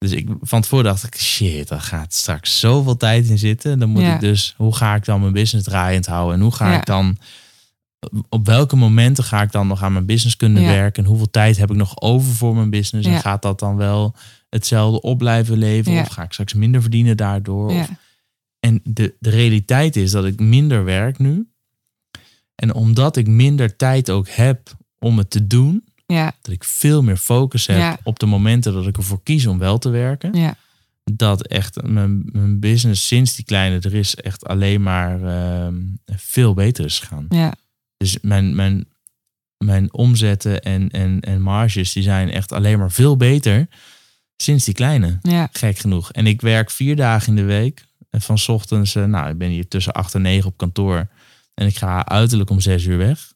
[0.03, 3.79] Dus ik, van tevoren dacht ik, shit, daar gaat straks zoveel tijd in zitten.
[3.79, 4.15] Dan moet Ja.
[4.15, 6.35] ik dus, hoe ga ik dan mijn business draaiend houden?
[6.37, 6.79] En hoe ga Ja.
[6.79, 7.17] ik dan,
[8.29, 10.69] op welke momenten ga ik dan nog aan mijn business kunnen Ja.
[10.69, 11.03] werken?
[11.03, 13.09] En hoeveel tijd heb ik nog over voor mijn business?
[13.09, 14.15] En gaat dat dan wel
[14.49, 16.01] hetzelfde op blijven leven?
[16.01, 17.71] Of ga ik straks minder verdienen daardoor?
[17.71, 17.91] Of,
[18.61, 21.49] en de, de realiteit is dat ik minder werk nu.
[22.55, 27.03] En omdat ik minder tijd ook heb om het te doen, Ja, dat ik veel
[27.03, 27.99] meer focus heb Ja.
[28.03, 30.35] op de momenten dat ik ervoor kies om wel te werken.
[30.35, 30.57] ja,
[31.05, 35.77] Dat echt mijn, mijn business sinds die kleine er is echt alleen maar ehm,
[36.07, 37.27] veel beter is gegaan.
[37.29, 37.55] ja,
[37.97, 38.87] Dus mijn, mijn,
[39.65, 43.69] mijn omzetten en, en, en marges die zijn echt alleen maar veel beter
[44.37, 45.19] sinds die kleine.
[45.23, 46.13] ja, Gek genoeg.
[46.13, 47.85] En ik werk vier dagen in de week.
[48.11, 51.09] En van 's ochtends, eh, nou, ik ben hier tussen acht en negen op kantoor.
[51.55, 53.32] En ik ga uiterlijk om zes uur weg.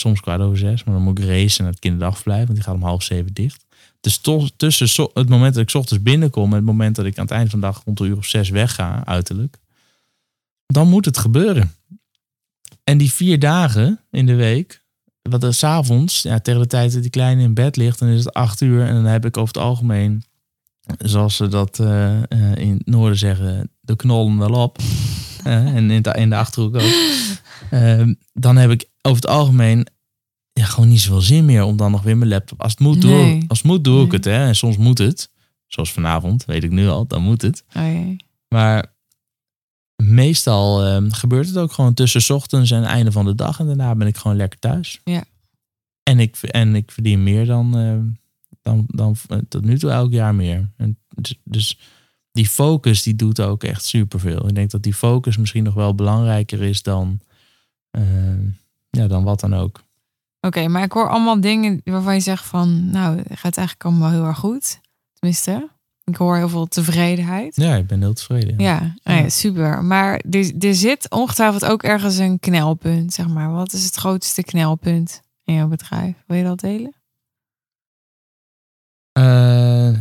[0.00, 2.74] Soms kwart over zes, maar dan moet ik racen naar het kinderdagverblijf, want die gaat
[2.74, 3.64] om half zeven dicht.
[4.00, 4.20] Dus
[4.56, 7.50] tussen het moment dat ik ochtends binnenkom en het moment dat ik aan het eind
[7.50, 9.58] van de dag rond de uur of zes wegga, uiterlijk,
[10.66, 11.72] dan moet het gebeuren.
[12.84, 14.84] En die vier dagen in de week,
[15.22, 18.24] wat er s'avonds, ja, tegen de tijd dat die kleine in bed ligt, dan is
[18.24, 18.86] het acht uur.
[18.86, 20.22] En dan heb ik over het algemeen,
[20.98, 24.78] zoals ze dat eh, eh, in noorden zeggen, de knollen wel op.
[25.44, 26.92] Eh, en in de, in de achterhoek ook.
[27.70, 29.86] Ehm, dan heb ik over het algemeen
[30.52, 32.62] ja, gewoon niet zoveel zin meer om dan nog weer mijn laptop.
[32.62, 33.44] Als het moet, doe, Nee.
[33.48, 34.24] als het moet, doe ik het.
[34.24, 34.46] Hè.
[34.46, 35.30] En soms moet het.
[35.66, 37.64] Zoals vanavond, weet ik nu al, dan moet het.
[37.76, 38.16] Oh.
[38.48, 38.94] Maar
[40.02, 43.60] meestal ehm, gebeurt het ook gewoon tussen ochtends en einde van de dag.
[43.60, 45.00] En daarna ben ik gewoon lekker thuis.
[45.04, 45.24] Ja.
[46.02, 48.04] En ik, en ik verdien meer dan, ehm,
[48.62, 50.70] dan, dan eh, tot nu toe elk jaar meer.
[50.76, 51.78] En dus, dus
[52.32, 54.48] die focus die doet ook echt superveel.
[54.48, 57.20] Ik denk dat die focus misschien nog wel belangrijker is dan,
[57.90, 58.48] ehm,
[58.90, 59.82] ja, dan wat dan ook.
[60.40, 64.10] Oké, maar ik hoor allemaal dingen waarvan je zegt van, nou, het gaat eigenlijk allemaal
[64.10, 64.80] heel erg goed.
[65.18, 65.68] Tenminste,
[66.04, 67.56] ik hoor heel veel tevredenheid.
[67.56, 68.58] Ja, ik ben heel tevreden.
[68.58, 69.84] Ja, nou ja, super.
[69.84, 73.52] Maar er, er zit ongetwijfeld ook ergens een knelpunt, zeg maar.
[73.52, 76.14] Wat is het grootste knelpunt in jouw bedrijf?
[76.26, 76.94] Wil je dat delen?
[79.12, 79.92] Eh,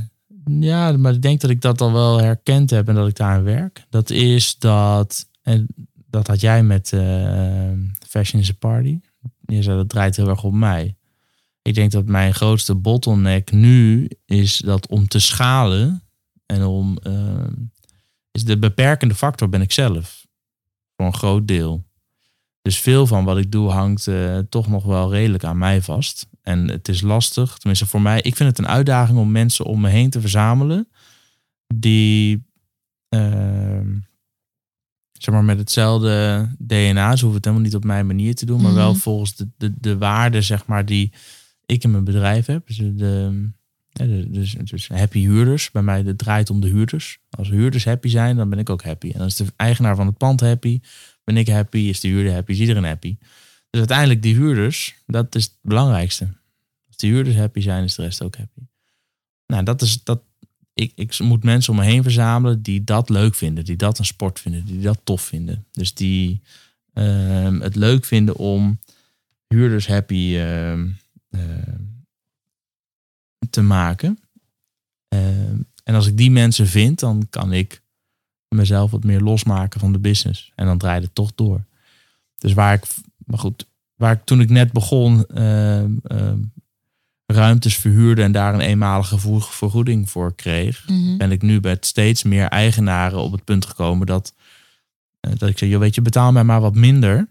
[0.46, 3.44] ja, maar ik denk dat ik dat al wel herkend heb en dat ik daaraan
[3.44, 3.86] werk.
[3.90, 5.68] Dat is dat, en
[6.10, 7.72] dat had jij met eh,
[8.10, 9.00] Fashion is a Party.
[9.46, 10.96] Je zei dat draait heel erg op mij.
[11.62, 16.04] Ik denk dat mijn grootste bottleneck nu is dat om te schalen
[16.46, 17.48] en om eh,
[18.32, 20.26] is de beperkende factor ben ik zelf.
[20.96, 21.84] Voor een groot deel.
[22.62, 26.28] Dus veel van wat ik doe hangt eh, toch nog wel redelijk aan mij vast.
[26.42, 28.22] En het is lastig, tenminste voor mij.
[28.22, 30.90] Ik vind het een uitdaging om mensen om me heen te verzamelen.
[31.68, 32.46] Die,
[33.10, 33.98] ehm,
[35.24, 37.16] zeg maar, met hetzelfde DNA.
[37.16, 38.62] Ze hoeven het helemaal niet op mijn manier te doen.
[38.62, 39.00] Maar wel Mhm.
[39.00, 41.12] volgens de, de, de waarden, zeg maar, die
[41.66, 42.68] ik in mijn bedrijf heb.
[42.68, 43.52] Dus, de,
[44.28, 45.72] dus, dus happy huurders.
[45.72, 47.20] Bij mij het draait om de huurders.
[47.30, 49.12] Als huurders happy zijn, dan ben ik ook happy.
[49.12, 50.80] En als de eigenaar van het pand happy,
[51.24, 51.78] ben ik happy.
[51.78, 53.18] Is de huurder happy, is iedereen happy.
[53.70, 56.28] Dus uiteindelijk die huurders, dat is het belangrijkste.
[56.88, 58.60] Als de huurders happy zijn, is de rest ook happy.
[59.48, 60.22] Nou, dat is dat.
[60.80, 64.06] Ik, ik moet mensen om me heen verzamelen die dat leuk vinden, die dat een
[64.06, 65.66] sport vinden, die dat tof vinden.
[65.72, 66.42] Dus die
[66.94, 68.80] ehm, het leuk vinden om
[69.48, 70.88] huurders happy ehm,
[71.30, 71.82] ehm,
[73.50, 74.20] te maken.
[75.90, 77.82] En als ik die mensen vind, dan kan ik
[78.48, 80.52] mezelf wat meer losmaken van de business.
[80.56, 81.66] En dan draait het toch door.
[82.36, 82.84] Dus waar ik,
[83.26, 85.26] maar goed, waar ik toen ik net begon,
[87.32, 90.86] ruimtes verhuurde en daar een eenmalige vergoeding voor kreeg,
[91.18, 94.36] ben ik nu met steeds meer eigenaren op het punt gekomen dat,
[95.20, 97.28] eh, dat ik zeg, joh, weet je, betaal mij maar wat minder,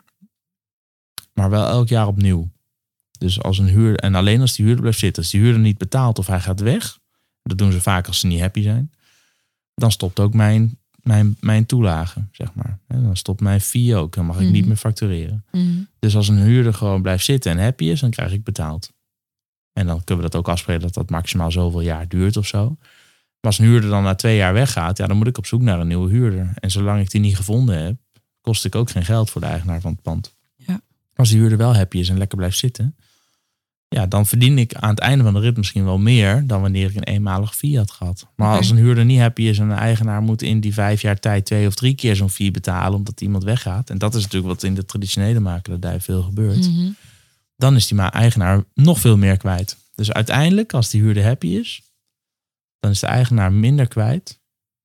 [1.34, 2.50] maar wel elk jaar opnieuw.
[3.18, 5.78] Dus als een huur, en alleen als die huurder blijft zitten, als die huurder niet
[5.78, 6.98] betaalt of hij gaat weg,
[7.42, 8.90] dat doen ze vaak als ze niet happy zijn,
[9.74, 12.78] dan stopt ook mijn, mijn, mijn toelage, zeg maar.
[12.86, 14.66] En dan stopt mijn fee ook, dan mag ik niet Mhm.
[14.68, 15.44] meer factureren.
[15.52, 15.66] Mhm.
[15.98, 18.92] Dus als een huurder gewoon blijft zitten en happy is, dan krijg ik betaald.
[19.78, 22.76] En dan kunnen we dat ook afspreken dat dat maximaal zoveel jaar duurt of zo.
[23.40, 25.60] Maar als een huurder dan na twee jaar weggaat, ja, dan moet ik op zoek
[25.60, 26.50] naar een nieuwe huurder.
[26.54, 27.96] En zolang ik die niet gevonden heb,
[28.40, 30.34] kost ik ook geen geld voor de eigenaar van het pand.
[30.56, 30.80] Ja.
[31.14, 32.96] Als die huurder wel happy is en lekker blijft zitten,
[33.88, 36.88] ja, dan verdien ik aan het einde van de rit misschien wel meer dan wanneer
[36.88, 38.26] ik een eenmalig fee had gehad.
[38.36, 41.20] Maar als een huurder niet happy is en een eigenaar moet in die vijf jaar
[41.20, 43.90] tijd twee of drie keer zo'n fee betalen omdat iemand weggaat.
[43.90, 46.90] En dat is natuurlijk wat in de traditionele makelaardij veel gebeurt Mhm.
[47.58, 49.76] Dan is die eigenaar nog veel meer kwijt.
[49.94, 51.82] Dus uiteindelijk, als die huurder happy is,
[52.78, 54.40] dan is de eigenaar minder kwijt.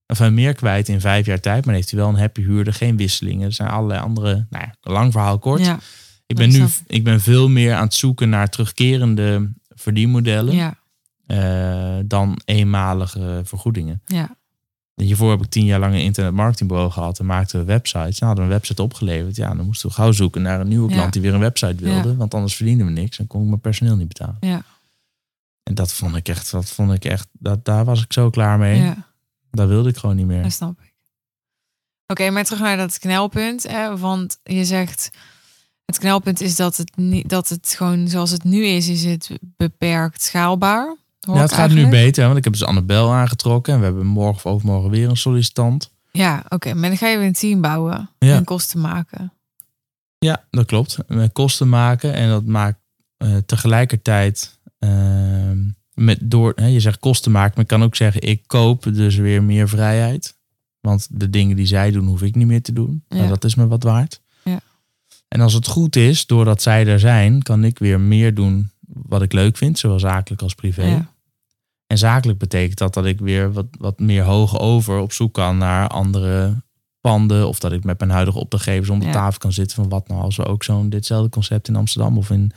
[0.07, 2.73] Of hij meer kwijt in vijf jaar tijd, maar heeft hij wel een happy huurder,
[2.73, 3.45] geen wisselingen.
[3.45, 5.65] Er zijn allerlei andere, nou ja, lang verhaal kort.
[5.65, 5.79] Ja,
[6.25, 10.77] ik ben nu ik ben veel meer aan het zoeken naar terugkerende verdienmodellen ja,
[11.25, 14.01] eh, dan eenmalige vergoedingen.
[14.05, 14.41] ja.
[14.95, 18.19] Hiervoor heb ik tien jaar lang een internetmarketingbureau gehad en maakten we websites.
[18.19, 19.35] Nou, hadden we een website opgeleverd.
[19.35, 21.09] Ja, dan moesten we gauw zoeken naar een nieuwe klant Ja.
[21.09, 22.09] die weer een website wilde.
[22.09, 22.15] Ja.
[22.15, 24.37] Want anders verdienden we niks en kon ik mijn personeel niet betalen.
[24.39, 24.63] Ja.
[25.63, 28.57] En dat vond ik echt, dat vond ik echt, dat, daar was ik zo klaar
[28.57, 28.81] mee.
[28.81, 29.11] ja.
[29.51, 30.43] Dat wilde ik gewoon niet meer.
[30.43, 30.93] Dat snap ik.
[32.07, 33.63] Oké, maar terug naar dat knelpunt.
[33.63, 35.09] Hè, want je zegt,
[35.85, 39.29] het knelpunt is dat het, niet, dat het gewoon zoals het nu is, is het
[39.57, 40.95] beperkt schaalbaar.
[41.27, 43.73] Ja, ik het gaat nu beter, want ik heb dus Annabel aangetrokken.
[43.73, 45.91] En we hebben morgen of overmorgen weer een sollicitant.
[46.11, 46.73] Ja, oké.
[46.73, 48.35] maar dan ga je weer een team bouwen Ja.
[48.35, 49.33] en kosten maken.
[50.19, 50.97] Ja, dat klopt.
[51.07, 52.13] Met kosten maken.
[52.13, 52.79] En dat maakt
[53.17, 55.57] eh, tegelijkertijd ehm,
[55.93, 59.15] met door, hè, je zegt kosten maken, maar ik kan ook zeggen, ik koop dus
[59.15, 60.35] weer meer vrijheid.
[60.79, 63.03] Want de dingen die zij doen, hoef ik niet meer te doen.
[63.09, 63.15] Ja.
[63.17, 64.21] Nou, dat is me wat waard.
[64.43, 64.59] Ja.
[65.27, 69.21] En als het goed is, doordat zij er zijn, kan ik weer meer doen wat
[69.21, 70.85] ik leuk vind, zowel zakelijk als privé.
[70.85, 71.12] Ja.
[71.93, 75.57] En zakelijk betekent dat dat ik weer wat, wat meer hoog over op zoek kan
[75.57, 76.63] naar andere
[77.01, 77.47] panden.
[77.47, 79.11] Of dat ik met mijn huidige opdrachtgevers om de Ja.
[79.11, 82.29] tafel kan zitten van wat nou als we ook zo'n ditzelfde concept in Amsterdam of
[82.29, 82.51] in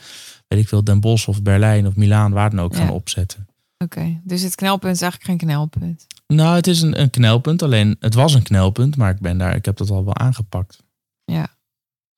[0.48, 2.78] weet ik veel Den Bosch of Berlijn of Milaan waar dan ook Ja.
[2.78, 3.46] gaan opzetten.
[3.78, 6.06] Oké, dus het knelpunt is eigenlijk geen knelpunt.
[6.26, 7.62] Nou, het is een, een knelpunt.
[7.62, 10.84] Alleen het was een knelpunt, maar ik ben daar, ik heb dat al wel aangepakt.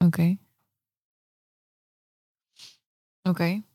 [0.05, 0.36] Oké.
[3.23, 3.45] Oké.
[3.45, 3.68] Dus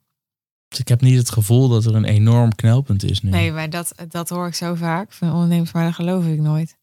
[0.79, 3.29] ik heb niet het gevoel dat er een enorm knelpunt is nu.
[3.29, 6.77] Nee, maar dat, dat hoor ik zo vaak van ondernemers, maar dat geloof ik nooit.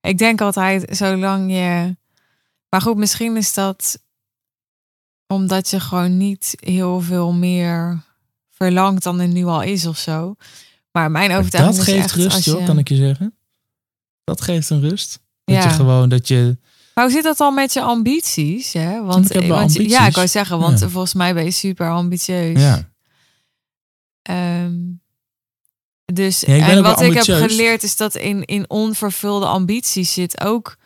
[0.00, 1.96] Ik denk altijd, zolang je...
[2.68, 3.98] Maar goed, misschien is dat
[5.26, 8.02] omdat je gewoon niet heel veel meer
[8.50, 10.34] verlangt dan er nu al is of zo.
[10.92, 12.64] Maar mijn Maar overtuiging dat is geeft echt rust, je...
[12.64, 13.34] kan ik je zeggen.
[14.24, 15.20] Dat geeft een rust.
[15.44, 15.62] Dat Ja.
[15.62, 16.56] je gewoon, dat je...
[16.94, 18.72] Maar hoe zit dat dan met je ambities?
[18.72, 19.02] Hè?
[19.04, 20.88] Want, ik heb wel want je- Ja, ik wou zeggen, want Ja.
[20.88, 22.60] volgens mij ben je super ambitieus.
[22.60, 22.88] Ja.
[24.28, 24.74] Ehm,
[26.12, 30.76] dus Ja, en wat ik heb geleerd is dat in, in onvervulde ambities zit ook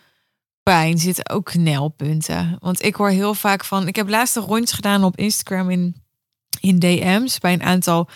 [0.63, 2.57] pijn, zitten ook knelpunten.
[2.59, 5.95] Want ik hoor heel vaak van, ik heb laatst een rondje gedaan op Instagram in,
[6.59, 8.09] in DM's bij een aantal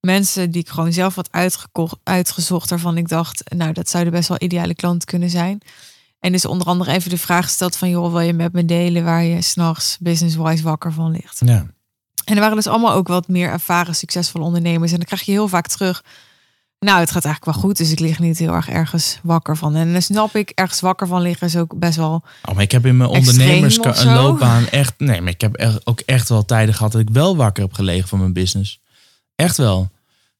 [0.00, 4.28] mensen die ik gewoon zelf had uitgekocht, uitgezocht, waarvan ik dacht, nou dat zouden best
[4.28, 5.60] wel ideale klanten kunnen zijn.
[6.18, 9.04] En dus onder andere even de vraag gesteld van, joh, wil je met me delen
[9.04, 11.40] waar je s'nachts business-wise wakker van ligt?
[11.44, 11.66] ja.
[12.24, 14.90] En er waren dus allemaal ook wat meer ervaren, succesvolle ondernemers.
[14.90, 16.02] En dan krijg je heel vaak terug.
[16.78, 19.74] Nou, het gaat eigenlijk wel goed, dus ik lig niet heel erg ergens wakker van.
[19.74, 22.22] En dan snap ik, ergens wakker van liggen is ook best wel.
[22.44, 24.94] Oh, maar ik heb in mijn ondernemersloopbaan echt...
[24.98, 27.72] Nee, maar ik heb echt, ook echt wel tijden gehad dat ik wel wakker heb
[27.72, 28.80] gelegen van mijn business.
[29.36, 29.90] Echt wel.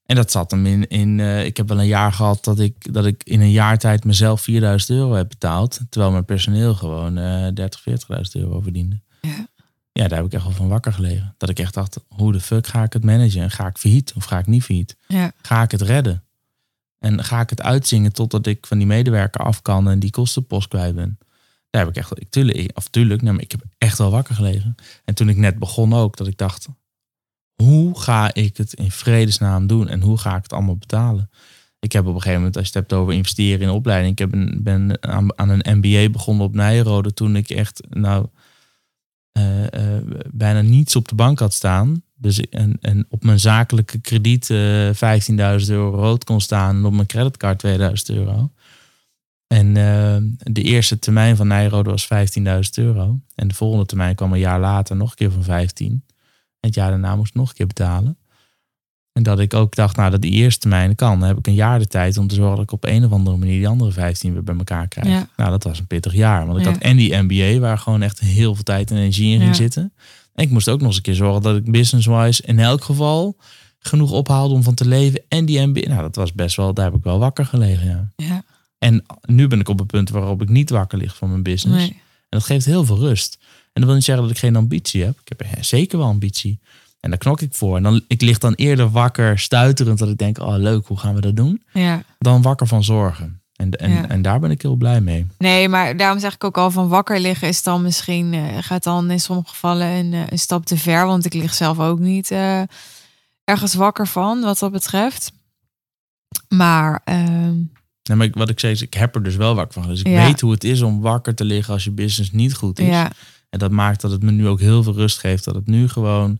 [0.05, 0.87] En dat zat hem in...
[0.87, 3.77] in eh, ik heb wel een jaar gehad dat ik, dat ik in een jaar
[3.77, 5.79] tijd mezelf 4000 euro heb betaald.
[5.89, 7.95] Terwijl mijn personeel gewoon eh 30, 40.000
[8.31, 8.99] euro verdiende.
[9.21, 9.47] Ja.
[9.93, 11.35] Ja, daar heb ik echt wel van wakker gelegen.
[11.37, 13.41] Dat ik echt dacht, hoe de fuck ga ik het managen?
[13.41, 14.97] En ga ik failliet of ga ik niet failliet?
[15.07, 16.23] Ja, Ga ik het redden?
[16.99, 20.67] En ga ik het uitzingen totdat ik van die medewerker af kan en die kostenpost
[20.67, 21.17] kwijt ben?
[21.69, 24.35] Daar heb ik echt, ik, tuurlijk, of tuurlijk, nee, maar ik heb echt wel wakker
[24.35, 24.75] gelegen.
[25.05, 26.67] En toen ik net begon ook, dat ik dacht,
[27.55, 29.87] hoe ga ik het in vredesnaam doen?
[29.87, 31.29] En hoe ga ik het allemaal betalen?
[31.79, 34.19] Ik heb op een gegeven moment, als je het hebt over investeren in opleiding, ik
[34.19, 38.27] heb een, ben aan, aan een MBA begonnen op Nijrode toen ik echt, nou,
[39.33, 42.03] eh, eh, bijna niets op de bank had staan.
[42.15, 44.89] Dus en, en op mijn zakelijke krediet eh
[45.59, 48.51] 15.000 euro rood kon staan en op mijn creditcard 2000 euro.
[49.47, 49.73] En
[50.37, 52.43] de eerste termijn van Nijrode was 15.000
[52.73, 53.19] euro.
[53.35, 55.87] En de volgende termijn kwam een jaar later nog een keer van 15.
[55.87, 56.03] En
[56.59, 58.17] het jaar daarna moest ik nog een keer betalen.
[59.13, 61.19] En dat ik ook dacht, nou dat die eerste termijn kan.
[61.19, 63.11] Dan heb ik een jaar de tijd om te zorgen dat ik op een of
[63.11, 65.07] andere manier die andere 15 weer bij elkaar krijg.
[65.07, 65.27] Ja.
[65.37, 66.45] Nou, dat was een pittig jaar.
[66.45, 66.71] Want ik Ja.
[66.71, 69.55] had en die MBA, waar gewoon echt heel veel tijd en energie in ging Ja.
[69.55, 69.93] zitten.
[70.33, 73.35] En ik moest ook nog eens een keer zorgen dat ik business-wise in elk geval
[73.79, 75.21] genoeg ophaalde om van te leven.
[75.27, 78.11] En die MBA, nou dat was best wel, daar heb ik wel wakker gelegen, ja.
[78.15, 78.43] ja.
[78.77, 81.79] En nu ben ik op het punt waarop ik niet wakker lig van mijn business.
[81.87, 81.89] Nee.
[82.29, 83.37] En dat geeft heel veel rust.
[83.41, 85.19] En dat wil niet zeggen dat ik geen ambitie heb.
[85.25, 86.59] Ik heb zeker wel ambitie.
[87.03, 87.77] En daar knok ik voor.
[87.77, 91.15] En dan, ik lig dan eerder wakker, stuiterend, dat ik denk, oh leuk, hoe gaan
[91.15, 91.63] we dat doen?
[91.73, 92.03] Ja.
[92.19, 93.41] Dan wakker van zorgen.
[93.55, 94.07] En, en, Ja.
[94.09, 95.27] en daar ben ik heel blij mee.
[95.37, 98.83] Nee, maar daarom zeg ik ook al van wakker liggen is dan misschien, eh, gaat
[98.83, 101.05] dan in sommige gevallen een, eh, een stap te ver.
[101.05, 102.61] Want ik lig zelf ook niet eh,
[103.43, 105.31] ergens wakker van, wat dat betreft.
[106.49, 107.55] Maar ehm,
[108.03, 109.89] Nee, maar ik- wat ik zei is, ik heb er dus wel wakker van.
[109.91, 110.25] Dus ik Ja.
[110.25, 112.87] weet hoe het is om wakker te liggen als je business niet goed is.
[112.87, 113.11] ja,
[113.49, 115.43] En dat maakt dat het me nu ook heel veel rust geeft.
[115.43, 116.39] Dat het nu gewoon.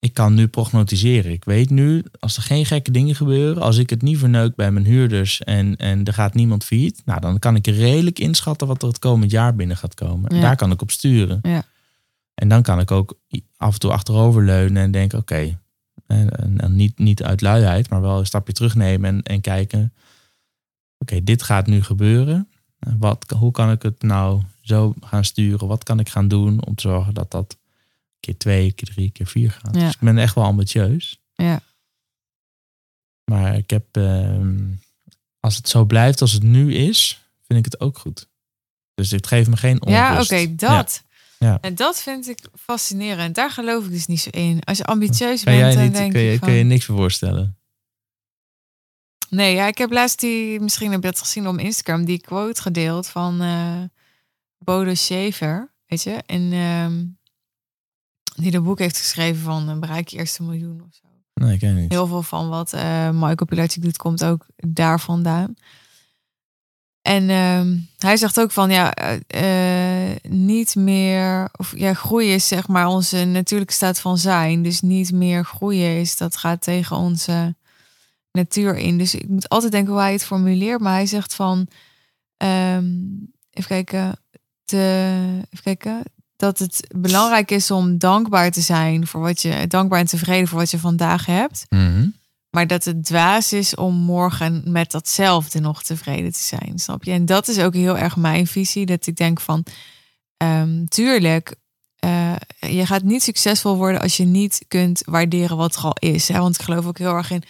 [0.00, 1.32] Ik kan nu prognosticeren.
[1.32, 4.70] Ik weet nu, als er geen gekke dingen gebeuren, als ik het niet verneuk bij
[4.70, 8.82] mijn huurders en, en er gaat niemand failliet, nou dan kan ik redelijk inschatten wat
[8.82, 10.30] er het komend jaar binnen gaat komen.
[10.30, 11.38] En daar kan ik op sturen.
[11.42, 11.62] Ja.
[12.34, 13.18] En dan kan ik ook
[13.56, 15.58] af en toe achteroverleunen en denken, oké,
[16.06, 19.92] en niet, niet uit luiheid, maar wel een stapje terugnemen en, en kijken,
[20.98, 22.48] oké, dit gaat nu gebeuren.
[22.98, 25.68] Wat, hoe kan ik het nou zo gaan sturen?
[25.68, 27.56] Wat kan ik gaan doen om te zorgen dat dat
[28.20, 29.74] keer twee, keer drie, keer vier gaat?
[29.74, 29.80] Ja.
[29.84, 31.20] Dus ik ben echt wel ambitieus.
[31.34, 31.60] Ja.
[33.30, 34.64] Maar ik heb, ehm,
[35.40, 38.28] als het zo blijft als het nu is, vind ik het ook goed.
[38.94, 40.32] Dus het geeft me geen ja onrust.
[40.32, 41.02] oké, dat.
[41.38, 41.58] Ja.
[41.60, 43.34] En dat vind ik fascinerend.
[43.34, 44.60] Daar geloof ik dus niet zo in.
[44.64, 46.84] Als je ambitieus Kan bent, dan niet, denk kun, je, ik kun je van- niks
[46.84, 47.58] voor voorstellen?
[49.30, 52.62] Nee, ja, ik heb laatst die, misschien heb je dat gezien op Instagram, die quote
[52.62, 53.82] gedeeld van eh
[54.58, 57.04] Bodo Shaver, weet je, en ehm,
[58.40, 61.08] die de boek heeft geschreven van eh, bereik je eerste miljoen of zo.
[61.34, 61.92] Nee, ik ken niet.
[61.92, 65.54] Heel veel van wat eh Michael Pilatschik doet, komt ook daar vandaan.
[67.02, 68.94] En ehm, hij zegt ook van ja,
[69.26, 74.62] eh, niet meer, of ja, groeien is zeg maar onze natuurlijke staat van zijn.
[74.62, 77.54] Dus niet meer groeien is, dat gaat tegen onze
[78.32, 78.98] natuur in.
[78.98, 80.80] Dus ik moet altijd denken hoe hij het formuleert.
[80.80, 81.66] Maar hij zegt van,
[82.36, 82.86] ehm,
[83.50, 84.18] even kijken,
[84.64, 84.76] te,
[85.50, 86.02] even kijken,
[86.38, 90.58] dat het belangrijk is om dankbaar te zijn voor wat je, dankbaar en tevreden voor
[90.58, 91.66] wat je vandaag hebt.
[91.68, 92.08] Mhm.
[92.50, 96.78] Maar dat het dwaas is om morgen met datzelfde nog tevreden te zijn.
[96.78, 97.10] Snap je?
[97.10, 98.86] En dat is ook heel erg mijn visie.
[98.86, 99.64] Dat ik denk van,
[100.36, 101.54] ehm, tuurlijk,
[101.98, 106.28] eh, je gaat niet succesvol worden als je niet kunt waarderen wat er al is.
[106.28, 106.38] Hè?
[106.38, 107.42] Want ik geloof ook heel erg in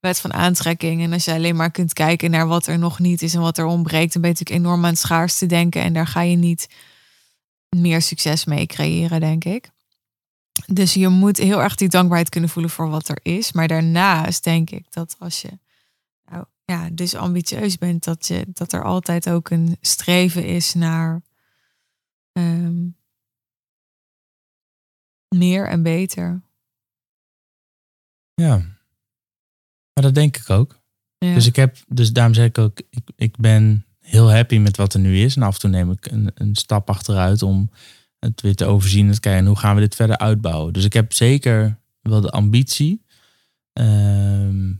[0.00, 1.02] wet van aantrekking.
[1.02, 3.58] En als je alleen maar kunt kijken naar wat er nog niet is en wat
[3.58, 5.82] er ontbreekt, dan ben je natuurlijk enorm aan het schaars te denken.
[5.82, 6.68] En daar ga je niet
[7.74, 9.70] meer succes mee creëren, denk ik.
[10.66, 13.52] Dus je moet heel erg die dankbaarheid kunnen voelen voor wat er is.
[13.52, 15.58] Maar daarnaast denk ik dat als je
[16.30, 21.22] nou, ja, dus ambitieus bent, dat, je, dat er altijd ook een streven is naar
[22.32, 22.88] ehm,
[25.28, 26.42] meer en beter.
[28.34, 28.56] Ja.
[29.92, 30.82] Maar dat denk ik ook.
[31.18, 31.34] Ja.
[31.34, 34.94] Dus ik heb, dus daarom zeg ik ook, ik, ik ben heel happy met wat
[34.94, 35.36] er nu is.
[35.36, 37.70] En af en toe neem ik een, een stap achteruit om
[38.18, 39.08] het weer te overzien.
[39.08, 40.72] Het kijken, hoe gaan we dit verder uitbouwen?
[40.72, 43.04] Dus ik heb zeker wel de ambitie.
[43.72, 44.72] Ehm,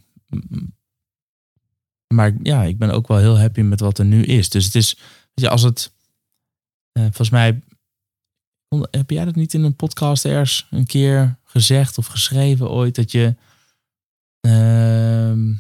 [2.15, 4.49] maar ja, ik ben ook wel heel happy met wat er nu is.
[4.49, 4.95] Dus het is,
[5.35, 5.93] weet je, als het,
[6.93, 7.61] eh, volgens mij,
[8.91, 13.13] heb jij dat niet in een podcast ergens een keer gezegd of geschreven ooit, dat
[13.13, 13.35] je
[14.41, 15.53] ehm,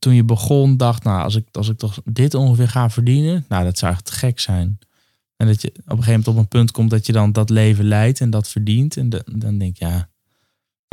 [0.00, 3.64] toen je begon dacht, nou, als ik, als ik toch dit ongeveer ga verdienen, nou,
[3.64, 4.78] dat zou echt gek zijn.
[5.36, 7.50] En dat je op een gegeven moment op een punt komt dat je dan dat
[7.50, 8.96] leven leidt en dat verdient.
[8.96, 10.08] En de- dan denk je, ja.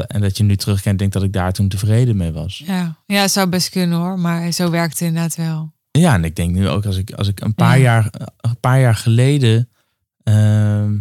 [0.07, 2.63] En dat je nu terugkent en denkt dat ik daar toen tevreden mee was.
[2.65, 2.97] ja.
[3.05, 4.19] ja, het zou best kunnen hoor.
[4.19, 5.73] Maar zo werkt het inderdaad wel.
[5.91, 7.84] Ja, en ik denk nu ook als ik, als ik een paar, Ja.
[7.84, 9.69] jaar, een paar jaar geleden.
[10.23, 10.97] ehm,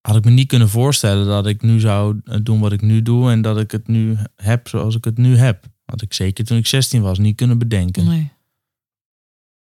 [0.00, 3.30] had ik me niet kunnen voorstellen dat ik nu zou doen wat ik nu doe.
[3.30, 5.64] En dat ik het nu heb zoals ik het nu heb.
[5.86, 8.04] Had ik zeker toen ik 16 was niet kunnen bedenken.
[8.04, 8.30] Nee.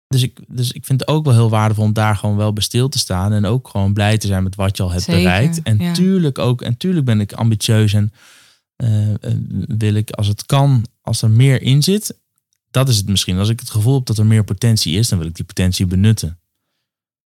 [0.07, 2.63] Dus ik, dus ik vind het ook wel heel waardevol om daar gewoon wel bij
[2.63, 3.33] stil te staan.
[3.33, 5.61] En ook gewoon blij te zijn met wat je al hebt Zeker, bereikt.
[5.61, 5.93] En ja.
[5.93, 8.13] tuurlijk ook, en tuurlijk ben ik ambitieus en
[8.75, 9.17] eh, eh,
[9.67, 12.17] wil ik als het kan, als er meer in zit.
[12.71, 13.37] Dat is het misschien.
[13.37, 15.85] Als ik het gevoel heb dat er meer potentie is, dan wil ik die potentie
[15.85, 16.39] benutten.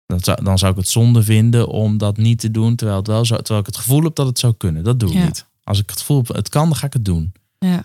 [0.06, 3.06] Dan zou, dan zou ik het zonde vinden om dat niet te doen, terwijl, het
[3.06, 4.84] wel zou, terwijl ik het gevoel heb dat het zou kunnen.
[4.84, 5.24] Dat doe ik Ja.
[5.24, 5.46] niet.
[5.64, 7.32] Als ik het gevoel heb, het kan, dan ga ik het doen.
[7.58, 7.84] Ja.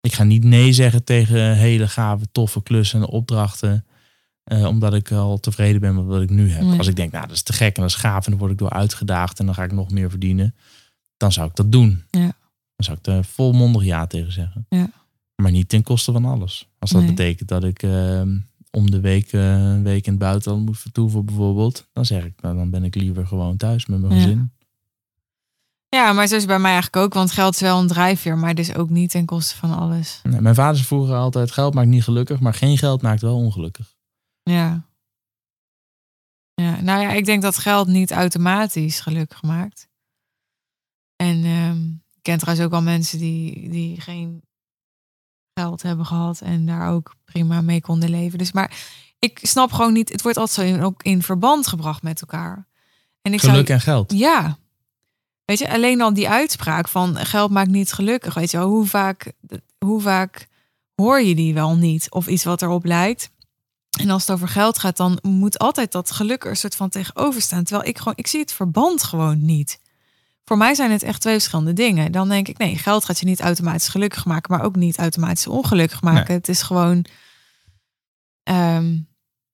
[0.00, 3.84] Ik ga niet nee zeggen tegen hele gave, toffe klussen en opdrachten.
[4.44, 6.62] eh, omdat ik al tevreden ben met wat ik nu heb.
[6.62, 6.78] Nee.
[6.78, 8.52] Als ik denk, nou, dat is te gek en dat is gaaf en dan word
[8.52, 10.54] ik door uitgedaagd en dan ga ik nog meer verdienen.
[11.16, 12.02] Dan zou ik dat doen.
[12.10, 12.20] Ja.
[12.20, 12.32] Dan
[12.76, 14.66] zou ik er volmondig ja tegen zeggen.
[14.68, 14.90] Ja.
[15.42, 16.68] Maar niet ten koste van alles.
[16.78, 17.10] Als dat Nee.
[17.10, 18.22] betekent dat ik eh,
[18.70, 21.86] om de week eh, een week in het buitenland moet vertoeven bijvoorbeeld.
[21.92, 24.20] Dan zeg ik, nou, dan ben ik liever gewoon thuis met mijn Ja.
[24.22, 24.52] gezin.
[25.90, 27.14] Ja, maar zo is bij mij eigenlijk ook.
[27.14, 30.20] Want geld is wel een drijfveer, maar dus ook niet ten koste van alles.
[30.22, 33.94] Nee, mijn vader vroeger altijd, geld maakt niet gelukkig, maar geen geld maakt wel ongelukkig.
[34.42, 34.88] Ja.
[36.54, 39.88] Ja, nou ja, ik denk dat geld niet automatisch gelukkig maakt.
[41.16, 44.42] En ehm, ik ken trouwens ook al mensen die, die geen
[45.54, 48.38] geld hebben gehad en daar ook prima mee konden leven.
[48.38, 48.72] Dus maar
[49.18, 52.66] ik snap gewoon niet, het wordt altijd zo in, ook in verband gebracht met elkaar.
[53.22, 54.12] En ik Geluk zou, en geld.
[54.12, 54.58] ja.
[55.50, 58.34] Weet je, alleen al die uitspraak van geld maakt niet gelukkig.
[58.34, 59.32] Weet je wel, hoe vaak,
[59.78, 60.48] hoe vaak
[60.94, 62.10] hoor je die wel niet?
[62.10, 63.30] Of iets wat erop lijkt.
[64.00, 66.88] En als het over geld gaat, dan moet altijd dat geluk er een soort van
[66.88, 67.64] tegenover staan.
[67.64, 69.80] Terwijl ik gewoon, ik zie het verband gewoon niet.
[70.44, 72.12] Voor mij zijn het echt twee verschillende dingen.
[72.12, 75.46] Dan denk ik, nee, geld gaat je niet automatisch gelukkig maken, maar ook niet automatisch
[75.46, 76.24] ongelukkig maken.
[76.28, 76.36] Nee.
[76.36, 77.04] Het is gewoon
[78.42, 78.96] ehm,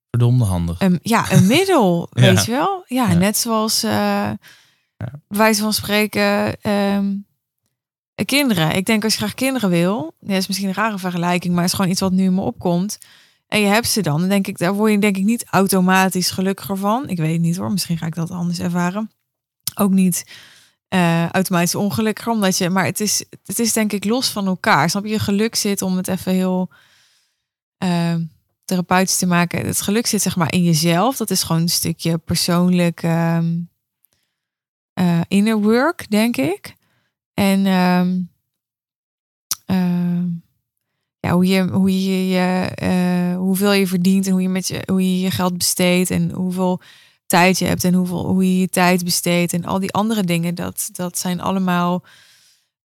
[0.09, 0.79] Verdomde handig.
[1.01, 2.21] ja, een middel, Ja.
[2.21, 2.83] weet je wel?
[2.87, 3.13] Ja, Ja.
[3.17, 4.29] net zoals eh
[5.27, 7.15] wijze van spreken ehm,
[8.25, 8.75] kinderen.
[8.75, 11.71] Ik denk als je graag kinderen wil, ja, is misschien een rare vergelijking, maar het
[11.71, 12.97] is gewoon iets wat nu in me opkomt.
[13.47, 16.31] En je hebt ze dan, dan denk ik, daar word je denk ik niet automatisch
[16.31, 17.09] gelukkiger van.
[17.09, 19.11] Ik weet het niet hoor, misschien ga ik dat anders ervaren.
[19.75, 20.23] Ook niet
[20.87, 24.89] eh, automatisch ongelukkiger, omdat je, maar het is, het is denk ik los van elkaar.
[24.89, 25.11] Snap je?
[25.11, 26.69] Je geluk zit om het even heel
[27.77, 28.15] eh,
[28.65, 29.65] therapeutisch te maken.
[29.65, 31.17] Het geluk zit zeg maar in jezelf.
[31.17, 33.53] Dat is gewoon een stukje persoonlijk ehm,
[34.97, 36.75] eh, inner work, denk ik.
[37.33, 38.21] En ehm,
[39.65, 40.25] ehm,
[41.19, 45.01] ja, hoe je, hoe je, eh, hoeveel je verdient en hoe je, met je, hoe
[45.01, 46.81] je je geld besteedt en hoeveel
[47.25, 50.55] tijd je hebt en hoeveel, hoe je je tijd besteedt en al die andere dingen,
[50.55, 52.03] dat, dat zijn allemaal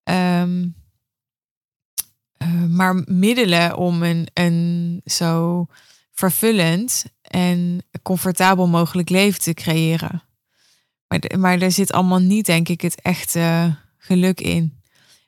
[0.02, 0.68] ehm,
[2.36, 5.66] eh, maar middelen om een, een zo
[6.10, 10.22] vervullend en comfortabel mogelijk leven te creëren.
[11.38, 14.80] Maar, er zit allemaal niet, denk ik, het echte geluk in.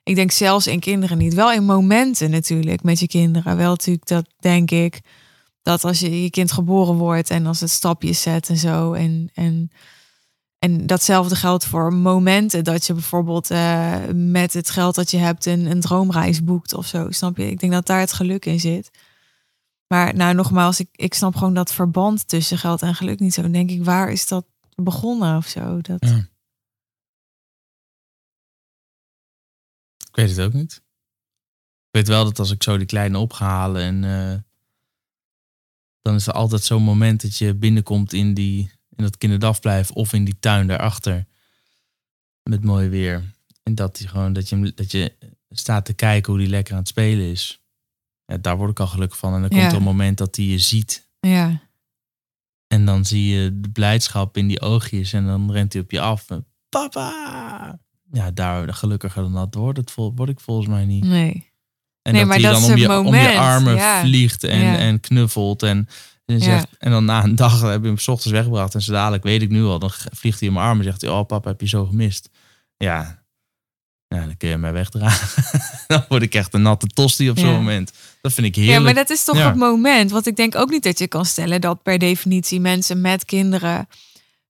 [0.03, 1.33] Ik denk zelfs in kinderen niet.
[1.33, 3.57] Wel in momenten natuurlijk met je kinderen.
[3.57, 5.01] Wel natuurlijk dat denk ik
[5.61, 8.93] dat als je je kind geboren wordt en als het stapjes zet en zo.
[8.93, 9.71] En, en,
[10.59, 15.45] en datzelfde geldt voor momenten dat je bijvoorbeeld eh, met het geld dat je hebt
[15.45, 17.11] een, een droomreis boekt of zo.
[17.11, 17.49] Snap je?
[17.49, 18.91] Ik denk dat daar het geluk in zit.
[19.87, 23.41] Maar nou, nogmaals, ik, ik snap gewoon dat verband tussen geld en geluk niet zo.
[23.41, 24.45] Dan denk ik, waar is dat
[24.75, 25.81] begonnen of zo?
[25.81, 26.27] Dat, Ja.
[30.07, 30.73] Ik weet het ook niet.
[31.85, 34.39] Ik weet wel dat als ik zo die kleine op ga halen en eh,
[36.01, 40.13] dan is er altijd zo'n moment dat je binnenkomt in, die, in dat kinderdagverblijf of
[40.13, 41.25] in die tuin daarachter
[42.43, 43.33] met mooi weer.
[43.63, 45.15] En dat, die gewoon, dat, je, dat je
[45.49, 47.63] staat te kijken hoe die lekker aan het spelen is.
[48.25, 49.33] Ja, daar word ik al gelukkig van.
[49.33, 51.09] En dan komt er een moment dat hij je ziet.
[51.19, 51.64] ja.
[52.67, 55.13] En dan zie je de blijdschap in die oogjes.
[55.13, 56.29] En dan rent hij op je af.
[56.29, 57.79] En, Papa!
[58.11, 61.03] Ja, daar gelukkiger dan dat wordt het, word ik volgens mij niet.
[61.03, 61.53] nee.
[62.01, 64.01] En Nee, dat maar hij dan om je, om je armen ja.
[64.01, 64.77] vliegt en, Ja.
[64.77, 65.63] en knuffelt.
[65.63, 65.87] En,
[66.25, 66.43] en, Ja.
[66.43, 68.75] zegt, en dan na een dag heb je hem 's ochtends weggebracht.
[68.75, 71.01] En zo dadelijk, weet ik nu al, dan vliegt hij in mijn armen en zegt
[71.01, 71.09] hij...
[71.11, 72.29] Oh papa, heb je zo gemist?
[72.77, 73.23] Ja,
[74.07, 75.43] ja dan kun je mij wegdragen.
[75.87, 77.55] dan word ik echt een natte tosti op zo'n Ja.
[77.55, 77.93] moment.
[78.21, 78.83] Dat vind ik Ja, heerlijk.
[78.83, 79.47] maar dat is toch Ja.
[79.47, 80.11] het moment.
[80.11, 83.87] Want ik denk ook niet dat je kan stellen dat per definitie mensen met kinderen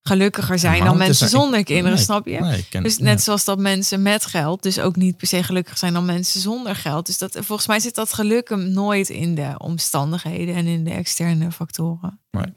[0.02, 2.40] gelukkiger zijn dan mensen zonder kinderen, Nee, snap je?
[2.40, 3.04] nee, ik ken- Dus ja.
[3.04, 6.40] net zoals dat mensen met geld dus ook niet per se gelukkiger zijn dan mensen
[6.42, 7.06] zonder geld.
[7.06, 10.92] Dus dat, volgens mij zit dat geluk hem nooit in de omstandigheden en in de
[10.92, 12.20] externe factoren.
[12.32, 12.52] Ik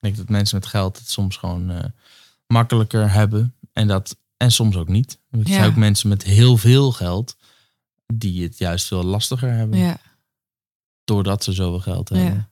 [0.00, 1.84] denk dat mensen met geld het soms gewoon eh,
[2.46, 3.54] makkelijker hebben.
[3.72, 5.18] En, dat, en soms ook niet.
[5.30, 5.44] Er Ja.
[5.54, 7.36] zijn ook mensen met heel veel geld
[8.14, 9.78] die het juist veel lastiger hebben.
[9.78, 9.96] Ja,
[11.04, 12.16] Doordat ze zoveel geld Ja.
[12.16, 12.50] hebben.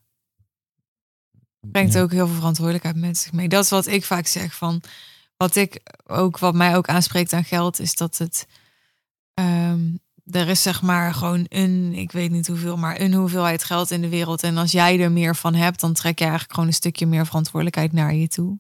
[1.61, 2.01] brengt Ja.
[2.01, 3.49] ook heel veel verantwoordelijkheid met zich mee.
[3.49, 4.83] Dat is wat ik vaak zeg van
[5.37, 8.47] wat ik ook wat mij ook aanspreekt aan geld is dat het
[9.35, 9.95] ehm,
[10.31, 14.01] er is zeg maar gewoon een ik weet niet hoeveel maar een hoeveelheid geld in
[14.01, 16.75] de wereld en als jij er meer van hebt dan trek je eigenlijk gewoon een
[16.75, 18.59] stukje meer verantwoordelijkheid naar je toe.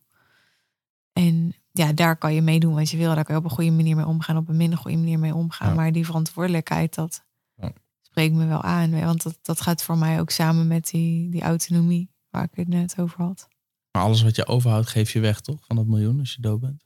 [1.12, 3.14] En ja, daar kan je mee doen wat je wil.
[3.14, 5.34] Daar kan je op een goede manier mee omgaan, op een minder goede manier mee
[5.34, 5.68] omgaan.
[5.68, 5.74] Ja.
[5.74, 7.24] Maar die verantwoordelijkheid, dat
[7.54, 7.72] Ja.
[8.02, 9.00] spreekt me wel aan.
[9.00, 12.68] Want dat, dat gaat voor mij ook samen met die, die autonomie waar ik het
[12.68, 13.48] net over had.
[13.92, 15.58] Maar alles wat je overhoudt, geef je weg, toch?
[15.66, 16.84] Van dat miljoen als je dood bent.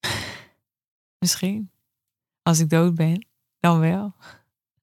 [1.18, 1.70] Misschien.
[2.42, 3.26] Als ik dood ben,
[3.60, 4.14] dan wel.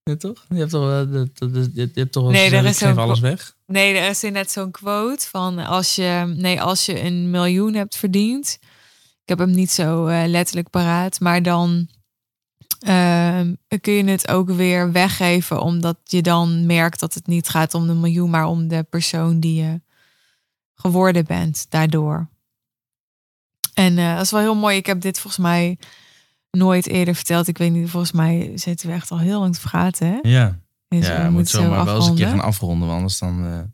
[0.04, 0.46] Ja, toch?
[0.50, 3.56] Je hebt toch, wel- dat- je hebt toch wel Nee, er is geef alles weg?
[3.66, 7.96] Nee, er is net zo'n quote van als je, nee, als je een miljoen hebt
[7.96, 8.60] verdiend.
[9.32, 11.88] Ik heb hem niet zo eh, letterlijk paraat, maar dan
[12.80, 17.74] ehm, kun je het ook weer weggeven, omdat je dan merkt dat het niet gaat
[17.74, 19.82] om de miljoen, maar om de persoon die je
[20.76, 22.30] geworden bent daardoor.
[23.74, 24.78] En eh, dat is wel heel mooi.
[24.78, 25.78] Ik heb dit volgens mij
[26.50, 27.48] nooit eerder verteld.
[27.48, 30.08] Ik weet niet, volgens mij zitten we echt al heel lang te praten.
[30.08, 30.20] Hè?
[30.22, 32.88] Ja, Dus ja moet moeten zomaar wel eens een keer gaan afronden.
[32.88, 33.72] want Anders dan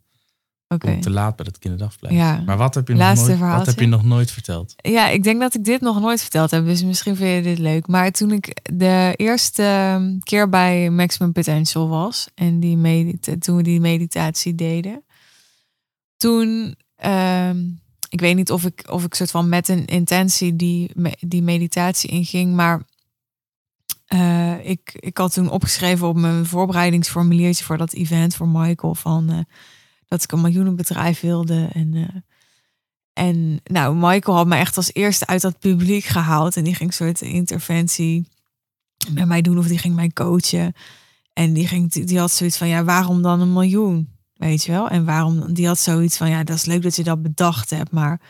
[0.67, 2.15] ik te laat bij het kinderdagverblijf.
[2.15, 2.43] Ja.
[2.45, 4.73] Maar wat heb, je nog nooit, wat heb je nog nooit verteld?
[4.75, 6.65] Ja, ik denk dat ik dit nog nooit verteld heb.
[6.65, 7.87] Dus misschien vind je dit leuk.
[7.87, 12.27] Maar toen ik de eerste keer bij Maximum Potential was.
[12.35, 15.03] En die medita- toen we die meditatie deden.
[16.17, 17.57] Toen, ehm,
[18.09, 22.09] ik weet niet of ik, of ik soort van met een intentie die, die meditatie
[22.09, 22.55] inging.
[22.55, 22.81] Maar
[24.05, 28.95] eh, ik, ik had toen opgeschreven op mijn voorbereidingsformuliertje voor dat event voor Michael.
[28.95, 29.39] Van eh,
[30.07, 31.69] dat ik een miljoenenbedrijf wilde.
[31.73, 32.21] En eh,
[33.17, 36.55] en nou, Michael had me echt als eerste uit dat publiek gehaald.
[36.55, 38.27] En die ging een soort interventie
[39.11, 39.57] met mij doen.
[39.57, 40.73] Of die ging mij coachen.
[41.33, 44.09] En die, ging, die had zoiets van, ja, waarom dan een miljoen?
[44.33, 44.89] Weet je wel?
[44.89, 47.91] En waarom, die had zoiets van, ja, dat is leuk dat je dat bedacht hebt.
[47.91, 48.21] Maar...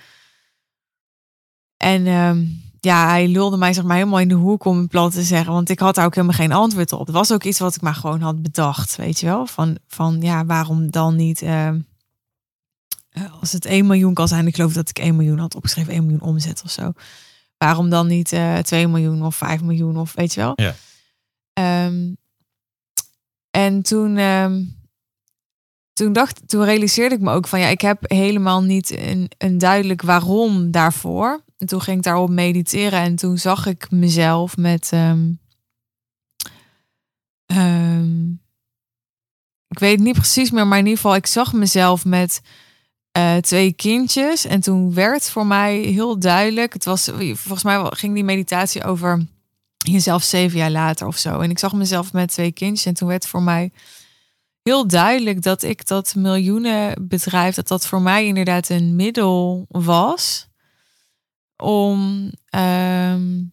[1.78, 2.46] En ehm,
[2.80, 5.54] ja, hij lulde mij zeg maar helemaal in de hoek om het plat te zeggen.
[5.54, 7.06] Want ik had daar ook helemaal geen antwoord op.
[7.06, 9.46] Het was ook iets wat ik maar gewoon had bedacht, weet je wel?
[9.46, 11.42] Van, van ja, waarom dan niet...
[11.42, 11.80] ehm,
[13.10, 15.94] eh, als het 1 miljoen kan zijn, ik geloof dat ik 1 miljoen had opgeschreven,
[15.94, 16.92] 1 miljoen omzet of zo.
[17.58, 20.54] Waarom dan niet eh 2 miljoen of 5 miljoen of weet je wel?
[20.56, 20.76] Ja.
[21.54, 22.14] Ehm,
[23.52, 24.64] en toen, ehm,
[25.94, 29.58] toen dacht, toen realiseerde ik me ook van ja, ik heb helemaal niet een, een
[29.58, 31.44] duidelijk waarom daarvoor.
[31.58, 34.90] En toen ging ik daarop mediteren en toen zag ik mezelf met.
[34.92, 35.32] ehm,
[37.46, 38.30] ehm,
[39.68, 42.42] ik weet niet precies meer, maar in ieder geval, ik zag mezelf met
[43.12, 44.46] eh, twee kindjes.
[44.46, 46.74] En toen werd voor mij heel duidelijk.
[46.74, 47.04] Het was
[47.34, 49.26] volgens mij ging die meditatie over
[49.78, 51.40] jezelf zeven jaar later of zo.
[51.40, 52.86] En ik zag mezelf met twee kindjes.
[52.86, 53.72] En toen werd voor mij
[54.62, 60.47] heel duidelijk dat ik dat miljoenenbedrijf, dat dat voor mij inderdaad een middel was
[61.58, 63.46] om, ehm,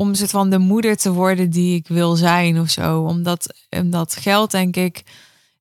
[0.00, 3.02] om soort van de moeder te worden die ik wil zijn of zo.
[3.02, 5.02] Omdat, omdat geld, denk ik,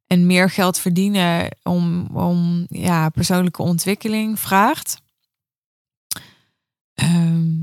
[0.07, 5.01] en meer geld verdienen om, om ja, persoonlijke ontwikkeling vraagt.
[6.93, 7.55] Ehm,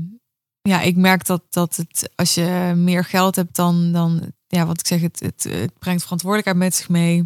[0.61, 4.79] ja, ik merk dat, dat het, als je meer geld hebt, dan, dan ja, wat
[4.79, 7.21] ik zeg, het, het brengt verantwoordelijkheid met zich mee.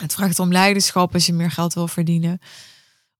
[0.00, 2.40] Het vraagt om leiderschap als je meer geld wil verdienen.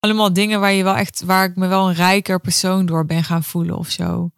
[0.01, 3.25] Allemaal dingen waar je wel echt, waar ik me wel een rijker persoon door ben
[3.25, 4.31] gaan voelen of zo.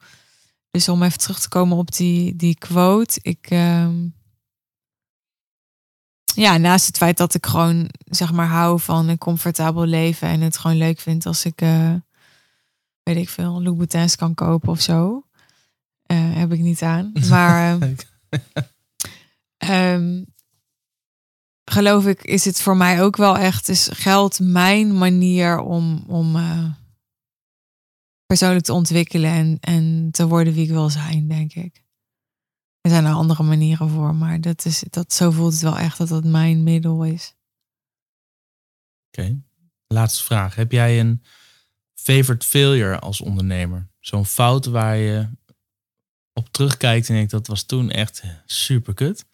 [0.70, 3.18] Dus om even terug te komen op die, die quote.
[3.22, 4.08] Ik, ehm,
[6.34, 10.40] ja, naast het feit dat ik gewoon, zeg maar, hou van een comfortabel leven en
[10.40, 11.94] het gewoon leuk vind als ik, uh,
[13.02, 15.24] weet ik veel, Louboutins kan kopen of zo.
[16.06, 17.12] Uh, heb ik niet aan.
[17.28, 17.78] Maar
[19.68, 20.26] um,
[21.72, 26.36] geloof ik, is het voor mij ook wel echt, is geld mijn manier om, om
[26.36, 26.70] uh,
[28.26, 31.82] persoonlijk te ontwikkelen en, en te worden wie ik wil zijn, denk ik.
[32.80, 35.98] Er zijn er andere manieren voor, maar dat is, dat, zo voelt het wel echt
[35.98, 37.34] dat dat mijn middel is.
[39.08, 39.40] Oké,
[39.86, 40.54] laatste vraag.
[40.54, 41.22] Heb jij een
[41.94, 43.88] favorite failure als ondernemer?
[44.00, 45.28] Zo'n fout waar je
[46.32, 49.24] op terugkijkt en denkt dat was toen echt super kut.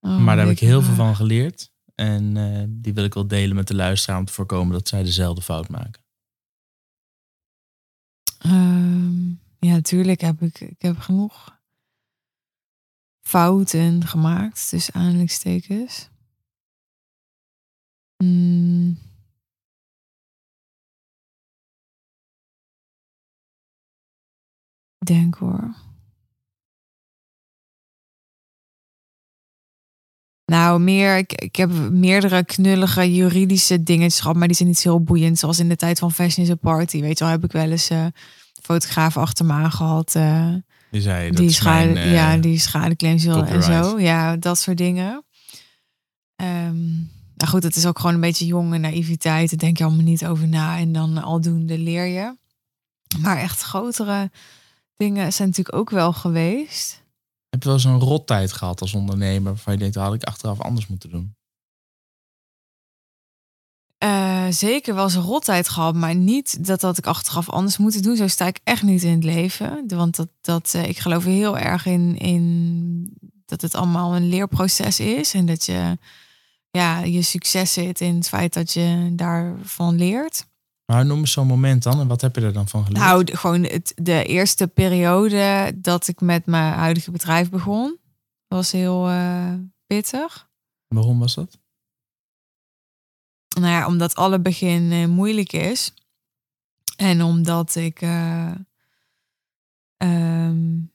[0.00, 1.70] Oh, maar daar heb ik heel veel van geleerd.
[1.94, 5.02] En uh, die wil ik wel delen met de luisteraar om te voorkomen dat zij
[5.02, 6.02] dezelfde fout maken.
[8.46, 11.60] Um, ja, natuurlijk heb ik, ik heb genoeg
[13.20, 16.08] fouten gemaakt, dus aanhalingstekens.
[18.24, 18.98] Mm.
[25.04, 25.74] Denk hoor.
[30.48, 34.88] Nou, meer, ik, ik heb meerdere knullige juridische dingetjes gehad, maar die zijn niet zo
[34.88, 35.38] heel boeiend.
[35.38, 37.70] Zoals in de tijd van Fashion is a Party, weet je wel, heb ik wel
[37.70, 38.06] eens uh,
[38.62, 40.14] fotograaf achter me aangehad.
[40.16, 40.54] Uh,
[40.90, 43.98] die zei, die schade, mijn, uh, ja, die schadeclaims en zo.
[43.98, 45.24] Ja, dat soort dingen.
[46.36, 49.50] Um, nou goed, het is ook gewoon een beetje jonge naïviteit.
[49.50, 50.78] Daar denk je allemaal niet over na.
[50.78, 52.36] En dan aldoende leer je.
[53.18, 54.30] Maar echt grotere
[54.96, 57.02] dingen zijn natuurlijk ook wel geweest.
[57.48, 60.60] Heb je wel zo'n rottijd gehad als ondernemer waarvan je denkt, dat had ik achteraf
[60.60, 61.36] anders moeten doen?
[64.04, 68.02] Uh, zeker wel eens een rottijd gehad, maar niet dat dat ik achteraf anders moet
[68.02, 68.16] doen.
[68.16, 69.84] Zo sta ik echt niet in het leven.
[69.86, 75.00] Want dat, dat, uh, ik geloof heel erg in, in dat het allemaal een leerproces
[75.00, 75.34] is.
[75.34, 75.98] En dat je
[76.70, 80.46] ja, je succes zit in het feit dat je daarvan leert.
[80.92, 82.00] Maar noem eens zo'n moment dan.
[82.00, 83.04] En wat heb je er dan van geleerd?
[83.04, 87.98] Nou, de, gewoon het, de eerste periode dat ik met mijn huidige bedrijf begon,
[88.46, 89.54] was heel uh,
[89.86, 90.50] pittig.
[90.86, 91.58] Waarom was dat?
[93.48, 95.94] Nou ja, omdat alle begin uh, moeilijk is.
[96.96, 98.02] En omdat ik.
[98.02, 98.54] Uh,
[99.96, 100.92] um,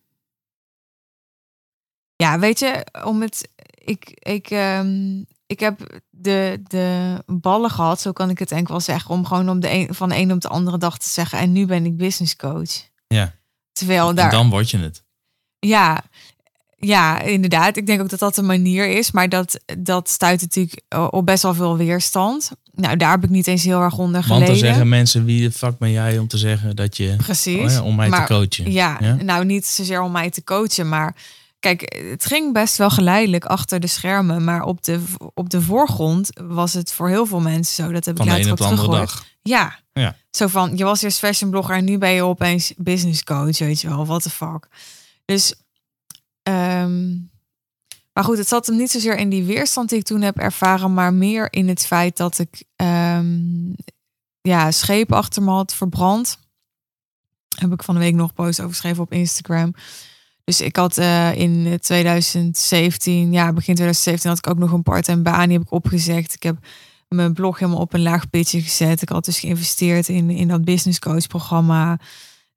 [2.16, 3.52] ja, weet je, om het.
[3.74, 8.80] Ik, ik, um, ik heb de, de ballen gehad, zo kan ik het denk wel
[8.80, 11.40] zeggen, om gewoon om de een, van de een op de andere dag te zeggen.
[11.40, 12.90] En nu ben ik business coach.
[13.08, 13.34] Ja.
[13.72, 14.26] Terwijl daar.
[14.26, 15.04] En dan word je het.
[15.60, 16.04] Ja,
[16.78, 17.78] ja, inderdaad.
[17.78, 19.12] Ik denk ook dat dat een manier is.
[19.12, 22.52] Maar dat, dat stuit natuurlijk op best wel veel weerstand.
[22.72, 24.48] Nou, daar heb ik niet eens heel erg onder geleden.
[24.48, 27.16] Want dan zeggen mensen, wie de fuck ben jij om te zeggen dat je...
[27.16, 27.64] Precies.
[27.64, 28.72] Oh ja, om mij maar, te coachen.
[28.72, 30.90] Ja, ja, nou niet zozeer om mij te coachen.
[30.90, 31.16] Maar
[31.64, 34.44] kijk, het ging best wel geleidelijk achter de schermen.
[34.44, 35.04] Maar op de,
[35.34, 37.92] op de voorgrond was het voor heel veel mensen zo.
[37.92, 39.26] Dat heb Van ik later ook teruggehoord.
[39.42, 39.80] Ja.
[39.94, 40.16] ja.
[40.32, 43.82] Zo van, je was eerst fashion blogger en nu ben je opeens business coach, weet
[43.82, 44.06] je wel.
[44.06, 44.68] What the fuck.
[45.26, 45.54] Dus...
[46.50, 47.32] Um,
[48.14, 50.94] maar goed, het zat hem niet zozeer in die weerstand die ik toen heb ervaren,
[50.94, 53.76] maar meer in het feit dat ik um,
[54.42, 56.40] ja, schepen achter me had verbrand.
[57.56, 59.74] Heb ik van de week nog post over geschreven op Instagram.
[60.44, 65.22] Dus ik had uh, in 2017, ja, begin 2017 had ik ook nog een part-time
[65.22, 65.48] baan.
[65.48, 66.34] Die heb ik opgezegd.
[66.34, 66.58] Ik heb
[67.08, 69.02] mijn blog helemaal op een laag pitje gezet.
[69.02, 71.92] Ik had dus geïnvesteerd in, in dat business coach programma.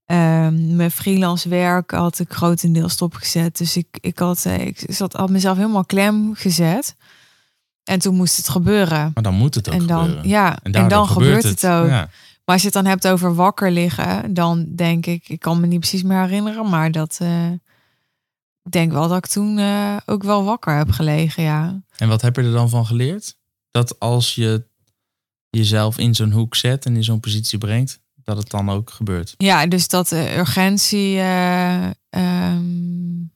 [0.07, 3.59] Um, mijn freelance werk had ik grotendeels stopgezet.
[3.59, 6.97] Dus ik, ik, had, ik zat, had mezelf helemaal klem gezet.
[7.85, 9.11] En toen moest het gebeuren.
[9.15, 10.29] Maar dan moet het ook en dan, gebeuren.
[10.29, 11.89] Ja, en, en dan gebeurt het, het ook.
[11.89, 12.09] Ja.
[12.45, 15.67] Maar als je het dan hebt over wakker liggen, dan denk ik, ik kan me
[15.67, 17.29] niet precies meer herinneren, maar dat uh,
[18.67, 21.83] ik denk wel dat ik toen uh, ook wel wakker heb gelegen, ja.
[21.97, 23.37] En wat heb je er dan van geleerd?
[23.71, 24.65] Dat als je
[25.51, 29.35] jezelf in zo'n hoek zet en in zo'n positie brengt, dat het dan ook gebeurt.
[29.37, 31.17] Ja, dus dat de urgentie.
[31.17, 33.33] Uh, um,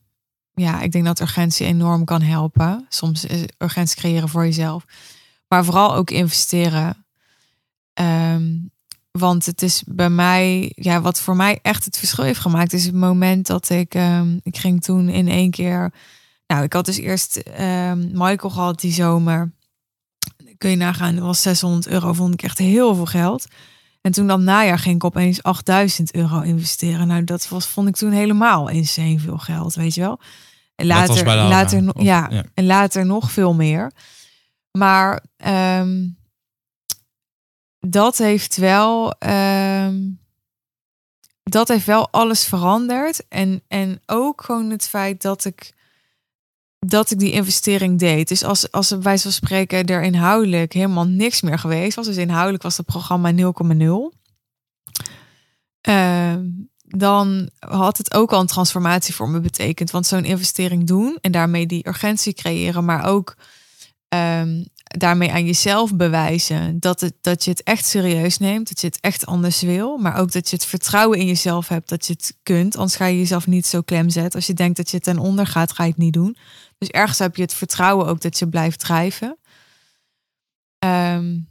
[0.53, 2.85] ja, ik denk dat urgentie enorm kan helpen.
[2.89, 4.85] Soms is urgentie creëren voor jezelf.
[5.47, 7.05] Maar vooral ook investeren.
[7.93, 8.53] Ehm,
[9.11, 12.85] want het is bij mij, ja, wat voor mij echt het verschil heeft gemaakt, is
[12.85, 15.93] het moment dat ik, ehm, ik ging toen in één keer,
[16.47, 19.51] nou, ik had dus eerst ehm, Michael gehad die zomer.
[20.57, 23.47] Kun je nagaan, dat was 600 euro, vond ik echt heel veel geld.
[24.01, 27.07] En toen dat najaar ging ik opeens 8000 euro investeren.
[27.07, 30.19] Nou, dat was, vond ik toen helemaal insane veel geld, weet je wel.
[30.75, 33.91] En later, later, of, ja, ja, en later nog veel meer.
[34.71, 35.23] Maar
[35.79, 36.17] um,
[37.87, 39.13] dat heeft wel.
[39.19, 40.19] Um,
[41.43, 43.27] dat heeft wel alles veranderd.
[43.27, 45.79] En, en ook gewoon het feit dat ik.
[46.85, 48.27] Dat ik die investering deed.
[48.27, 52.05] Dus als, als wijze van spreken er inhoudelijk helemaal niks meer geweest was.
[52.05, 54.17] Dus inhoudelijk was het programma 0,0.
[55.89, 56.35] Uh,
[56.81, 59.91] dan had het ook al een transformatie voor me betekend.
[59.91, 63.35] Want zo'n investering doen en daarmee die urgentie creëren, maar ook
[64.15, 64.65] um,
[64.97, 68.99] daarmee aan jezelf bewijzen dat, het, dat je het echt serieus neemt, dat je het
[68.99, 72.37] echt anders wil, maar ook dat je het vertrouwen in jezelf hebt dat je het
[72.43, 72.75] kunt.
[72.75, 74.35] Anders ga je jezelf niet zo klem zetten.
[74.35, 76.37] Als je denkt dat je ten onder gaat, ga je het niet doen.
[76.77, 79.37] Dus ergens heb je het vertrouwen ook dat je blijft drijven.
[80.85, 81.47] Um,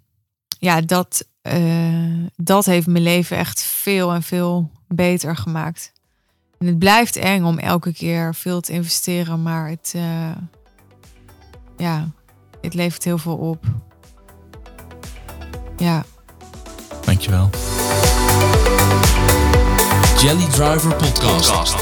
[0.59, 5.93] ja, dat, uh, dat heeft mijn leven echt veel en veel beter gemaakt.
[6.59, 10.37] En het blijft eng om elke keer veel te investeren, maar het, uh,
[11.77, 12.11] ja,
[12.61, 13.65] het levert heel veel op.
[15.77, 16.05] Ja.
[17.05, 17.51] Dankjewel.
[20.19, 21.74] Jelly Driver Podcast.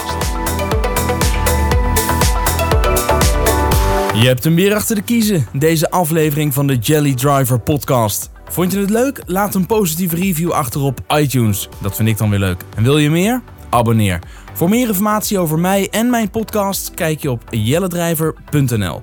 [4.14, 8.30] Je hebt hem weer achter de kiezen, deze aflevering van de Jelly Driver Podcast.
[8.48, 9.22] Vond je het leuk?
[9.26, 11.68] Laat een positieve review achter op iTunes.
[11.82, 12.64] Dat vind ik dan weer leuk.
[12.76, 13.42] En wil je meer?
[13.70, 14.18] Abonneer.
[14.55, 19.02] Voor meer informatie over mij en mijn podcast kijk je op jellendrijver.nl.